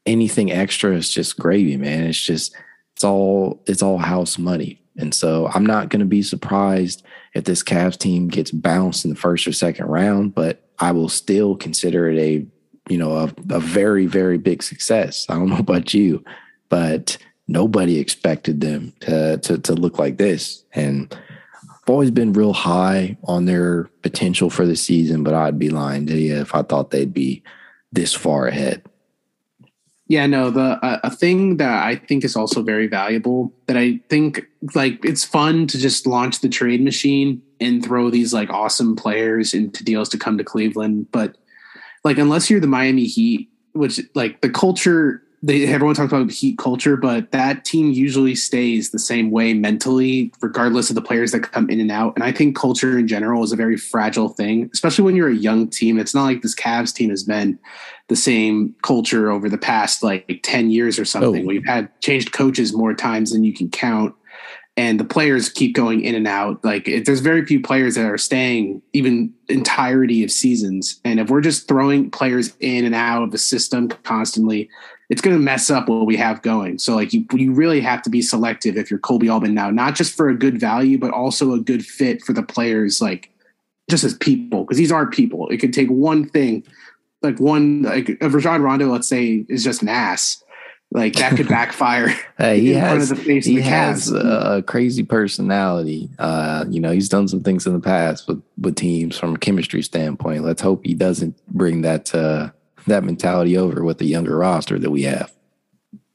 anything 0.05 0.51
extra 0.51 0.93
is 0.93 1.09
just 1.09 1.39
gravy, 1.39 1.77
man. 1.77 2.03
It's 2.03 2.21
just 2.21 2.55
it's 2.93 3.03
all 3.03 3.63
it's 3.65 3.81
all 3.81 3.97
house 3.97 4.37
money. 4.37 4.81
And 4.97 5.13
so 5.13 5.47
I'm 5.53 5.65
not 5.65 5.89
going 5.89 5.99
to 5.99 6.05
be 6.05 6.21
surprised 6.21 7.03
if 7.33 7.43
this 7.43 7.63
Cavs 7.63 7.97
team 7.97 8.27
gets 8.27 8.51
bounced 8.51 9.03
in 9.03 9.09
the 9.09 9.17
first 9.17 9.45
or 9.47 9.51
second 9.51 9.87
round, 9.87 10.33
but 10.33 10.63
I 10.79 10.91
will 10.91 11.09
still 11.09 11.55
consider 11.55 12.09
it 12.09 12.17
a 12.17 12.45
you 12.89 12.97
know, 12.97 13.15
a, 13.15 13.33
a 13.49 13.59
very, 13.59 14.05
very 14.05 14.37
big 14.37 14.63
success. 14.63 15.25
I 15.29 15.35
don't 15.35 15.49
know 15.49 15.57
about 15.57 15.93
you, 15.93 16.23
but 16.69 17.17
nobody 17.47 17.99
expected 17.99 18.61
them 18.61 18.93
to, 19.01 19.37
to, 19.37 19.57
to 19.59 19.73
look 19.73 19.99
like 19.99 20.17
this. 20.17 20.63
And 20.73 21.15
I've 21.63 21.89
always 21.89 22.11
been 22.11 22.33
real 22.33 22.53
high 22.53 23.17
on 23.23 23.45
their 23.45 23.85
potential 24.01 24.49
for 24.49 24.65
the 24.65 24.75
season, 24.75 25.23
but 25.23 25.33
I'd 25.33 25.59
be 25.59 25.69
lying 25.69 26.07
to 26.07 26.17
you 26.17 26.37
if 26.37 26.55
I 26.55 26.63
thought 26.63 26.91
they'd 26.91 27.13
be 27.13 27.43
this 27.91 28.13
far 28.13 28.47
ahead. 28.47 28.83
Yeah, 30.07 30.27
no, 30.27 30.51
the 30.51 30.79
uh, 30.83 30.99
a 31.03 31.09
thing 31.09 31.57
that 31.57 31.83
I 31.83 31.95
think 31.95 32.23
is 32.23 32.35
also 32.35 32.61
very 32.61 32.85
valuable 32.85 33.51
that 33.65 33.75
I 33.75 33.99
think 34.07 34.45
like 34.75 35.03
it's 35.03 35.23
fun 35.23 35.65
to 35.67 35.79
just 35.79 36.05
launch 36.05 36.41
the 36.41 36.49
trade 36.49 36.83
machine 36.83 37.41
and 37.59 37.83
throw 37.83 38.11
these 38.11 38.31
like 38.31 38.51
awesome 38.51 38.95
players 38.95 39.53
into 39.53 39.83
deals 39.83 40.09
to 40.09 40.17
come 40.17 40.37
to 40.37 40.43
Cleveland, 40.43 41.07
but 41.11 41.37
like 42.03 42.19
unless 42.19 42.49
you're 42.51 42.59
the 42.59 42.67
Miami 42.67 43.05
Heat, 43.05 43.49
which 43.73 43.99
like 44.13 44.41
the 44.41 44.49
culture 44.49 45.23
they 45.45 45.67
everyone 45.67 45.93
talks 45.93 46.11
about 46.11 46.31
heat 46.31 46.57
culture, 46.57 46.97
but 46.97 47.31
that 47.31 47.65
team 47.65 47.91
usually 47.91 48.33
stays 48.33 48.89
the 48.89 48.97
same 48.97 49.29
way 49.29 49.53
mentally, 49.53 50.33
regardless 50.41 50.89
of 50.89 50.95
the 50.95 51.03
players 51.03 51.31
that 51.31 51.51
come 51.51 51.69
in 51.69 51.79
and 51.79 51.91
out. 51.91 52.13
And 52.15 52.23
I 52.23 52.31
think 52.31 52.55
culture 52.55 52.97
in 52.97 53.07
general 53.07 53.43
is 53.43 53.51
a 53.51 53.55
very 53.55 53.77
fragile 53.77 54.29
thing, 54.29 54.71
especially 54.73 55.03
when 55.03 55.15
you're 55.15 55.29
a 55.29 55.35
young 55.35 55.69
team. 55.69 55.99
It's 55.99 56.15
not 56.15 56.23
like 56.23 56.41
this 56.41 56.55
Cavs 56.55 56.93
team 56.93 57.11
has 57.11 57.21
been 57.21 57.59
the 58.07 58.15
same 58.15 58.75
culture 58.81 59.29
over 59.29 59.47
the 59.47 59.57
past 59.57 60.01
like 60.01 60.39
10 60.41 60.71
years 60.71 60.97
or 60.97 61.05
something. 61.05 61.43
Oh. 61.43 61.47
We've 61.47 61.65
had 61.65 61.89
changed 62.01 62.31
coaches 62.31 62.73
more 62.73 62.95
times 62.95 63.31
than 63.31 63.43
you 63.43 63.53
can 63.53 63.69
count 63.69 64.15
and 64.77 64.99
the 64.99 65.05
players 65.05 65.47
keep 65.47 65.73
going 65.73 66.03
in 66.03 66.15
and 66.15 66.27
out. 66.27 66.63
Like 66.63 66.87
it, 66.87 67.05
there's 67.05 67.21
very 67.21 67.45
few 67.45 67.61
players 67.61 67.95
that 67.95 68.05
are 68.05 68.17
staying 68.17 68.81
even 68.93 69.33
entirety 69.47 70.23
of 70.23 70.31
seasons. 70.31 70.99
And 71.05 71.19
if 71.19 71.29
we're 71.29 71.41
just 71.41 71.67
throwing 71.67 72.11
players 72.11 72.55
in 72.59 72.83
and 72.83 72.95
out 72.95 73.23
of 73.23 73.31
the 73.31 73.37
system 73.37 73.87
constantly, 74.03 74.69
it's 75.09 75.21
going 75.21 75.35
to 75.35 75.41
mess 75.41 75.69
up 75.69 75.87
what 75.87 76.05
we 76.05 76.17
have 76.17 76.41
going. 76.41 76.79
So 76.79 76.95
like 76.95 77.13
you, 77.13 77.25
you 77.33 77.53
really 77.53 77.81
have 77.81 78.01
to 78.03 78.09
be 78.09 78.21
selective 78.21 78.77
if 78.77 78.89
you're 78.89 78.99
Koby 78.99 79.31
Altman 79.31 79.53
now, 79.53 79.69
not 79.69 79.95
just 79.95 80.15
for 80.15 80.29
a 80.29 80.37
good 80.37 80.59
value, 80.59 80.97
but 80.97 81.11
also 81.11 81.53
a 81.53 81.59
good 81.59 81.85
fit 81.85 82.23
for 82.23 82.33
the 82.33 82.43
players, 82.43 83.01
like 83.01 83.31
just 83.89 84.03
as 84.03 84.15
people, 84.15 84.63
because 84.63 84.77
these 84.77 84.91
are 84.91 85.05
people. 85.05 85.47
It 85.49 85.57
could 85.57 85.73
take 85.73 85.89
one 85.89 86.27
thing, 86.27 86.63
like 87.21 87.39
one, 87.39 87.83
like 87.83 88.09
if 88.09 88.33
Rajon 88.33 88.61
Rondo, 88.61 88.87
let's 88.87 89.07
say, 89.07 89.45
is 89.47 89.63
just 89.63 89.81
an 89.81 89.89
ass 89.89 90.43
like 90.91 91.13
that 91.15 91.35
could 91.35 91.47
backfire. 91.49 92.07
hey, 92.37 92.59
he 92.59 92.73
has 92.73 93.09
he 93.09 93.61
has 93.61 94.11
a 94.11 94.63
crazy 94.65 95.03
personality. 95.03 96.09
Uh, 96.17 96.65
you 96.69 96.79
know, 96.79 96.91
he's 96.91 97.09
done 97.09 97.27
some 97.27 97.41
things 97.41 97.67
in 97.67 97.73
the 97.73 97.79
past 97.79 98.27
with 98.27 98.41
with 98.57 98.75
teams 98.75 99.17
from 99.17 99.35
a 99.35 99.37
chemistry 99.37 99.81
standpoint. 99.81 100.43
Let's 100.43 100.61
hope 100.61 100.85
he 100.85 100.93
doesn't 100.93 101.35
bring 101.47 101.81
that 101.81 102.13
uh, 102.15 102.51
that 102.87 103.03
mentality 103.03 103.57
over 103.57 103.83
with 103.83 103.97
the 103.97 104.05
younger 104.05 104.37
roster 104.37 104.79
that 104.79 104.91
we 104.91 105.03
have. 105.03 105.31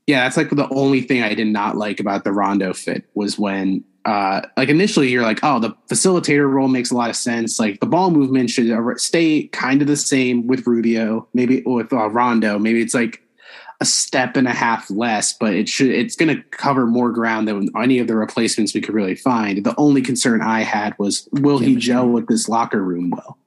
Yeah, 0.06 0.24
that's 0.24 0.36
like 0.36 0.50
the 0.50 0.68
only 0.70 1.02
thing 1.02 1.22
I 1.22 1.34
did 1.34 1.46
not 1.46 1.76
like 1.76 2.00
about 2.00 2.24
the 2.24 2.32
Rondo 2.32 2.72
fit 2.72 3.04
was 3.14 3.38
when 3.38 3.84
uh, 4.04 4.40
like 4.56 4.68
initially 4.68 5.08
you're 5.08 5.22
like, 5.22 5.40
oh, 5.42 5.60
the 5.60 5.70
facilitator 5.88 6.50
role 6.50 6.68
makes 6.68 6.90
a 6.90 6.96
lot 6.96 7.10
of 7.10 7.16
sense. 7.16 7.60
Like 7.60 7.80
the 7.80 7.86
ball 7.86 8.10
movement 8.10 8.50
should 8.50 8.72
stay 9.00 9.44
kind 9.48 9.82
of 9.82 9.88
the 9.88 9.96
same 9.96 10.46
with 10.46 10.66
Rubio, 10.66 11.28
maybe 11.34 11.62
with 11.64 11.92
uh, 11.92 12.08
Rondo. 12.10 12.58
Maybe 12.58 12.80
it's 12.80 12.94
like 12.94 13.22
a 13.80 13.84
step 13.84 14.36
and 14.36 14.46
a 14.46 14.52
half 14.52 14.90
less, 14.90 15.32
but 15.32 15.54
it 15.54 15.68
should 15.68 15.90
it's 15.90 16.16
going 16.16 16.34
to 16.34 16.42
cover 16.50 16.86
more 16.86 17.10
ground 17.10 17.48
than 17.48 17.68
any 17.76 17.98
of 17.98 18.08
the 18.08 18.16
replacements 18.16 18.74
we 18.74 18.80
could 18.80 18.94
really 18.94 19.14
find. 19.14 19.64
The 19.64 19.74
only 19.78 20.02
concern 20.02 20.42
I 20.42 20.60
had 20.60 20.98
was 20.98 21.28
will 21.32 21.58
he 21.58 21.76
gel 21.76 22.08
with 22.08 22.26
this 22.26 22.48
locker 22.48 22.82
room 22.82 23.10
well? 23.10 23.38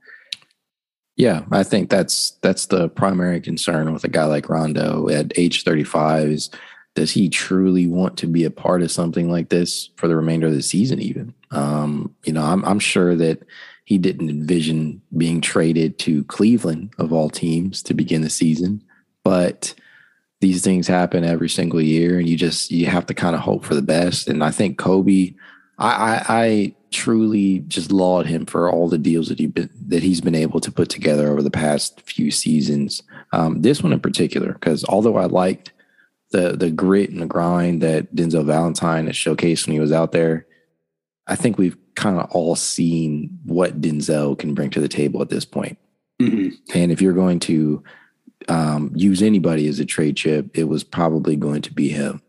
Yeah, 1.16 1.46
I 1.52 1.64
think 1.64 1.90
that's 1.90 2.32
that's 2.42 2.68
the 2.68 2.90
primary 2.90 3.40
concern 3.40 3.94
with 3.94 4.04
a 4.04 4.10
guy 4.10 4.26
like 4.26 4.50
Rondo 4.50 5.10
at 5.10 5.38
age 5.38 5.64
35 5.64 6.28
is 6.28 6.50
does 6.96 7.12
he 7.12 7.28
truly 7.28 7.88
want 7.88 8.18
to 8.18 8.28
be 8.28 8.44
a 8.44 8.52
part 8.52 8.84
of 8.84 8.92
something 8.92 9.30
like 9.30 9.50
this 9.50 9.90
for 9.96 10.08
the 10.08 10.16
remainder 10.16 10.48
of 10.48 10.54
the 10.54 10.62
season 10.62 11.00
even? 11.00 11.34
Um, 11.52 12.16
you 12.24 12.34
know, 12.34 12.44
I'm 12.44 12.66
I'm 12.66 12.80
sure 12.80 13.16
that 13.16 13.44
he 13.86 13.98
didn't 13.98 14.30
envision 14.30 15.02
being 15.16 15.42
traded 15.42 16.00
to 16.00 16.24
Cleveland 16.26 16.94
of 16.98 17.14
all 17.14 17.30
teams 17.30 17.84
to 17.84 17.94
begin 17.94 18.22
the 18.22 18.30
season, 18.30 18.84
but 19.24 19.76
these 20.44 20.62
things 20.62 20.88
happen 20.88 21.24
every 21.24 21.48
single 21.48 21.82
year 21.82 22.20
and 22.20 22.28
you 22.28 22.36
just 22.36 22.70
you 22.70 22.86
have 22.86 23.06
to 23.06 23.14
kind 23.14 23.34
of 23.34 23.42
hope 23.42 23.64
for 23.64 23.76
the 23.76 23.82
best 23.82 24.28
and 24.28 24.44
i 24.44 24.52
think 24.52 24.78
Koby 24.78 25.36
I, 25.78 25.88
I, 25.88 26.24
I 26.28 26.76
truly 26.94 27.60
just 27.68 27.92
laud 27.92 28.26
him 28.26 28.46
for 28.46 28.70
all 28.70 28.88
the 28.88 28.98
deals 28.98 29.28
that 29.30 29.40
he 29.40 29.48
been 29.48 29.70
that 29.88 30.04
he's 30.04 30.22
been 30.22 30.36
able 30.36 30.60
to 30.60 30.72
put 30.72 30.90
together 30.90 31.30
over 31.30 31.42
the 31.42 31.52
past 31.52 32.02
few 32.02 32.32
seasons 32.32 33.02
um, 33.32 33.62
this 33.62 33.82
one 33.82 33.92
in 33.92 34.00
particular 34.00 34.54
because 34.54 34.86
although 34.86 35.18
i 35.18 35.26
liked 35.26 35.74
the 36.32 36.56
the 36.56 36.72
grit 36.72 37.10
and 37.10 37.22
the 37.22 37.26
grind 37.26 37.82
that 37.82 38.14
denzel 38.16 38.46
valentine 38.46 39.08
has 39.08 39.16
showcased 39.16 39.66
when 39.66 39.74
he 39.74 39.80
was 39.80 39.92
out 39.92 40.12
there 40.12 40.46
i 41.28 41.36
think 41.36 41.58
we've 41.58 41.78
kind 41.96 42.20
of 42.20 42.30
all 42.32 42.56
seen 42.56 43.30
what 43.44 43.82
denzel 43.82 44.38
can 44.38 44.54
bring 44.54 44.70
to 44.70 44.80
the 44.80 44.88
table 44.88 45.22
at 45.22 45.30
this 45.30 45.46
point 45.46 45.78
mm-hmm. 46.22 46.50
and 46.74 46.92
if 46.92 47.02
you're 47.02 47.14
going 47.14 47.40
to 47.40 47.84
um, 48.50 48.92
use 48.96 49.22
anybody 49.22 49.68
as 49.68 49.80
a 49.80 49.86
trade 49.86 50.18
chip, 50.18 50.58
it 50.58 50.66
was 50.66 50.84
probably 50.84 51.36
going 51.36 51.62
to 51.64 51.74
be 51.74 51.90
him. 51.90 52.22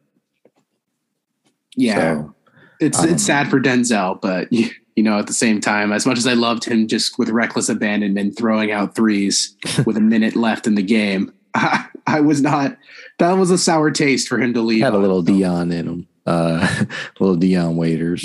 Yeah, 1.77 1.97
so, 1.97 2.34
it's 2.81 3.03
it's 3.05 3.23
sad 3.23 3.49
for 3.49 3.61
Denzel, 3.61 4.21
but 4.21 4.53
you, 4.53 4.71
you 4.97 5.03
know, 5.03 5.19
at 5.19 5.27
the 5.27 5.33
same 5.33 5.61
time, 5.61 5.93
as 5.93 6.07
much 6.07 6.19
as 6.19 6.27
I 6.27 6.35
loved 6.35 6.65
him, 6.65 6.87
just 6.87 7.19
with 7.19 7.29
reckless 7.29 7.69
abandonment, 7.69 8.37
throwing 8.37 8.71
out 8.71 8.95
threes 8.95 9.57
with 9.87 9.97
a 9.97 10.01
minute 10.01 10.37
left 10.37 10.67
in 10.67 10.75
the 10.75 10.83
game, 10.83 11.33
I, 11.55 11.87
I, 12.07 12.21
was 12.21 12.41
not. 12.41 12.77
That 13.19 13.33
was 13.33 13.51
a 13.51 13.59
sour 13.59 13.91
taste 13.91 14.29
for 14.29 14.41
him 14.41 14.55
to 14.55 14.61
leave. 14.61 14.83
Had 14.83 14.95
a 14.95 14.99
little 14.99 15.23
Dion 15.23 15.73
in 15.73 15.87
him, 15.87 16.09
uh, 16.27 16.85
little 17.21 17.37
Dion 17.37 17.77
waiters. 17.77 18.25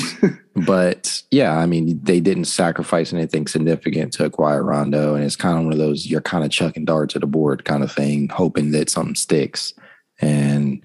but 0.55 1.23
yeah, 1.31 1.57
I 1.57 1.65
mean, 1.65 1.99
they 2.03 2.19
didn't 2.19 2.45
sacrifice 2.45 3.13
anything 3.13 3.47
significant 3.47 4.13
to 4.13 4.25
acquire 4.25 4.63
Rondo, 4.63 5.15
and 5.15 5.23
it's 5.23 5.35
kind 5.35 5.57
of 5.57 5.63
one 5.63 5.73
of 5.73 5.79
those 5.79 6.07
you're 6.07 6.21
kind 6.21 6.43
of 6.43 6.51
chucking 6.51 6.85
darts 6.85 7.15
at 7.15 7.23
a 7.23 7.27
board 7.27 7.65
kind 7.65 7.83
of 7.83 7.91
thing, 7.91 8.29
hoping 8.29 8.71
that 8.71 8.89
something 8.89 9.15
sticks. 9.15 9.73
And 10.21 10.81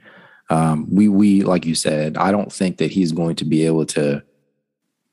um, 0.55 0.87
we 0.95 1.09
we 1.09 1.43
like 1.43 1.67
you 1.67 1.75
said, 1.75 2.17
I 2.17 2.31
don't 2.31 2.53
think 2.53 2.79
that 2.79 2.93
he's 2.93 3.13
going 3.13 3.37
to 3.37 3.45
be 3.45 3.67
able 3.67 3.87
to 3.87 4.23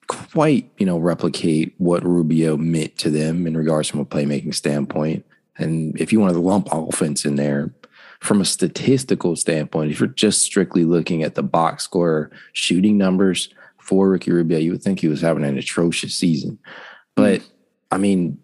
quite 0.08 0.70
you 0.78 0.86
know 0.86 1.00
replicate 1.00 1.74
what 1.78 2.06
Rubio 2.06 2.58
meant 2.58 2.98
to 3.00 3.10
them 3.10 3.48
in 3.48 3.58
regards 3.58 3.88
from 3.90 4.02
a 4.02 4.06
playmaking 4.06 4.54
standpoint. 4.54 5.26
And 5.58 6.00
if 6.00 6.14
you 6.14 6.20
wanted 6.20 6.34
to 6.34 6.40
lump 6.40 6.68
offense 6.72 7.26
in 7.26 7.36
there, 7.36 7.74
from 8.20 8.40
a 8.40 8.46
statistical 8.46 9.36
standpoint, 9.36 9.92
if 9.92 10.00
you're 10.00 10.10
just 10.10 10.44
strictly 10.44 10.86
looking 10.86 11.24
at 11.24 11.36
the 11.36 11.44
box 11.44 11.84
score 11.84 12.30
shooting 12.54 12.98
numbers, 12.98 13.50
for 13.82 14.10
Ricky 14.10 14.32
Rubio, 14.32 14.60
you 14.60 14.72
would 14.72 14.84
think 14.84 15.00
he 15.00 15.08
was 15.08 15.22
having 15.22 15.44
an 15.44 15.58
atrocious 15.58 16.16
season. 16.16 16.60
But 17.16 17.42
I 17.92 17.98
mean, 17.98 18.38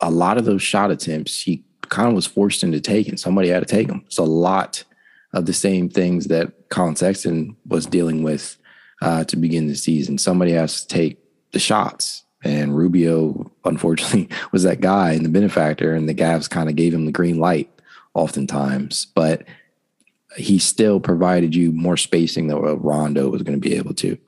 a 0.00 0.10
lot 0.10 0.38
of 0.38 0.44
those 0.44 0.60
shot 0.60 0.90
attempts, 0.90 1.40
he 1.40 1.64
kind 1.82 2.08
of 2.08 2.14
was 2.14 2.26
forced 2.26 2.62
into 2.64 2.80
taking. 2.80 3.16
Somebody 3.16 3.48
had 3.48 3.66
to 3.66 3.74
take 3.74 3.86
them. 3.86 4.02
It's 4.06 4.18
a 4.18 4.24
lot 4.24 4.84
of 5.32 5.46
the 5.46 5.52
same 5.52 5.88
things 5.88 6.26
that 6.26 6.68
Collin 6.68 6.96
Sexton 6.96 7.56
was 7.66 7.86
dealing 7.86 8.22
with 8.22 8.56
uh, 9.00 9.24
to 9.24 9.36
begin 9.36 9.66
the 9.66 9.74
season. 9.74 10.18
Somebody 10.18 10.52
has 10.52 10.82
to 10.82 10.88
take 10.88 11.18
the 11.52 11.58
shots. 11.58 12.24
And 12.44 12.76
Rubio, 12.76 13.50
unfortunately, 13.64 14.28
was 14.52 14.64
that 14.64 14.80
guy 14.80 15.12
and 15.12 15.24
the 15.24 15.30
benefactor, 15.30 15.94
and 15.94 16.08
the 16.08 16.14
Cavs 16.14 16.50
kind 16.50 16.68
of 16.68 16.76
gave 16.76 16.92
him 16.92 17.06
the 17.06 17.12
green 17.12 17.38
light 17.38 17.70
oftentimes. 18.14 19.06
But 19.14 19.44
he 20.36 20.58
still 20.58 21.00
provided 21.00 21.54
you 21.54 21.72
more 21.72 21.96
spacing 21.96 22.48
than 22.48 22.58
Rondo 22.58 23.28
was 23.28 23.42
going 23.42 23.60
to 23.60 23.68
be 23.68 23.76
able 23.76 23.94
to. 23.94 24.18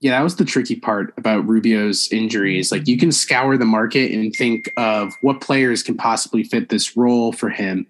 Yeah, 0.00 0.12
that 0.12 0.22
was 0.22 0.36
the 0.36 0.44
tricky 0.44 0.76
part 0.76 1.14
about 1.16 1.48
Rubio's 1.48 2.12
injuries. 2.12 2.70
Like 2.70 2.86
you 2.86 2.98
can 2.98 3.10
scour 3.10 3.56
the 3.56 3.64
market 3.64 4.12
and 4.12 4.34
think 4.34 4.70
of 4.76 5.14
what 5.22 5.40
players 5.40 5.82
can 5.82 5.96
possibly 5.96 6.44
fit 6.44 6.68
this 6.68 6.96
role 6.96 7.32
for 7.32 7.48
him. 7.48 7.86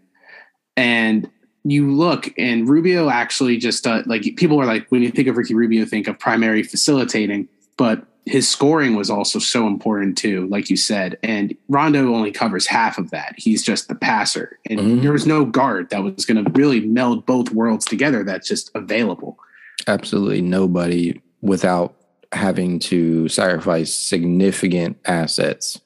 And 0.77 1.29
you 1.71 1.93
look 1.95 2.33
and 2.39 2.69
Rubio 2.69 3.09
actually 3.09 3.57
just 3.57 3.87
uh, 3.87 4.03
like 4.07 4.23
people 4.37 4.61
are 4.61 4.67
like 4.67 4.87
when 4.89 5.03
you 5.03 5.11
think 5.11 5.29
of 5.29 5.37
Ricky 5.37 5.55
Rubio 5.55 5.85
think 5.85 6.09
of 6.09 6.19
primary 6.19 6.63
facilitating, 6.63 7.49
but 7.77 8.07
his 8.27 8.49
scoring 8.49 8.97
was 8.97 9.09
also 9.09 9.39
so 9.39 9.69
important 9.69 10.19
too, 10.19 10.49
like 10.49 10.69
you 10.69 10.77
said. 10.77 11.17
And 11.23 11.57
Rondo 11.69 12.13
only 12.13 12.33
covers 12.33 12.67
half 12.67 12.99
of 12.99 13.11
that. 13.11 13.35
He's 13.37 13.63
just 13.63 13.89
the 13.89 13.95
passer. 13.95 14.59
And 14.69 14.81
mm-hmm. 14.81 15.03
there 15.03 15.13
was 15.13 15.27
no 15.27 15.45
guard 15.45 15.91
that 15.91 16.03
was 16.03 16.27
going 16.27 16.45
to 16.45 16.51
really 16.53 16.81
meld 16.81 17.25
both 17.25 17.53
worlds 17.53 17.85
together 17.85 18.25
that's 18.25 18.49
just 18.49 18.71
available. 18.75 19.39
Absolutely 19.87 20.43
nobody 20.43 21.21
without 21.41 21.95
having 22.33 22.81
to 22.81 23.29
sacrifice 23.29 23.95
significant 23.95 24.99
assets 25.05 25.81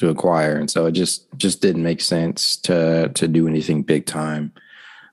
to 0.00 0.08
acquire. 0.08 0.56
And 0.56 0.70
so 0.70 0.86
it 0.86 0.92
just 0.92 1.26
just 1.36 1.60
didn't 1.60 1.82
make 1.82 2.00
sense 2.00 2.56
to 2.58 3.10
to 3.14 3.28
do 3.28 3.46
anything 3.46 3.82
big 3.82 4.06
time. 4.06 4.52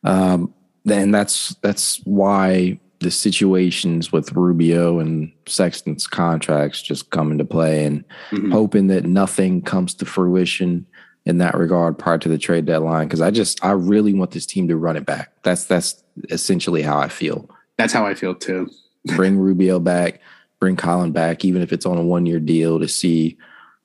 Um, 0.03 0.53
then 0.85 1.11
that's 1.11 1.55
that's 1.61 1.97
why 2.05 2.79
the 2.99 3.11
situations 3.11 4.11
with 4.11 4.31
Rubio 4.31 4.99
and 4.99 5.31
Sexton's 5.45 6.07
contracts 6.07 6.81
just 6.81 7.11
come 7.11 7.31
into 7.31 7.45
play 7.45 7.85
and 7.85 8.03
mm-hmm. 8.31 8.51
hoping 8.51 8.88
that 8.88 9.05
nothing 9.05 9.61
comes 9.61 9.93
to 9.95 10.05
fruition 10.05 10.85
in 11.25 11.38
that 11.39 11.55
regard 11.55 11.99
prior 11.99 12.17
to 12.17 12.29
the 12.29 12.38
trade 12.38 12.65
deadline. 12.65 13.07
Cause 13.07 13.21
I 13.21 13.29
just, 13.29 13.63
I 13.63 13.71
really 13.71 14.13
want 14.13 14.31
this 14.31 14.47
team 14.47 14.67
to 14.69 14.77
run 14.77 14.97
it 14.97 15.05
back. 15.05 15.31
That's, 15.43 15.65
that's 15.65 16.01
essentially 16.29 16.81
how 16.81 16.97
I 16.97 17.09
feel. 17.09 17.49
That's 17.77 17.93
how 17.93 18.05
I 18.05 18.15
feel 18.15 18.33
too. 18.33 18.69
bring 19.15 19.38
Rubio 19.38 19.79
back, 19.79 20.21
bring 20.59 20.75
Collin 20.75 21.11
back, 21.11 21.45
even 21.45 21.61
if 21.61 21.71
it's 21.71 21.85
on 21.85 21.97
a 21.97 22.03
one 22.03 22.25
year 22.25 22.39
deal 22.39 22.79
to 22.79 22.88
see, 22.88 23.38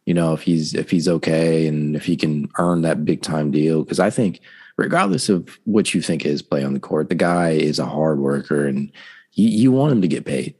you 0.07 0.15
know, 0.15 0.33
if 0.33 0.43
he's, 0.43 0.75
if 0.75 0.91
he's 0.91 1.09
okay 1.09 1.67
and 1.67 1.95
if 1.95 2.05
he 2.05 2.17
can 2.17 2.49
earn 2.59 2.83
that 2.83 3.05
big 3.05 3.23
time 3.23 3.51
deal. 3.51 3.85
Cause 3.85 4.01
I 4.01 4.11
think, 4.11 4.41
regardless 4.77 5.29
of 5.29 5.59
what 5.65 5.95
you 5.95 6.03
think 6.03 6.25
is 6.25 6.43
play 6.43 6.65
on 6.65 6.75
the 6.75 6.81
court, 6.81 7.09
the 7.09 7.15
guy 7.15 7.51
is 7.51 7.79
a 7.79 7.87
hard 7.87 8.19
worker 8.19 8.67
and 8.67 8.91
you, 9.33 9.49
you 9.49 9.73
want 9.73 9.93
him 9.93 10.03
to 10.03 10.09
get 10.09 10.25
paid. 10.25 10.55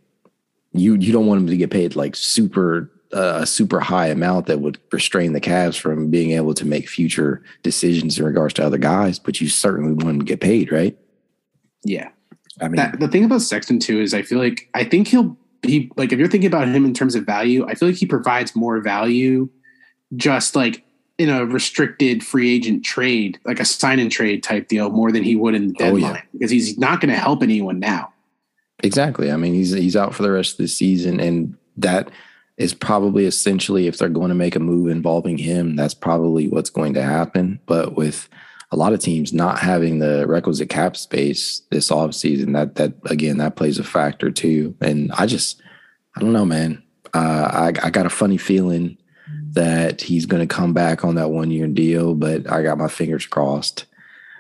You 0.75 0.95
you 0.95 1.13
don't 1.13 1.27
want 1.27 1.43
him 1.43 1.47
to 1.49 1.57
get 1.57 1.71
paid 1.71 1.97
like 1.97 2.17
super 2.17 2.91
uh, 3.13 3.41
a 3.43 3.47
super 3.47 3.79
high 3.79 4.07
amount 4.07 4.47
that 4.47 4.61
would 4.61 4.79
restrain 4.91 5.35
the 5.35 5.41
Cavs 5.41 5.79
from 5.79 6.11
being 6.11 6.31
able 6.31 6.55
to 6.55 6.65
make 6.65 6.89
future 6.89 7.43
decisions 7.63 8.19
in 8.19 8.25
regards 8.25 8.55
to 8.55 8.65
other 8.65 8.79
guys, 8.79 9.19
but 9.19 9.41
you 9.41 9.49
certainly 9.49 9.93
want 9.93 10.09
him 10.09 10.19
to 10.21 10.25
get 10.25 10.41
paid, 10.41 10.73
right? 10.73 10.97
Yeah. 11.85 12.09
I 12.61 12.69
mean, 12.69 12.77
that, 12.77 13.01
the 13.01 13.09
thing 13.09 13.25
about 13.25 13.43
Sexton 13.43 13.81
too 13.81 14.01
is 14.01 14.15
I 14.15 14.23
feel 14.23 14.39
like 14.39 14.69
I 14.73 14.85
think 14.85 15.09
he'll 15.09 15.37
be 15.63 15.91
like 15.97 16.13
if 16.13 16.19
you're 16.19 16.29
thinking 16.29 16.49
about 16.49 16.69
him 16.69 16.85
in 16.85 16.95
terms 16.95 17.15
of 17.15 17.25
value, 17.25 17.67
I 17.67 17.75
feel 17.75 17.89
like 17.89 17.97
he 17.97 18.07
provides 18.07 18.55
more 18.55 18.81
value 18.81 19.49
just 20.17 20.55
like 20.55 20.85
in 21.19 21.31
a 21.31 21.47
restricted 21.47 22.25
free 22.25 22.55
agent 22.55 22.85
trade, 22.85 23.39
like 23.45 23.61
a 23.61 23.65
sign 23.65 23.99
and 23.99 24.11
trade 24.11 24.43
type 24.43 24.69
deal, 24.69 24.91
more 24.91 25.13
than 25.13 25.23
he 25.23 25.37
would 25.37 25.55
in 25.55 25.69
the 25.69 25.75
deadline 25.75 26.05
oh, 26.05 26.15
yeah. 26.15 26.23
because 26.33 26.51
he's 26.51 26.77
not 26.79 27.01
going 27.01 27.13
to 27.13 27.19
help 27.19 27.43
anyone 27.43 27.79
now. 27.79 28.13
Exactly. 28.83 29.31
I 29.31 29.37
mean, 29.37 29.55
he's 29.55 29.73
he's 29.73 29.97
out 29.97 30.15
for 30.15 30.23
the 30.23 30.33
rest 30.33 30.53
of 30.53 30.59
the 30.59 30.69
season, 30.69 31.21
and 31.21 31.57
that 31.77 32.11
is 32.57 32.75
probably 32.75 33.27
essentially 33.27 33.87
if 33.87 33.99
they're 33.99 34.09
going 34.09 34.29
to 34.29 34.35
make 34.35 34.57
a 34.57 34.61
move 34.61 34.89
involving 34.89 35.39
him, 35.39 35.77
that's 35.77 35.95
probably 35.95 36.49
what's 36.49 36.71
going 36.71 36.95
to 36.95 37.03
happen. 37.03 37.61
But 37.67 37.95
with 37.95 38.29
a 38.73 38.77
lot 38.77 38.95
of 38.95 39.01
teams 39.01 39.33
not 39.33 39.59
having 39.59 39.99
the 39.99 40.27
requisite 40.27 40.71
cap 40.71 40.97
space 40.97 41.61
this 41.71 41.91
offseason, 41.91 42.55
that 42.55 42.75
that 42.77 42.95
again 43.11 43.37
that 43.39 43.55
plays 43.55 43.79
a 43.79 43.85
factor 43.85 44.31
too. 44.31 44.75
And 44.81 45.13
I 45.13 45.27
just 45.27 45.63
I 46.17 46.21
don't 46.21 46.33
know, 46.33 46.47
man. 46.47 46.83
Uh, 47.15 47.49
I 47.53 47.87
I 47.87 47.91
got 47.91 48.07
a 48.07 48.11
funny 48.11 48.39
feeling 48.39 48.97
that 49.53 50.01
he's 50.01 50.27
going 50.27 50.47
to 50.47 50.53
come 50.53 50.73
back 50.73 51.05
on 51.05 51.15
that 51.17 51.31
one 51.31 51.51
year 51.51 51.67
deal, 51.67 52.15
but 52.15 52.51
I 52.51 52.63
got 52.63 52.79
my 52.79 52.89
fingers 52.89 53.27
crossed. 53.27 53.85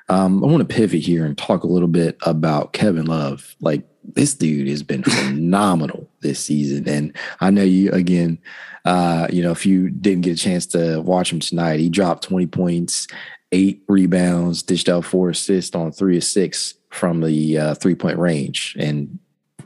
Um, 0.08 0.42
I 0.42 0.46
want 0.46 0.66
to 0.66 0.74
pivot 0.74 1.02
here 1.02 1.24
and 1.24 1.36
talk 1.36 1.62
a 1.62 1.68
little 1.68 1.88
bit 1.88 2.16
about 2.22 2.72
Kevin 2.72 3.06
Love. 3.06 3.54
Like 3.60 3.86
this 4.02 4.34
dude 4.34 4.68
has 4.68 4.82
been 4.82 5.02
phenomenal 5.04 6.08
this 6.20 6.40
season, 6.40 6.88
and 6.88 7.16
I 7.40 7.50
know 7.50 7.62
you 7.62 7.92
again. 7.92 8.38
Uh, 8.84 9.28
you 9.30 9.42
know, 9.42 9.52
if 9.52 9.64
you 9.64 9.90
didn't 9.90 10.22
get 10.22 10.32
a 10.32 10.42
chance 10.42 10.66
to 10.66 11.00
watch 11.02 11.32
him 11.32 11.38
tonight, 11.38 11.78
he 11.78 11.88
dropped 11.88 12.24
twenty 12.24 12.46
points, 12.46 13.06
eight 13.52 13.82
rebounds, 13.86 14.62
dished 14.62 14.88
out 14.88 15.04
four 15.04 15.30
assists 15.30 15.76
on 15.76 15.92
three 15.92 16.16
of 16.16 16.24
six 16.24 16.74
from 16.90 17.20
the 17.20 17.58
uh, 17.58 17.74
three 17.74 17.94
point 17.94 18.18
range, 18.18 18.76
and 18.78 19.18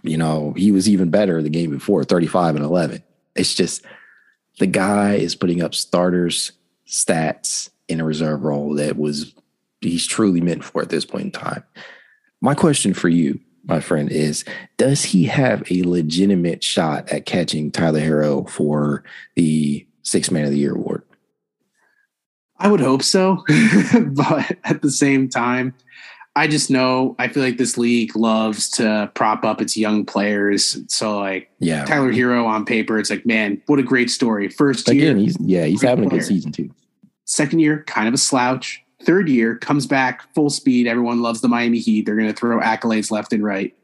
you 0.02 0.16
know 0.16 0.52
he 0.56 0.72
was 0.72 0.88
even 0.88 1.10
better 1.10 1.40
the 1.40 1.48
game 1.48 1.70
before, 1.70 2.04
thirty 2.04 2.26
five 2.26 2.56
and 2.56 2.64
eleven. 2.64 3.02
It's 3.34 3.54
just 3.54 3.84
the 4.58 4.66
guy 4.66 5.14
is 5.14 5.34
putting 5.34 5.62
up 5.62 5.74
starters 5.74 6.52
stats 6.86 7.70
in 7.88 8.00
a 8.00 8.04
reserve 8.04 8.42
role 8.42 8.74
that 8.74 8.96
was 8.96 9.34
he's 9.80 10.06
truly 10.06 10.40
meant 10.40 10.64
for 10.64 10.82
at 10.82 10.88
this 10.88 11.04
point 11.04 11.24
in 11.24 11.30
time. 11.30 11.62
My 12.40 12.54
question 12.54 12.94
for 12.94 13.08
you, 13.08 13.40
my 13.64 13.80
friend, 13.80 14.10
is 14.10 14.44
does 14.76 15.04
he 15.04 15.24
have 15.24 15.70
a 15.70 15.82
legitimate 15.82 16.62
shot 16.62 17.08
at 17.10 17.26
catching 17.26 17.70
Tyler 17.70 18.00
Herro 18.00 18.48
for 18.48 19.04
the 19.34 19.86
six 20.02 20.30
man 20.30 20.44
of 20.44 20.50
the 20.50 20.58
year 20.58 20.74
award? 20.74 21.02
I 22.58 22.68
would 22.68 22.80
hope 22.80 23.02
so. 23.02 23.44
but 24.12 24.56
at 24.64 24.82
the 24.82 24.90
same 24.90 25.28
time, 25.28 25.74
I 26.36 26.46
just 26.46 26.70
know 26.70 27.16
I 27.18 27.28
feel 27.28 27.42
like 27.42 27.56
this 27.56 27.78
league 27.78 28.14
loves 28.14 28.68
to 28.72 29.10
prop 29.14 29.44
up 29.44 29.62
its 29.62 29.76
young 29.76 30.04
players. 30.04 30.78
So 30.88 31.18
like 31.18 31.50
yeah, 31.58 31.86
Tyler 31.86 32.12
Herro 32.12 32.46
on 32.46 32.66
paper, 32.66 32.98
it's 32.98 33.10
like, 33.10 33.24
man, 33.24 33.60
what 33.66 33.78
a 33.78 33.82
great 33.82 34.10
story. 34.10 34.48
First 34.48 34.88
Again, 34.88 35.16
year, 35.16 35.16
he's 35.16 35.36
yeah, 35.40 35.64
he's 35.64 35.82
having 35.82 36.04
a 36.04 36.08
good 36.08 36.24
season 36.24 36.52
too. 36.52 36.70
Second 37.24 37.60
year, 37.60 37.84
kind 37.86 38.06
of 38.06 38.14
a 38.14 38.18
slouch. 38.18 38.82
Third 39.02 39.28
year, 39.28 39.56
comes 39.56 39.86
back 39.86 40.32
full 40.34 40.50
speed. 40.50 40.86
Everyone 40.86 41.22
loves 41.22 41.40
the 41.40 41.48
Miami 41.48 41.78
Heat. 41.78 42.04
They're 42.04 42.16
gonna 42.16 42.34
throw 42.34 42.60
accolades 42.60 43.10
left 43.10 43.32
and 43.32 43.42
right. 43.42 43.74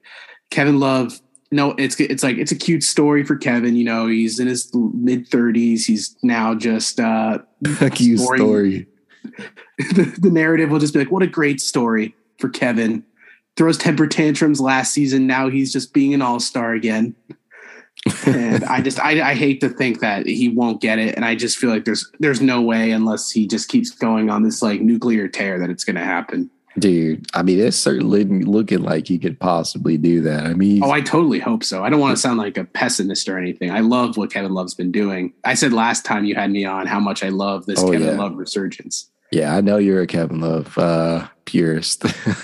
Kevin 0.50 0.78
Love, 0.78 1.20
no, 1.52 1.72
it's 1.72 2.00
it's 2.00 2.22
like 2.22 2.38
it's 2.38 2.50
a 2.50 2.56
cute 2.56 2.82
story 2.82 3.24
for 3.24 3.36
Kevin. 3.36 3.76
You 3.76 3.84
know, 3.84 4.06
he's 4.06 4.40
in 4.40 4.48
his 4.48 4.70
mid 4.74 5.28
thirties. 5.28 5.86
He's 5.86 6.16
now 6.22 6.54
just 6.54 6.98
uh 6.98 7.38
a 7.80 7.90
cute 7.90 8.20
story. 8.20 8.86
the, 9.78 10.16
the 10.18 10.30
narrative 10.30 10.70
will 10.70 10.78
just 10.78 10.94
be 10.94 10.98
like, 10.98 11.12
what 11.12 11.22
a 11.22 11.28
great 11.28 11.60
story 11.60 12.14
for 12.38 12.48
Kevin. 12.48 13.04
Throws 13.56 13.76
temper 13.76 14.06
tantrums 14.06 14.60
last 14.60 14.92
season. 14.92 15.26
Now 15.26 15.50
he's 15.50 15.72
just 15.72 15.92
being 15.92 16.14
an 16.14 16.22
all 16.22 16.40
star 16.40 16.72
again. 16.72 17.14
and 18.26 18.64
I 18.64 18.80
just 18.80 18.98
I, 18.98 19.30
I 19.30 19.34
hate 19.34 19.60
to 19.60 19.68
think 19.68 20.00
that 20.00 20.26
he 20.26 20.48
won't 20.48 20.80
get 20.80 20.98
it, 20.98 21.14
and 21.14 21.24
I 21.24 21.34
just 21.34 21.58
feel 21.58 21.68
like 21.68 21.84
there's 21.84 22.10
there's 22.18 22.40
no 22.40 22.62
way 22.62 22.90
unless 22.90 23.30
he 23.30 23.46
just 23.46 23.68
keeps 23.68 23.90
going 23.90 24.30
on 24.30 24.42
this 24.42 24.62
like 24.62 24.80
nuclear 24.80 25.28
tear 25.28 25.58
that 25.58 25.68
it's 25.68 25.84
going 25.84 25.96
to 25.96 26.04
happen. 26.04 26.50
Dude, 26.78 27.26
I 27.34 27.42
mean, 27.42 27.60
it's 27.60 27.76
certainly 27.76 28.24
looking 28.24 28.82
like 28.82 29.06
he 29.06 29.18
could 29.18 29.38
possibly 29.38 29.98
do 29.98 30.22
that. 30.22 30.46
I 30.46 30.54
mean, 30.54 30.82
oh, 30.82 30.90
I 30.90 31.02
totally 31.02 31.38
hope 31.38 31.64
so. 31.64 31.84
I 31.84 31.90
don't 31.90 32.00
want 32.00 32.16
to 32.16 32.20
sound 32.20 32.38
like 32.38 32.56
a 32.56 32.64
pessimist 32.64 33.28
or 33.28 33.38
anything. 33.38 33.70
I 33.70 33.80
love 33.80 34.16
what 34.16 34.32
Kevin 34.32 34.54
Love's 34.54 34.74
been 34.74 34.90
doing. 34.90 35.34
I 35.44 35.52
said 35.54 35.74
last 35.74 36.04
time 36.04 36.24
you 36.24 36.34
had 36.34 36.50
me 36.50 36.64
on 36.64 36.86
how 36.86 36.98
much 36.98 37.22
I 37.22 37.28
love 37.28 37.66
this 37.66 37.80
oh, 37.80 37.90
Kevin 37.90 38.08
yeah. 38.08 38.14
Love 38.14 38.36
resurgence. 38.36 39.10
Yeah, 39.30 39.54
I 39.54 39.60
know 39.60 39.76
you're 39.76 40.02
a 40.02 40.06
Kevin 40.06 40.40
Love 40.40 40.76
uh, 40.78 41.28
purist. 41.44 42.04
uh, 42.26 42.34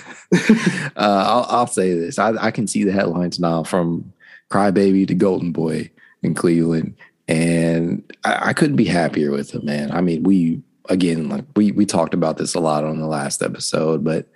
I'll, 0.96 1.46
I'll, 1.48 1.66
say 1.66 1.94
this: 1.94 2.18
I, 2.18 2.32
I, 2.46 2.50
can 2.50 2.66
see 2.66 2.84
the 2.84 2.92
headlines 2.92 3.38
now 3.38 3.62
from 3.62 4.12
Crybaby 4.50 5.06
to 5.08 5.14
Golden 5.14 5.52
Boy 5.52 5.90
in 6.22 6.34
Cleveland, 6.34 6.96
and 7.26 8.10
I, 8.24 8.48
I, 8.48 8.52
couldn't 8.54 8.76
be 8.76 8.86
happier 8.86 9.30
with 9.30 9.54
him, 9.54 9.66
man. 9.66 9.90
I 9.90 10.00
mean, 10.00 10.22
we 10.22 10.62
again, 10.88 11.28
like 11.28 11.44
we 11.56 11.72
we 11.72 11.86
talked 11.86 12.14
about 12.14 12.36
this 12.38 12.54
a 12.54 12.60
lot 12.60 12.84
on 12.84 12.98
the 12.98 13.06
last 13.06 13.42
episode, 13.42 14.04
but 14.04 14.28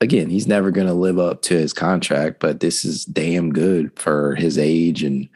again, 0.00 0.30
he's 0.30 0.46
never 0.46 0.70
going 0.70 0.86
to 0.86 0.94
live 0.94 1.18
up 1.18 1.42
to 1.42 1.54
his 1.54 1.72
contract. 1.72 2.40
But 2.40 2.60
this 2.60 2.84
is 2.84 3.04
damn 3.04 3.52
good 3.52 3.98
for 3.98 4.34
his 4.34 4.58
age 4.58 5.02
and 5.02 5.28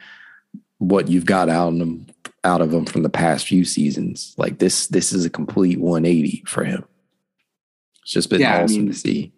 what 0.77 1.07
you've 1.07 1.25
got 1.25 1.49
out 1.49 1.73
of 1.73 1.79
him 1.79 2.07
out 2.43 2.61
of 2.61 2.73
him 2.73 2.85
from 2.85 3.03
the 3.03 3.09
past 3.09 3.47
few 3.47 3.63
seasons. 3.63 4.33
Like 4.37 4.57
this, 4.57 4.87
this 4.87 5.13
is 5.13 5.25
a 5.25 5.29
complete 5.29 5.79
180 5.79 6.43
for 6.47 6.63
him. 6.63 6.83
It's 8.01 8.11
just 8.11 8.29
been 8.29 8.41
yeah, 8.41 8.63
awesome 8.63 8.75
I 8.75 8.79
mean, 8.79 8.87
to 8.87 8.93
see. 8.93 9.31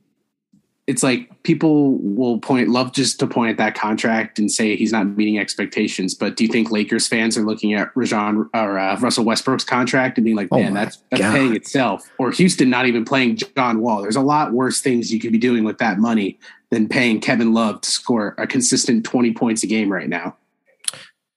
It's 0.85 1.01
like 1.01 1.43
people 1.43 1.97
will 1.99 2.39
point 2.39 2.67
love 2.67 2.91
just 2.91 3.17
to 3.19 3.27
point 3.27 3.51
at 3.51 3.57
that 3.57 3.73
contract 3.73 4.37
and 4.37 4.51
say 4.51 4.75
he's 4.75 4.91
not 4.91 5.07
meeting 5.07 5.39
expectations. 5.39 6.13
But 6.13 6.35
do 6.35 6.43
you 6.43 6.51
think 6.51 6.71
Lakers 6.71 7.07
fans 7.07 7.37
are 7.37 7.43
looking 7.43 7.73
at 7.73 7.95
Rajon 7.95 8.49
or 8.53 8.77
uh, 8.77 8.99
Russell 8.99 9.23
Westbrook's 9.23 9.63
contract 9.63 10.17
and 10.17 10.25
being 10.25 10.35
like, 10.35 10.49
oh 10.51 10.57
man, 10.57 10.71
oh 10.71 10.75
that's 10.75 10.97
that's 11.09 11.21
God. 11.21 11.33
paying 11.33 11.55
itself? 11.55 12.09
Or 12.17 12.31
Houston 12.31 12.69
not 12.69 12.85
even 12.85 13.05
playing 13.05 13.37
John 13.55 13.79
Wall? 13.79 14.01
There's 14.01 14.17
a 14.17 14.21
lot 14.21 14.51
worse 14.51 14.81
things 14.81 15.13
you 15.13 15.21
could 15.21 15.31
be 15.31 15.37
doing 15.37 15.63
with 15.63 15.77
that 15.77 15.99
money 15.99 16.37
than 16.69 16.89
paying 16.89 17.21
Kevin 17.21 17.53
Love 17.53 17.79
to 17.81 17.91
score 17.91 18.35
a 18.37 18.45
consistent 18.45 19.05
20 19.05 19.33
points 19.33 19.63
a 19.63 19.67
game 19.67 19.91
right 19.91 20.09
now. 20.09 20.35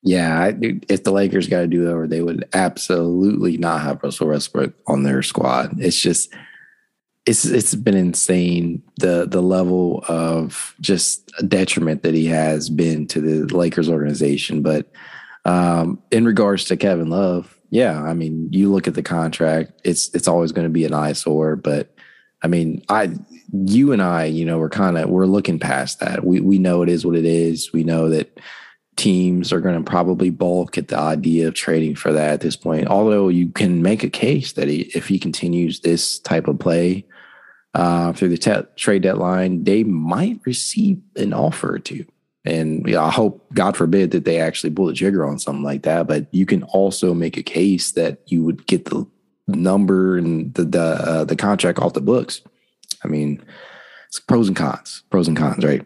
Yeah, 0.03 0.53
if 0.61 1.03
the 1.03 1.11
Lakers 1.11 1.49
got 1.49 1.63
to 1.63 1.67
do 1.67 1.91
over, 1.91 2.07
they 2.07 2.23
would 2.23 2.49
absolutely 2.53 3.57
not 3.57 3.81
have 3.81 4.03
Russell 4.05 4.29
Westbrook 4.29 4.73
on 4.87 5.03
their 5.03 5.21
squad. 5.21 5.81
It's 5.81 6.01
just 6.01 6.33
it's 7.27 7.45
it's 7.45 7.75
been 7.75 7.97
insane 7.97 8.83
the 8.99 9.27
the 9.27 9.43
level 9.43 10.05
of 10.09 10.75
just 10.81 11.31
detriment 11.49 12.03
that 12.05 12.15
he 12.15 12.27
has 12.27 12.71
been 12.71 13.07
to 13.09 13.21
the 13.21 13.55
Lakers 13.55 13.89
organization. 13.89 14.63
But 14.63 14.91
um, 15.45 16.01
in 16.11 16.25
regards 16.25 16.65
to 16.67 16.77
Kevin 16.77 17.11
Love, 17.11 17.59
yeah, 17.71 18.01
I 18.01 18.15
mean, 18.15 18.49
you 18.53 18.73
look 18.73 18.87
at 18.87 18.95
the 18.95 19.03
contract; 19.03 19.73
it's 19.85 20.09
it's 20.15 20.29
always 20.29 20.53
going 20.53 20.67
to 20.67 20.73
be 20.73 20.85
an 20.85 20.95
eyesore. 20.95 21.57
But 21.57 21.93
I 22.43 22.47
mean, 22.47 22.85
I 22.89 23.13
you 23.53 23.93
and 23.93 24.01
I, 24.01 24.27
you 24.27 24.45
know, 24.45 24.59
we're 24.59 24.69
kind 24.69 24.97
of 24.97 25.11
we're 25.11 25.27
looking 25.27 25.59
past 25.59 25.99
that. 26.01 26.25
We 26.25 26.41
we 26.41 26.59
know 26.59 26.83
it 26.83 26.89
is 26.89 27.05
what 27.05 27.17
it 27.17 27.27
is. 27.27 27.73
We 27.73 27.83
know 27.83 28.09
that 28.09 28.39
teams 28.95 29.53
are 29.53 29.61
going 29.61 29.77
to 29.77 29.89
probably 29.89 30.31
balk 30.31 30.79
at 30.79 30.89
the 30.89 30.99
idea 30.99 31.49
of 31.49 31.55
trading 31.55 31.95
for 31.95 32.13
that 32.13 32.35
at 32.35 32.41
this 32.41 32.57
point. 32.57 32.87
Although 32.87 33.29
you 33.29 33.49
can 33.49 33.83
make 33.83 34.03
a 34.03 34.09
case 34.09 34.53
that 34.53 34.69
he, 34.69 34.91
if 34.95 35.07
he 35.07 35.19
continues 35.19 35.81
this 35.81 36.19
type 36.19 36.49
of 36.49 36.59
play 36.59 37.05
uh, 37.77 38.13
through 38.15 38.31
the 38.31 38.67
trade 38.77 39.03
deadline, 39.03 39.65
they 39.65 39.85
might 39.85 40.41
receive 40.47 40.99
an 41.15 41.35
offer 41.35 41.75
or 41.75 41.79
two. 41.79 42.07
And 42.47 42.95
I 42.97 43.11
hope, 43.11 43.45
God 43.53 43.77
forbid, 43.77 44.13
that 44.13 44.25
they 44.25 44.41
actually 44.41 44.71
pull 44.71 44.87
the 44.87 44.95
trigger 44.95 45.27
on 45.27 45.39
something 45.39 45.63
like 45.65 45.83
that. 45.83 46.07
But 46.07 46.27
you 46.33 46.47
can 46.47 46.63
also 46.63 47.13
make 47.13 47.37
a 47.37 47.43
case 47.43 47.93
that 47.93 48.21
you 48.27 48.43
would 48.45 48.67
get 48.67 48.87
the 48.87 49.07
number 49.47 50.17
and 50.17 50.55
the 50.55 50.65
the, 50.65 50.81
uh, 50.81 51.25
the 51.25 51.37
contract 51.37 51.79
off 51.79 51.93
the 51.93 52.01
books. 52.01 52.41
I 53.05 53.09
mean, 53.09 53.45
it's 54.09 54.21
pros 54.21 54.49
and 54.49 54.57
cons, 54.57 55.03
pros 55.11 55.29
and 55.29 55.37
cons, 55.37 55.63
right? 55.63 55.85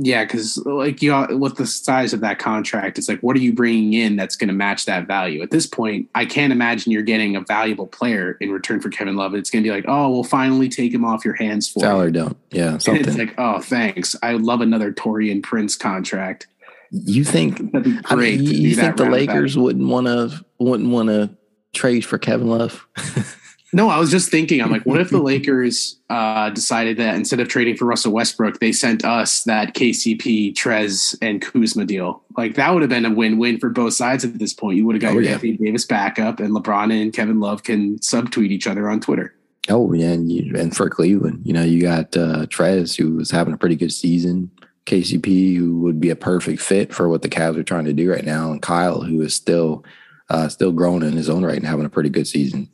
Yeah, 0.00 0.24
because 0.24 0.56
like 0.64 1.02
you 1.02 1.10
know, 1.10 1.36
with 1.36 1.56
the 1.56 1.66
size 1.66 2.12
of 2.12 2.20
that 2.20 2.38
contract, 2.38 2.98
it's 2.98 3.08
like, 3.08 3.20
what 3.20 3.36
are 3.36 3.40
you 3.40 3.52
bringing 3.52 3.94
in 3.94 4.14
that's 4.14 4.36
going 4.36 4.46
to 4.48 4.54
match 4.54 4.84
that 4.84 5.08
value? 5.08 5.42
At 5.42 5.50
this 5.50 5.66
point, 5.66 6.08
I 6.14 6.24
can't 6.24 6.52
imagine 6.52 6.92
you're 6.92 7.02
getting 7.02 7.34
a 7.34 7.40
valuable 7.40 7.88
player 7.88 8.36
in 8.40 8.52
return 8.52 8.80
for 8.80 8.90
Kevin 8.90 9.16
Love. 9.16 9.34
It's 9.34 9.50
going 9.50 9.64
to 9.64 9.68
be 9.68 9.74
like, 9.74 9.86
oh, 9.88 10.10
we'll 10.10 10.22
finally 10.22 10.68
take 10.68 10.94
him 10.94 11.04
off 11.04 11.24
your 11.24 11.34
hands 11.34 11.68
for 11.68 11.80
salary 11.80 12.12
dump. 12.12 12.38
Yeah, 12.50 12.78
something. 12.78 13.02
And 13.02 13.08
it's 13.08 13.18
like, 13.18 13.34
oh, 13.38 13.60
thanks. 13.60 14.14
I 14.22 14.34
love 14.34 14.60
another 14.60 14.92
Taurean 14.92 15.42
Prince 15.42 15.74
contract. 15.74 16.46
You 16.92 17.24
think? 17.24 17.58
That'd 17.72 17.82
be 17.82 18.00
great. 18.00 18.04
I 18.06 18.14
mean, 18.14 18.44
you, 18.44 18.68
you 18.68 18.76
think 18.76 18.96
the 18.96 19.10
Lakers 19.10 19.58
wouldn't 19.58 19.88
want 19.88 20.06
to 20.06 20.44
wouldn't 20.58 20.90
want 20.90 21.08
to 21.08 21.30
trade 21.74 22.04
for 22.04 22.18
Kevin 22.18 22.46
Love? 22.46 22.86
No, 23.72 23.90
I 23.90 23.98
was 23.98 24.10
just 24.10 24.30
thinking, 24.30 24.62
I'm 24.62 24.70
like, 24.70 24.86
what 24.86 25.00
if 25.00 25.10
the 25.10 25.18
Lakers 25.22 25.98
uh, 26.08 26.48
decided 26.50 26.96
that 26.96 27.16
instead 27.16 27.38
of 27.38 27.48
trading 27.48 27.76
for 27.76 27.84
Russell 27.84 28.12
Westbrook, 28.12 28.60
they 28.60 28.72
sent 28.72 29.04
us 29.04 29.44
that 29.44 29.74
KCP, 29.74 30.54
Trez, 30.54 31.16
and 31.20 31.42
Kuzma 31.42 31.84
deal? 31.84 32.22
Like 32.36 32.54
that 32.54 32.72
would 32.72 32.82
have 32.82 32.88
been 32.88 33.04
a 33.04 33.10
win-win 33.10 33.58
for 33.58 33.68
both 33.68 33.92
sides 33.92 34.24
at 34.24 34.38
this 34.38 34.54
point. 34.54 34.78
You 34.78 34.86
would 34.86 34.94
have 34.94 35.02
got 35.02 35.10
oh, 35.10 35.14
your 35.14 35.22
yeah. 35.22 35.32
Anthony 35.32 35.58
Davis 35.58 35.84
backup, 35.84 36.40
and 36.40 36.54
LeBron 36.54 36.98
and 36.98 37.12
Kevin 37.12 37.40
Love 37.40 37.62
can 37.62 37.98
subtweet 37.98 38.50
each 38.50 38.66
other 38.66 38.88
on 38.88 39.00
Twitter. 39.00 39.34
Oh 39.68 39.92
yeah, 39.92 40.12
and, 40.12 40.32
you, 40.32 40.54
and 40.56 40.74
for 40.74 40.88
Cleveland, 40.88 41.42
you 41.44 41.52
know, 41.52 41.62
you 41.62 41.82
got 41.82 42.16
uh, 42.16 42.46
Trez, 42.46 42.96
who 42.96 43.16
was 43.16 43.30
having 43.30 43.52
a 43.52 43.58
pretty 43.58 43.76
good 43.76 43.92
season. 43.92 44.50
KCP, 44.86 45.54
who 45.54 45.80
would 45.80 46.00
be 46.00 46.08
a 46.08 46.16
perfect 46.16 46.62
fit 46.62 46.94
for 46.94 47.10
what 47.10 47.20
the 47.20 47.28
Cavs 47.28 47.58
are 47.58 47.62
trying 47.62 47.84
to 47.84 47.92
do 47.92 48.10
right 48.10 48.24
now, 48.24 48.50
and 48.50 48.62
Kyle, 48.62 49.02
who 49.02 49.20
is 49.20 49.34
still 49.34 49.84
uh, 50.30 50.48
still 50.48 50.72
growing 50.72 51.02
in 51.02 51.12
his 51.12 51.28
own 51.28 51.44
right 51.44 51.56
and 51.56 51.66
having 51.66 51.84
a 51.84 51.90
pretty 51.90 52.08
good 52.08 52.26
season 52.26 52.70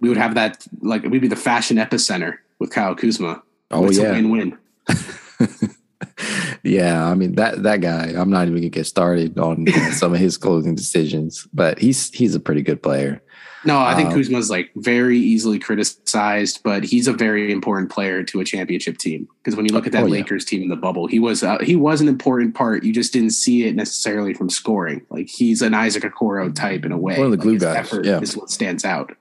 we 0.00 0.08
would 0.08 0.18
have 0.18 0.34
that 0.34 0.66
like 0.80 1.02
we'd 1.04 1.20
be 1.20 1.28
the 1.28 1.36
fashion 1.36 1.76
epicenter 1.76 2.38
with 2.58 2.70
Kyle 2.70 2.94
Kuzma. 2.94 3.42
Oh 3.70 3.86
it's 3.86 3.98
yeah, 3.98 4.12
win-win. 4.12 4.58
yeah, 6.62 7.06
I 7.06 7.14
mean 7.14 7.34
that 7.34 7.62
that 7.62 7.80
guy. 7.80 8.12
I'm 8.16 8.30
not 8.30 8.48
even 8.48 8.56
gonna 8.56 8.68
get 8.68 8.86
started 8.86 9.38
on 9.38 9.66
some 9.92 10.12
of 10.12 10.20
his 10.20 10.36
clothing 10.36 10.74
decisions, 10.74 11.46
but 11.52 11.78
he's 11.78 12.10
he's 12.10 12.34
a 12.34 12.40
pretty 12.40 12.62
good 12.62 12.82
player. 12.82 13.22
No, 13.64 13.78
I 13.78 13.94
think 13.96 14.10
um, 14.10 14.14
Kuzma's 14.14 14.50
like 14.50 14.70
very 14.76 15.18
easily 15.18 15.58
criticized, 15.58 16.60
but 16.62 16.84
he's 16.84 17.08
a 17.08 17.12
very 17.12 17.50
important 17.50 17.90
player 17.90 18.22
to 18.22 18.40
a 18.40 18.44
championship 18.44 18.98
team. 18.98 19.28
Because 19.42 19.56
when 19.56 19.66
you 19.66 19.72
look 19.72 19.86
at 19.86 19.92
that 19.92 20.04
oh, 20.04 20.06
Lakers 20.06 20.44
team 20.44 20.62
in 20.62 20.68
the 20.68 20.76
bubble, 20.76 21.06
he 21.06 21.18
was 21.18 21.42
uh, 21.42 21.58
he 21.58 21.74
was 21.74 22.00
an 22.00 22.08
important 22.08 22.54
part. 22.54 22.84
You 22.84 22.92
just 22.92 23.12
didn't 23.12 23.30
see 23.30 23.66
it 23.66 23.74
necessarily 23.74 24.32
from 24.32 24.48
scoring. 24.48 25.04
Like 25.10 25.28
he's 25.28 25.60
an 25.60 25.74
Isaac 25.74 26.04
Okoro 26.04 26.54
type 26.54 26.84
in 26.84 26.92
a 26.92 26.98
way. 26.98 27.16
One 27.16 27.26
of 27.26 27.30
the 27.32 27.36
glue 27.36 27.52
like 27.52 27.60
guys. 27.60 27.76
Effort 27.76 28.04
yeah. 28.04 28.20
is 28.20 28.36
what 28.36 28.50
stands 28.50 28.84
out. 28.84 29.16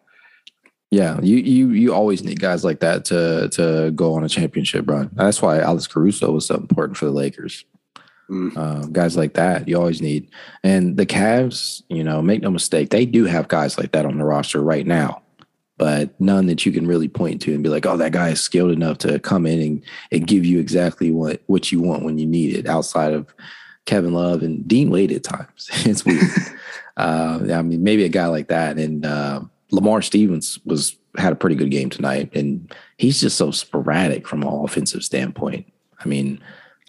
Yeah, 0.89 1.19
you 1.21 1.37
you 1.37 1.69
you 1.71 1.93
always 1.93 2.23
need 2.23 2.39
guys 2.39 2.63
like 2.63 2.79
that 2.79 3.03
to 3.05 3.49
to 3.49 3.91
go 3.91 4.13
on 4.13 4.23
a 4.23 4.29
championship 4.29 4.89
run. 4.89 5.09
That's 5.13 5.41
why 5.41 5.59
Alex 5.59 5.85
Caruso 5.85 6.31
was 6.31 6.45
so 6.45 6.55
important 6.55 6.97
for 6.97 7.05
the 7.05 7.11
Lakers. 7.11 7.65
Mm. 8.29 8.57
Uh, 8.57 8.85
guys 8.87 9.15
like 9.15 9.33
that 9.33 9.67
you 9.67 9.77
always 9.77 10.01
need. 10.01 10.29
And 10.63 10.97
the 10.97 11.05
Cavs, 11.05 11.83
you 11.89 12.03
know, 12.03 12.21
make 12.21 12.41
no 12.41 12.51
mistake, 12.51 12.89
they 12.89 13.05
do 13.05 13.23
have 13.25 13.47
guys 13.47 13.77
like 13.77 13.93
that 13.93 14.05
on 14.05 14.17
the 14.17 14.25
roster 14.25 14.61
right 14.61 14.85
now, 14.85 15.21
but 15.77 16.19
none 16.19 16.47
that 16.47 16.65
you 16.65 16.73
can 16.73 16.87
really 16.87 17.07
point 17.07 17.41
to 17.43 17.53
and 17.53 17.63
be 17.63 17.69
like, 17.69 17.85
oh, 17.85 17.95
that 17.97 18.11
guy 18.11 18.29
is 18.29 18.41
skilled 18.41 18.71
enough 18.71 18.97
to 18.99 19.19
come 19.19 19.45
in 19.45 19.61
and, 19.61 19.83
and 20.11 20.27
give 20.27 20.45
you 20.45 20.59
exactly 20.59 21.11
what 21.11 21.41
what 21.47 21.71
you 21.71 21.81
want 21.81 22.03
when 22.03 22.17
you 22.17 22.25
need 22.25 22.55
it. 22.55 22.67
Outside 22.67 23.13
of 23.13 23.33
Kevin 23.85 24.13
Love 24.13 24.41
and 24.41 24.67
Dean 24.67 24.89
Wade 24.89 25.11
at 25.11 25.23
times, 25.23 25.69
it's 25.85 26.05
weird. 26.05 26.29
uh, 26.97 27.39
I 27.53 27.61
mean, 27.61 27.83
maybe 27.83 28.05
a 28.05 28.09
guy 28.09 28.27
like 28.27 28.47
that 28.47 28.77
and. 28.77 29.05
Uh, 29.05 29.41
Lamar 29.71 30.01
Stevens 30.01 30.59
was 30.65 30.95
had 31.17 31.33
a 31.33 31.35
pretty 31.35 31.55
good 31.55 31.71
game 31.71 31.89
tonight, 31.89 32.29
and 32.35 32.73
he's 32.97 33.19
just 33.19 33.37
so 33.37 33.51
sporadic 33.51 34.27
from 34.27 34.43
an 34.43 34.49
offensive 34.49 35.03
standpoint. 35.03 35.71
I 35.99 36.07
mean, 36.07 36.39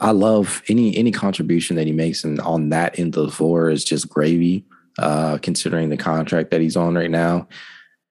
I 0.00 0.12
love 0.12 0.62
any 0.68 0.96
any 0.96 1.10
contribution 1.10 1.76
that 1.76 1.86
he 1.86 1.92
makes, 1.92 2.24
and 2.24 2.40
on 2.40 2.68
that 2.68 2.98
end 2.98 3.16
of 3.16 3.26
the 3.26 3.32
floor 3.32 3.70
is 3.70 3.84
just 3.84 4.08
gravy, 4.08 4.64
uh, 4.98 5.38
considering 5.38 5.88
the 5.88 5.96
contract 5.96 6.50
that 6.50 6.60
he's 6.60 6.76
on 6.76 6.94
right 6.94 7.10
now. 7.10 7.48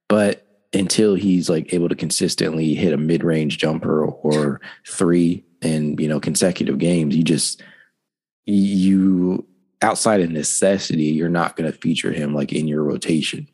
But 0.10 0.46
until 0.74 1.16
he's 1.16 1.50
like 1.50 1.74
able 1.74 1.90
to 1.90 1.96
consistently 1.96 2.74
hit 2.74 2.94
a 2.94 2.98
mid 2.98 3.24
range 3.24 3.58
jumper 3.58 4.04
or 4.06 4.60
three 4.88 5.46
in 5.62 5.98
you 5.98 6.10
know 6.10 6.20
consecutive 6.20 6.78
games, 6.78 7.16
you 7.16 7.24
just 7.24 7.62
you 8.46 9.46
outside 9.82 10.22
of 10.22 10.32
necessity, 10.32 11.04
you're 11.04 11.30
not 11.30 11.56
going 11.56 11.72
to 11.72 11.78
feature 11.78 12.12
him 12.12 12.34
like 12.34 12.52
in 12.52 12.68
your 12.68 12.84
rotation. 12.84 13.48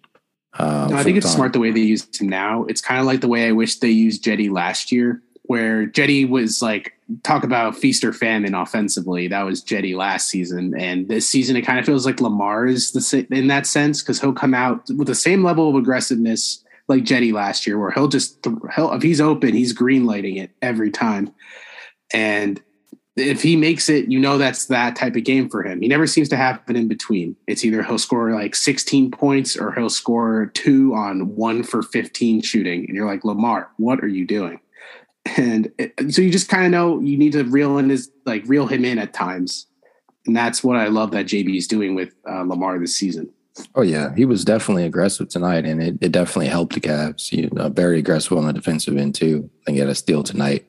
Uh, 0.58 0.88
no, 0.90 0.98
I 0.98 1.04
think 1.04 1.18
it's 1.18 1.26
time. 1.28 1.36
smart 1.36 1.54
the 1.54 1.60
way 1.60 1.72
they 1.72 1.82
use 1.82 2.08
him 2.20 2.30
now. 2.30 2.66
It's 2.66 2.82
kind 2.82 3.00
of 3.00 3.06
like 3.06 3.22
the 3.22 3.28
way 3.28 3.48
I 3.48 3.52
wish 3.52 3.78
they 3.80 3.90
used 3.90 4.24
Jetty 4.24 4.50
last 4.50 4.92
year, 4.92 5.22
where 5.44 5.86
Jetty 5.86 6.26
was 6.26 6.62
like 6.62 6.94
talk 7.24 7.44
about 7.44 7.76
feast 7.76 8.04
or 8.04 8.14
famine 8.14 8.54
offensively. 8.54 9.28
That 9.28 9.44
was 9.44 9.62
Jetty 9.64 9.96
last 9.96 10.30
season, 10.30 10.76
and 10.80 11.08
this 11.08 11.28
season 11.28 11.56
it 11.56 11.64
kind 11.64 11.80
of 11.80 11.86
feels 11.86 12.06
like 12.06 12.22
Lamar 12.22 12.68
is 12.68 12.92
the 12.92 13.28
in 13.32 13.48
that 13.48 13.66
sense 13.66 14.02
because 14.02 14.22
he'll 14.22 14.34
come 14.34 14.54
out 14.54 14.88
with 14.96 15.08
the 15.08 15.16
same 15.16 15.44
level 15.44 15.70
of 15.70 15.76
aggressiveness 15.76 16.64
like 16.88 17.04
Jetty 17.04 17.32
last 17.32 17.66
year, 17.66 17.80
where 17.80 17.92
he'll 17.92 18.08
just 18.08 18.46
he'll, 18.76 18.94
if 18.94 19.02
he's 19.02 19.22
open, 19.22 19.54
he's 19.56 19.74
green 19.74 20.06
lighting 20.06 20.38
it 20.38 20.52
every 20.62 20.92
time, 20.92 21.34
and 22.14 22.62
if 23.16 23.44
he 23.44 23.56
makes 23.56 23.90
it, 23.90 24.10
you 24.10 24.20
know 24.20 24.38
that's 24.38 24.66
that 24.66 24.96
type 24.96 25.16
of 25.16 25.24
game 25.24 25.50
for 25.50 25.64
him. 25.64 25.82
He 25.82 25.88
never 25.88 26.08
seems 26.08 26.30
to 26.30 26.38
have 26.38 26.62
it 26.68 26.76
in 26.76 26.88
between. 26.88 27.36
It's 27.48 27.64
either 27.64 27.84
he'll 27.84 28.00
score 28.00 28.32
like 28.32 28.56
16 28.56 29.12
points 29.12 29.56
or 29.56 29.72
he'll 29.74 29.90
score 29.90 30.48
two 30.54 30.96
on 30.96 31.36
one 31.36 31.64
for 31.64 31.84
15 31.84 32.42
shooting. 32.42 32.86
And 32.88 32.96
you're 32.96 33.08
like, 33.08 33.24
Lamar, 33.24 33.70
what 33.78 34.04
are 34.04 34.08
you 34.08 34.26
doing? 34.26 34.60
And 35.38 35.72
it, 35.78 35.94
so 36.14 36.22
you 36.22 36.32
just 36.32 36.50
kind 36.50 36.66
of 36.66 36.72
know 36.72 37.00
you 37.00 37.18
need 37.18 37.34
to 37.34 37.44
reel 37.44 37.78
in 37.78 37.90
his 37.90 38.12
like 38.26 38.44
reel 38.46 38.68
him 38.68 38.84
in 38.84 38.98
at 38.98 39.14
times. 39.14 39.68
And 40.26 40.36
that's 40.36 40.64
what 40.64 40.78
I 40.78 40.88
love 40.88 41.12
that 41.12 41.28
JB 41.28 41.56
is 41.56 41.68
doing 41.68 41.96
with 41.96 42.14
uh, 42.30 42.44
Lamar 42.44 42.80
this 42.80 42.96
season. 42.96 43.30
Oh 43.76 43.84
yeah, 43.84 44.16
he 44.16 44.26
was 44.26 44.44
definitely 44.44 44.86
aggressive 44.86 45.30
tonight, 45.30 45.66
and 45.66 45.82
it, 45.82 45.98
it 46.02 46.12
definitely 46.12 46.48
helped 46.48 46.74
the 46.74 46.82
Cavs. 46.82 47.32
You 47.32 47.50
know, 47.52 47.70
very 47.70 48.00
aggressive 48.00 48.36
on 48.38 48.48
the 48.48 48.54
defensive 48.54 48.98
end 48.98 49.16
too. 49.16 49.50
And 49.68 49.76
get 49.76 49.88
a 49.88 49.96
steal 49.96 50.24
tonight, 50.24 50.66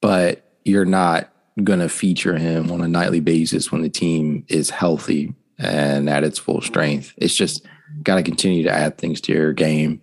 but 0.00 0.50
you're 0.64 0.86
not 0.86 1.30
going 1.62 1.80
to 1.80 1.88
feature 1.88 2.36
him 2.36 2.70
on 2.70 2.80
a 2.80 2.88
nightly 2.88 3.20
basis 3.20 3.72
when 3.72 3.82
the 3.82 3.88
team 3.88 4.44
is 4.48 4.70
healthy 4.70 5.34
and 5.58 6.10
at 6.10 6.24
its 6.24 6.38
full 6.38 6.60
strength. 6.60 7.14
It's 7.16 7.34
just 7.34 7.66
got 8.02 8.16
to 8.16 8.22
continue 8.22 8.62
to 8.64 8.70
add 8.70 8.98
things 8.98 9.20
to 9.22 9.32
your 9.32 9.52
game. 9.52 10.00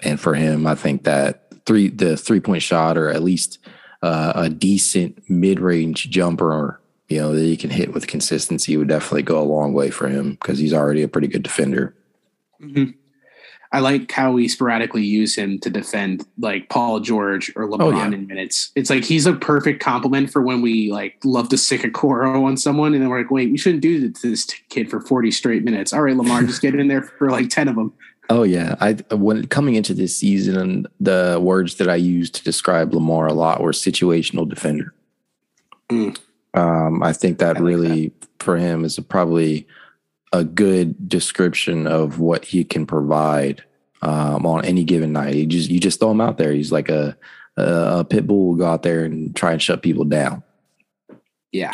And 0.00 0.20
for 0.20 0.34
him, 0.34 0.66
I 0.66 0.74
think 0.74 1.04
that 1.04 1.64
three 1.64 1.88
the 1.88 2.16
three 2.16 2.40
point 2.40 2.62
shot 2.62 2.98
or 2.98 3.08
at 3.08 3.22
least 3.22 3.58
uh, 4.02 4.32
a 4.34 4.48
decent 4.48 5.28
mid 5.30 5.60
range 5.60 6.10
jumper, 6.10 6.80
you 7.08 7.18
know, 7.18 7.34
that 7.34 7.40
he 7.40 7.56
can 7.56 7.70
hit 7.70 7.94
with 7.94 8.06
consistency 8.06 8.76
would 8.76 8.88
definitely 8.88 9.22
go 9.22 9.40
a 9.40 9.44
long 9.44 9.72
way 9.72 9.90
for 9.90 10.08
him 10.08 10.32
because 10.32 10.58
he's 10.58 10.74
already 10.74 11.02
a 11.02 11.08
pretty 11.08 11.28
good 11.28 11.42
defender. 11.42 11.94
Mm-hmm. 12.60 12.90
I 13.72 13.80
like 13.80 14.10
how 14.10 14.32
we 14.32 14.48
sporadically 14.48 15.04
use 15.04 15.36
him 15.36 15.58
to 15.60 15.70
defend 15.70 16.26
like 16.38 16.68
Paul 16.68 17.00
George 17.00 17.52
or 17.56 17.68
LeBron 17.68 17.80
oh, 17.80 17.90
yeah. 17.90 18.06
in 18.06 18.26
minutes. 18.26 18.72
It's 18.74 18.90
like 18.90 19.04
he's 19.04 19.26
a 19.26 19.34
perfect 19.34 19.82
compliment 19.82 20.30
for 20.30 20.42
when 20.42 20.62
we 20.62 20.92
like 20.92 21.18
love 21.24 21.48
to 21.50 21.58
sic 21.58 21.84
a 21.84 21.90
Coro 21.90 22.44
on 22.44 22.56
someone, 22.56 22.94
and 22.94 23.02
then 23.02 23.10
we're 23.10 23.22
like, 23.22 23.30
wait, 23.30 23.50
we 23.50 23.58
shouldn't 23.58 23.82
do 23.82 24.08
this 24.08 24.20
to 24.22 24.30
this 24.30 24.44
kid 24.68 24.90
for 24.90 25.00
forty 25.00 25.30
straight 25.30 25.64
minutes. 25.64 25.92
All 25.92 26.02
right, 26.02 26.16
Lamar, 26.16 26.42
just 26.42 26.62
get 26.62 26.74
in 26.74 26.88
there 26.88 27.02
for 27.02 27.30
like 27.30 27.48
ten 27.48 27.68
of 27.68 27.76
them. 27.76 27.92
Oh 28.28 28.42
yeah, 28.42 28.74
I 28.80 28.94
when 29.14 29.46
coming 29.46 29.74
into 29.74 29.94
this 29.94 30.16
season, 30.16 30.86
the 30.98 31.38
words 31.40 31.76
that 31.76 31.88
I 31.88 31.96
used 31.96 32.34
to 32.36 32.44
describe 32.44 32.92
Lamar 32.92 33.26
a 33.26 33.32
lot 33.32 33.60
were 33.60 33.72
situational 33.72 34.48
defender. 34.48 34.92
Mm. 35.90 36.18
Um, 36.54 37.02
I 37.02 37.12
think 37.12 37.38
that 37.38 37.56
I 37.56 37.60
like 37.60 37.62
really 37.62 38.08
that. 38.08 38.28
for 38.40 38.56
him 38.56 38.84
is 38.84 38.98
probably 39.08 39.66
a 40.32 40.44
good 40.44 41.08
description 41.08 41.86
of 41.86 42.18
what 42.18 42.44
he 42.44 42.64
can 42.64 42.86
provide 42.86 43.64
um, 44.02 44.46
on 44.46 44.64
any 44.64 44.84
given 44.84 45.12
night. 45.12 45.34
You 45.34 45.46
just 45.46 45.70
you 45.70 45.80
just 45.80 46.00
throw 46.00 46.10
him 46.10 46.20
out 46.20 46.38
there. 46.38 46.52
He's 46.52 46.72
like 46.72 46.88
a 46.88 47.16
a, 47.56 48.04
pit 48.04 48.26
bull 48.26 48.48
will 48.48 48.54
go 48.56 48.66
out 48.66 48.82
there 48.82 49.04
and 49.04 49.34
try 49.34 49.52
and 49.52 49.62
shut 49.62 49.82
people 49.82 50.04
down. 50.04 50.42
Yeah, 51.52 51.72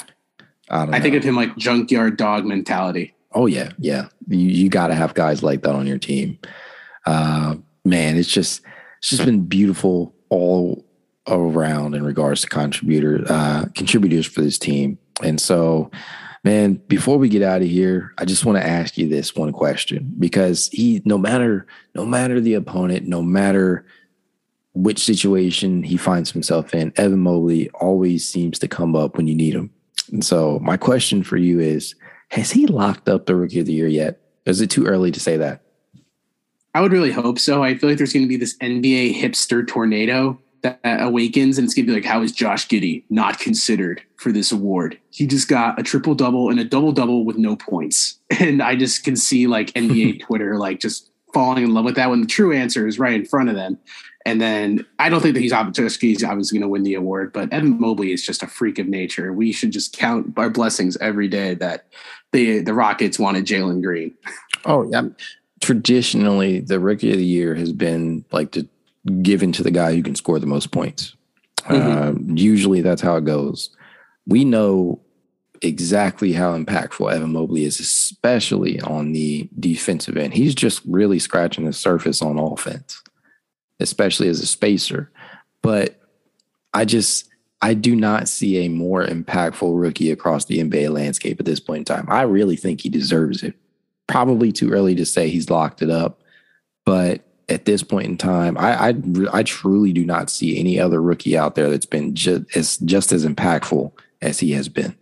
I, 0.71 0.85
I 0.85 1.01
think 1.01 1.17
of 1.17 1.25
him 1.25 1.37
like 1.37 1.57
junkyard 1.57 2.17
dog 2.17 2.45
mentality. 2.45 3.15
Oh 3.33 3.47
yeah, 3.47 3.73
yeah. 3.79 4.09
You 4.29 4.39
you 4.39 4.69
got 4.69 4.89
to 4.89 4.95
have 4.95 5.15
guys 5.15 5.43
like 5.43 5.63
that 5.63 5.75
on 5.75 5.87
your 5.87 5.99
team. 5.99 6.39
Uh, 7.05 7.57
man, 7.85 8.17
it's 8.17 8.33
just 8.33 8.63
it's 8.99 9.11
just 9.11 9.25
been 9.25 9.47
beautiful 9.47 10.15
all 10.29 10.85
around 11.29 11.95
in 11.95 12.05
regards 12.05 12.43
to 12.43 12.49
contributor 12.49 13.25
uh, 13.29 13.65
contributors 13.75 14.27
for 14.27 14.41
this 14.41 14.59
team, 14.59 14.99
and 15.23 15.41
so 15.41 15.91
Man, 16.45 16.75
before 16.89 17.19
we 17.19 17.29
get 17.29 17.43
out 17.43 17.63
of 17.63 17.69
here, 17.69 18.13
I 18.19 18.25
just 18.25 18.45
want 18.45 18.59
to 18.59 18.67
ask 18.67 18.99
you 18.99 19.09
this 19.09 19.37
one 19.37 19.53
question 19.53 20.13
because 20.19 20.69
he, 20.73 21.01
no 21.05 21.17
matter, 21.17 21.67
no 21.95 22.05
matter 22.05 22.41
the 22.41 22.55
opponent, 22.55 23.07
no 23.07 23.23
matter 23.23 23.87
which 24.75 24.99
situation 24.99 25.85
he 25.85 25.97
finds 25.97 26.33
himself 26.33 26.75
in, 26.75 26.93
Evan 26.97 27.21
Mobley 27.21 27.71
always 27.71 28.29
seems 28.29 28.59
to 28.59 28.67
come 28.67 28.97
up 28.97 29.17
when 29.17 29.29
you 29.29 29.37
need 29.37 29.55
him. 29.55 29.71
And 30.11 30.25
so, 30.25 30.59
my 30.61 30.77
question 30.77 31.23
for 31.23 31.37
you 31.37 31.61
is: 31.61 31.95
Has 32.31 32.51
he 32.51 32.67
locked 32.67 33.09
up 33.09 33.27
the 33.27 33.37
Rookie 33.37 33.61
of 33.61 33.67
the 33.67 33.73
Year 33.73 33.87
yet? 33.87 34.21
Is 34.45 34.61
it 34.61 34.71
too 34.71 34.87
early 34.87 35.13
to 35.13 35.21
say 35.21 35.37
that? 35.37 35.63
I 36.75 36.81
would 36.81 36.91
really 36.91 37.13
hope 37.13 37.39
so. 37.39 37.63
I 37.63 37.77
feel 37.77 37.89
like 37.89 37.99
there's 37.99 38.13
going 38.13 38.25
to 38.25 38.29
be 38.29 38.37
this 38.37 38.57
NBA 38.59 39.15
hipster 39.15 39.67
tornado 39.67 40.41
that 40.63 40.81
awakens, 40.85 41.59
and 41.59 41.65
it's 41.65 41.75
going 41.75 41.87
to 41.87 41.93
be 41.93 41.95
like, 41.95 42.05
how 42.05 42.23
is 42.23 42.33
Josh 42.33 42.69
Giddey 42.69 43.05
not 43.11 43.39
considered 43.39 44.03
for 44.17 44.33
this 44.33 44.53
award? 44.53 44.99
He 45.11 45.27
just 45.27 45.49
got 45.49 45.79
a 45.79 45.83
triple 45.83 46.15
double 46.15 46.51
and 46.51 46.61
a 46.61 46.65
double 46.65 46.93
double 46.93 47.25
with 47.25 47.37
no 47.37 47.57
points, 47.57 48.19
and 48.41 48.63
I 48.63 48.77
just 48.77 49.05
can 49.05 49.17
see 49.17 49.47
like 49.47 49.73
NBA 49.73 50.21
Twitter 50.27 50.57
like 50.57 50.81
just 50.81 51.11
falling 51.33 51.65
in 51.65 51.75
love 51.75 51.85
with 51.85 51.97
that 51.97 52.11
when 52.11 52.21
the 52.21 52.27
true 52.27 52.53
answer 52.53 52.87
is 52.87 52.99
right 52.99 53.15
in 53.15 53.25
front 53.25 53.49
of 53.49 53.55
them. 53.55 53.79
And 54.25 54.41
then 54.41 54.87
I 54.99 55.09
don't 55.09 55.21
think 55.21 55.35
that 55.35 55.41
he's 55.41 55.53
obviously 55.53 56.15
obviously 56.25 56.59
going 56.59 56.63
to 56.63 56.69
win 56.69 56.85
the 56.85 56.95
award, 56.95 57.33
but 57.33 57.53
Evan 57.53 57.81
Mobley 57.81 58.13
is 58.13 58.25
just 58.25 58.43
a 58.43 58.47
freak 58.47 58.79
of 58.79 58.87
nature. 58.87 59.33
We 59.33 59.51
should 59.51 59.73
just 59.73 59.97
count 59.97 60.35
our 60.37 60.51
blessings 60.51 60.97
every 60.99 61.27
day 61.27 61.55
that 61.55 61.87
the 62.31 62.61
the 62.61 62.75
Rockets 62.75 63.19
wanted 63.19 63.47
Jalen 63.47 63.83
Green. 63.83 64.15
Oh 64.65 64.89
yeah, 64.89 65.09
traditionally 65.61 66.61
the 66.61 66.79
Rookie 66.79 67.11
of 67.11 67.19
the 67.19 67.25
Year 67.25 67.55
has 67.57 67.73
been 67.73 68.25
like 68.31 68.53
to 68.53 68.69
given 69.23 69.53
to 69.53 69.63
the 69.63 69.71
guy 69.71 69.95
who 69.95 70.03
can 70.03 70.15
score 70.15 70.39
the 70.39 70.47
most 70.47 70.71
points. 70.71 71.17
Mm-hmm. 71.61 72.33
Uh, 72.33 72.35
usually 72.35 72.81
that's 72.81 73.03
how 73.03 73.17
it 73.17 73.25
goes. 73.25 73.75
We 74.27 74.45
know 74.45 75.01
exactly 75.63 76.33
how 76.33 76.57
impactful 76.57 77.13
Evan 77.13 77.33
Mobley 77.33 77.65
is, 77.65 77.79
especially 77.81 78.81
on 78.81 79.13
the 79.13 79.49
defensive 79.59 80.17
end. 80.17 80.35
He's 80.35 80.55
just 80.55 80.83
really 80.87 81.19
scratching 81.19 81.65
the 81.65 81.73
surface 81.73 82.21
on 82.21 82.39
offense, 82.39 83.03
especially 83.81 84.29
as 84.29 84.41
a 84.41 84.47
spacer. 84.47 85.11
But 85.63 86.01
I 86.75 86.85
just 86.85 87.29
I 87.61 87.75
do 87.75 87.95
not 87.95 88.29
see 88.29 88.65
a 88.65 88.69
more 88.69 89.07
impactful 89.07 89.81
rookie 89.81 90.11
across 90.11 90.47
the 90.47 90.59
NBA 90.59 90.91
landscape 90.91 91.39
at 91.39 91.47
this 91.47 91.61
point 91.61 91.89
in 91.89 91.97
time. 91.97 92.07
I 92.09 92.23
really 92.23 92.57
think 92.57 92.81
he 92.81 92.89
deserves 92.89 93.45
it. 93.45 93.55
Probably 94.09 94.51
too 94.51 94.73
early 94.73 94.97
to 94.97 95.07
say 95.07 95.29
he's 95.29 95.49
locked 95.49 95.81
it 95.81 95.91
up, 95.91 96.21
but 96.85 97.25
at 97.53 97.65
this 97.67 97.83
point 97.83 98.07
in 98.07 98.17
time, 98.17 98.57
I, 98.59 98.89
I, 98.89 98.95
I 99.33 99.43
truly 99.43 99.93
do 99.93 100.05
not 100.05 100.31
see 100.31 100.59
any 100.59 100.81
other 100.81 101.01
rookie 101.01 101.37
out 101.37 101.55
there 101.55 101.71
that's 101.71 101.87
been 101.87 102.15
just 102.15 102.57
as 102.57 102.79
just 102.79 103.13
as 103.13 103.25
impactful 103.25 103.93
as 104.21 104.41
he 104.41 104.53
has 104.53 104.69
been. 104.69 104.97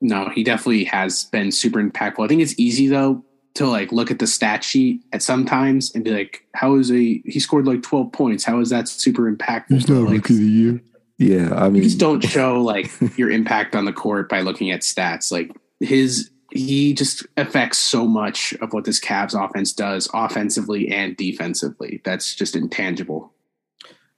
No, 0.00 0.28
he 0.28 0.44
definitely 0.44 0.84
has 0.84 1.24
been 1.24 1.50
super 1.50 1.82
impactful. 1.82 2.24
I 2.24 2.28
think 2.28 2.42
it's 2.42 2.58
easy 2.58 2.86
though 2.86 3.24
to 3.54 3.66
like 3.66 3.90
look 3.90 4.10
at 4.10 4.18
the 4.18 4.26
stat 4.26 4.62
sheet 4.62 5.02
at 5.12 5.22
sometimes 5.22 5.94
and 5.94 6.04
be 6.04 6.10
like, 6.10 6.46
how 6.54 6.76
is 6.76 6.88
he? 6.88 7.22
He 7.24 7.40
scored 7.40 7.66
like 7.66 7.82
twelve 7.82 8.12
points. 8.12 8.44
How 8.44 8.60
is 8.60 8.70
that 8.70 8.88
super 8.88 9.30
impactful? 9.32 9.70
He's 9.70 9.88
not 9.88 10.02
like, 10.02 10.28
rookie 10.28 10.34
of 10.34 10.40
the 10.40 10.46
year. 10.46 10.82
Yeah, 11.18 11.54
I 11.54 11.70
mean, 11.70 11.76
you 11.76 11.88
just 11.88 11.98
don't 11.98 12.20
show 12.22 12.60
like 12.60 12.90
your 13.16 13.30
impact 13.30 13.74
on 13.74 13.86
the 13.86 13.92
court 13.92 14.28
by 14.28 14.42
looking 14.42 14.70
at 14.70 14.82
stats. 14.82 15.32
Like 15.32 15.50
his 15.80 16.30
he 16.56 16.94
just 16.94 17.26
affects 17.36 17.78
so 17.78 18.06
much 18.06 18.52
of 18.60 18.72
what 18.72 18.84
this 18.84 19.00
Cavs 19.00 19.34
offense 19.34 19.72
does 19.72 20.08
offensively 20.12 20.88
and 20.88 21.16
defensively. 21.16 22.00
That's 22.04 22.34
just 22.34 22.56
intangible. 22.56 23.32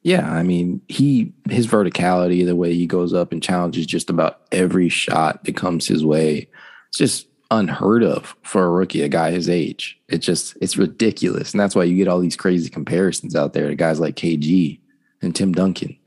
Yeah, 0.03 0.31
I 0.31 0.43
mean, 0.43 0.81
he 0.89 1.33
his 1.51 1.67
verticality, 1.67 2.47
the 2.47 2.57
way 2.57 2.75
he 2.75 2.87
goes 2.87 3.13
up 3.13 3.33
and 3.33 3.43
challenges 3.43 3.87
just 3.87 4.11
about 4.11 4.41
every 4.53 4.89
shot 4.89 5.45
that 5.45 5.57
comes 5.57 5.87
his 5.87 6.05
way, 6.05 6.49
it's 6.89 6.99
just 6.99 7.27
unheard 7.51 8.05
of 8.05 8.37
for 8.43 8.65
a 8.65 8.71
rookie, 8.71 9.03
a 9.03 9.09
guy 9.09 9.31
his 9.31 9.49
age. 9.49 9.99
It's 10.09 10.25
just 10.25 10.57
it's 10.61 10.77
ridiculous, 10.77 11.53
and 11.53 11.61
that's 11.61 11.75
why 11.75 11.85
you 11.85 11.97
get 11.97 12.09
all 12.09 12.21
these 12.21 12.37
crazy 12.37 12.71
comparisons 12.71 13.35
out 13.35 13.53
there 13.53 13.69
to 13.69 13.75
guys 13.75 13.99
like 13.99 14.15
KG 14.15 14.81
and 15.21 15.35
Tim 15.35 15.53
Duncan. 15.53 15.99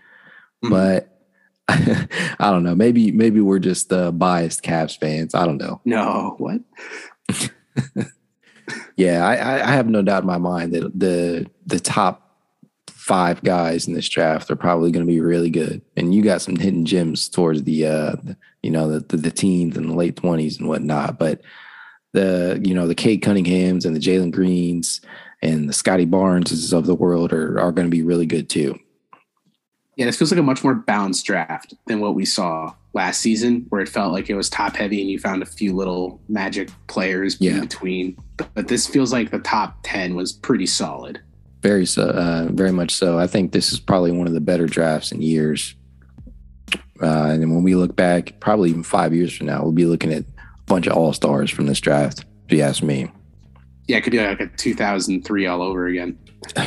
Mm-hmm. 0.63 0.69
But 0.69 1.10
I 2.39 2.51
don't 2.51 2.63
know. 2.63 2.75
Maybe 2.75 3.11
maybe 3.11 3.39
we're 3.41 3.59
just 3.59 3.91
uh, 3.93 4.11
biased 4.11 4.63
Cavs 4.63 4.97
fans. 4.99 5.35
I 5.35 5.45
don't 5.45 5.57
know. 5.57 5.81
No, 5.85 6.35
what? 6.37 6.61
yeah, 8.95 9.25
I, 9.25 9.61
I 9.61 9.71
have 9.71 9.87
no 9.87 10.01
doubt 10.01 10.23
in 10.23 10.27
my 10.27 10.37
mind 10.37 10.73
that 10.73 10.99
the 10.99 11.49
the 11.65 11.79
top 11.79 12.31
five 13.01 13.43
guys 13.43 13.87
in 13.87 13.93
this 13.93 14.07
draft 14.07 14.51
are 14.51 14.55
probably 14.55 14.91
going 14.91 15.05
to 15.05 15.11
be 15.11 15.19
really 15.19 15.49
good. 15.49 15.81
And 15.97 16.13
you 16.13 16.21
got 16.21 16.41
some 16.41 16.55
hidden 16.55 16.85
gems 16.85 17.27
towards 17.27 17.63
the, 17.63 17.87
uh, 17.87 18.15
the 18.23 18.37
you 18.61 18.69
know, 18.69 18.87
the, 18.89 18.99
the, 18.99 19.17
the 19.17 19.31
teens 19.31 19.75
and 19.75 19.89
the 19.89 19.95
late 19.95 20.15
twenties 20.15 20.59
and 20.59 20.69
whatnot. 20.69 21.17
But 21.17 21.41
the, 22.13 22.61
you 22.63 22.75
know, 22.75 22.87
the 22.87 22.95
Cade 22.95 23.23
Cunninghams 23.23 23.85
and 23.85 23.95
the 23.95 23.99
Jalen 23.99 24.31
Greens 24.31 25.01
and 25.41 25.67
the 25.67 25.73
Scotty 25.73 26.05
Barneses 26.05 26.71
of 26.71 26.85
the 26.85 26.93
world 26.93 27.33
are, 27.33 27.59
are 27.59 27.71
going 27.71 27.87
to 27.87 27.91
be 27.91 28.03
really 28.03 28.27
good 28.27 28.49
too. 28.49 28.79
Yeah, 30.01 30.07
this 30.07 30.17
feels 30.17 30.31
like 30.31 30.39
a 30.39 30.41
much 30.41 30.63
more 30.63 30.73
balanced 30.73 31.27
draft 31.27 31.75
than 31.85 31.99
what 31.99 32.15
we 32.15 32.25
saw 32.25 32.73
last 32.93 33.19
season, 33.19 33.67
where 33.69 33.81
it 33.81 33.87
felt 33.87 34.13
like 34.13 34.31
it 34.31 34.33
was 34.33 34.49
top 34.49 34.75
heavy 34.75 34.99
and 34.99 35.11
you 35.11 35.19
found 35.19 35.43
a 35.43 35.45
few 35.45 35.75
little 35.75 36.19
magic 36.27 36.71
players 36.87 37.37
yeah. 37.39 37.59
between. 37.59 38.17
But, 38.35 38.51
but 38.55 38.67
this 38.67 38.87
feels 38.87 39.13
like 39.13 39.29
the 39.29 39.37
top 39.37 39.77
10 39.83 40.15
was 40.15 40.33
pretty 40.33 40.65
solid. 40.65 41.21
Very 41.61 41.85
so, 41.85 42.09
uh, 42.09 42.47
very 42.49 42.71
much 42.71 42.89
so. 42.89 43.19
I 43.19 43.27
think 43.27 43.51
this 43.51 43.71
is 43.71 43.79
probably 43.79 44.11
one 44.11 44.25
of 44.25 44.33
the 44.33 44.41
better 44.41 44.65
drafts 44.65 45.11
in 45.11 45.21
years. 45.21 45.75
Uh, 46.99 47.27
and 47.29 47.53
when 47.53 47.61
we 47.61 47.75
look 47.75 47.95
back, 47.95 48.39
probably 48.39 48.71
even 48.71 48.81
five 48.81 49.13
years 49.13 49.31
from 49.37 49.45
now, 49.45 49.61
we'll 49.61 49.71
be 49.71 49.85
looking 49.85 50.11
at 50.11 50.23
a 50.23 50.63
bunch 50.65 50.87
of 50.87 50.93
all 50.97 51.13
stars 51.13 51.51
from 51.51 51.67
this 51.67 51.79
draft. 51.79 52.25
If 52.47 52.57
you 52.57 52.63
ask 52.63 52.81
me. 52.81 53.11
Yeah, 53.87 53.97
it 53.97 54.01
could 54.01 54.13
be 54.13 54.17
like 54.17 54.39
a 54.39 54.47
2003 54.47 55.45
all 55.45 55.61
over 55.61 55.85
again. 55.85 56.17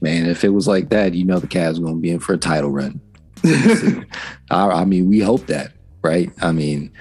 Man, 0.00 0.26
if 0.26 0.44
it 0.44 0.50
was 0.50 0.66
like 0.68 0.90
that, 0.90 1.14
you 1.14 1.24
know 1.24 1.38
the 1.38 1.46
Cavs 1.46 1.78
are 1.78 1.82
going 1.82 1.96
to 1.96 2.00
be 2.00 2.10
in 2.10 2.20
for 2.20 2.34
a 2.34 2.38
title 2.38 2.70
run. 2.70 3.00
I, 3.44 4.04
I, 4.50 4.84
mean, 4.84 5.08
we 5.08 5.20
hope 5.20 5.46
that, 5.46 5.72
right? 6.02 6.30
I 6.42 6.52
mean, 6.52 6.92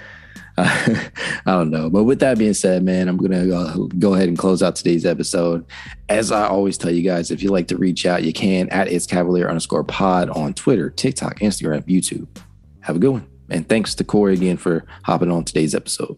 uh, 0.58 0.66
I 1.46 1.52
don't 1.52 1.70
know. 1.70 1.90
But 1.90 2.04
with 2.04 2.20
that 2.20 2.38
being 2.38 2.54
said, 2.54 2.84
man, 2.84 3.08
I'm 3.08 3.18
going 3.18 3.32
to 3.32 3.56
uh, 3.56 3.76
go 3.98 4.14
ahead 4.14 4.30
and 4.30 4.38
close 4.38 4.64
out 4.64 4.76
today's 4.76 5.06
episode. 5.06 5.66
As 6.08 6.32
I 6.32 6.48
always 6.48 6.78
tell 6.78 6.92
you 6.92 7.02
guys, 7.02 7.32
if 7.32 7.42
you'd 7.42 7.52
like 7.52 7.68
to 7.68 7.78
reach 7.78 8.06
out, 8.06 8.24
you 8.24 8.34
can 8.34 8.70
at 8.70 8.88
It's 8.88 9.06
Cavalier 9.06 9.50
underscore 9.50 9.84
pod 9.84 10.30
on 10.30 10.54
Twitter, 10.54 10.90
TikTok, 10.90 11.40
Instagram, 11.40 11.84
YouTube. 11.84 12.28
Have 12.82 12.96
a 12.96 13.00
good 13.00 13.12
one. 13.12 13.28
And 13.50 13.68
thanks 13.68 13.96
to 13.96 14.04
Corey 14.04 14.36
again 14.36 14.58
for 14.58 14.86
hopping 15.04 15.32
on 15.32 15.44
today's 15.44 15.74
episode. 15.74 16.18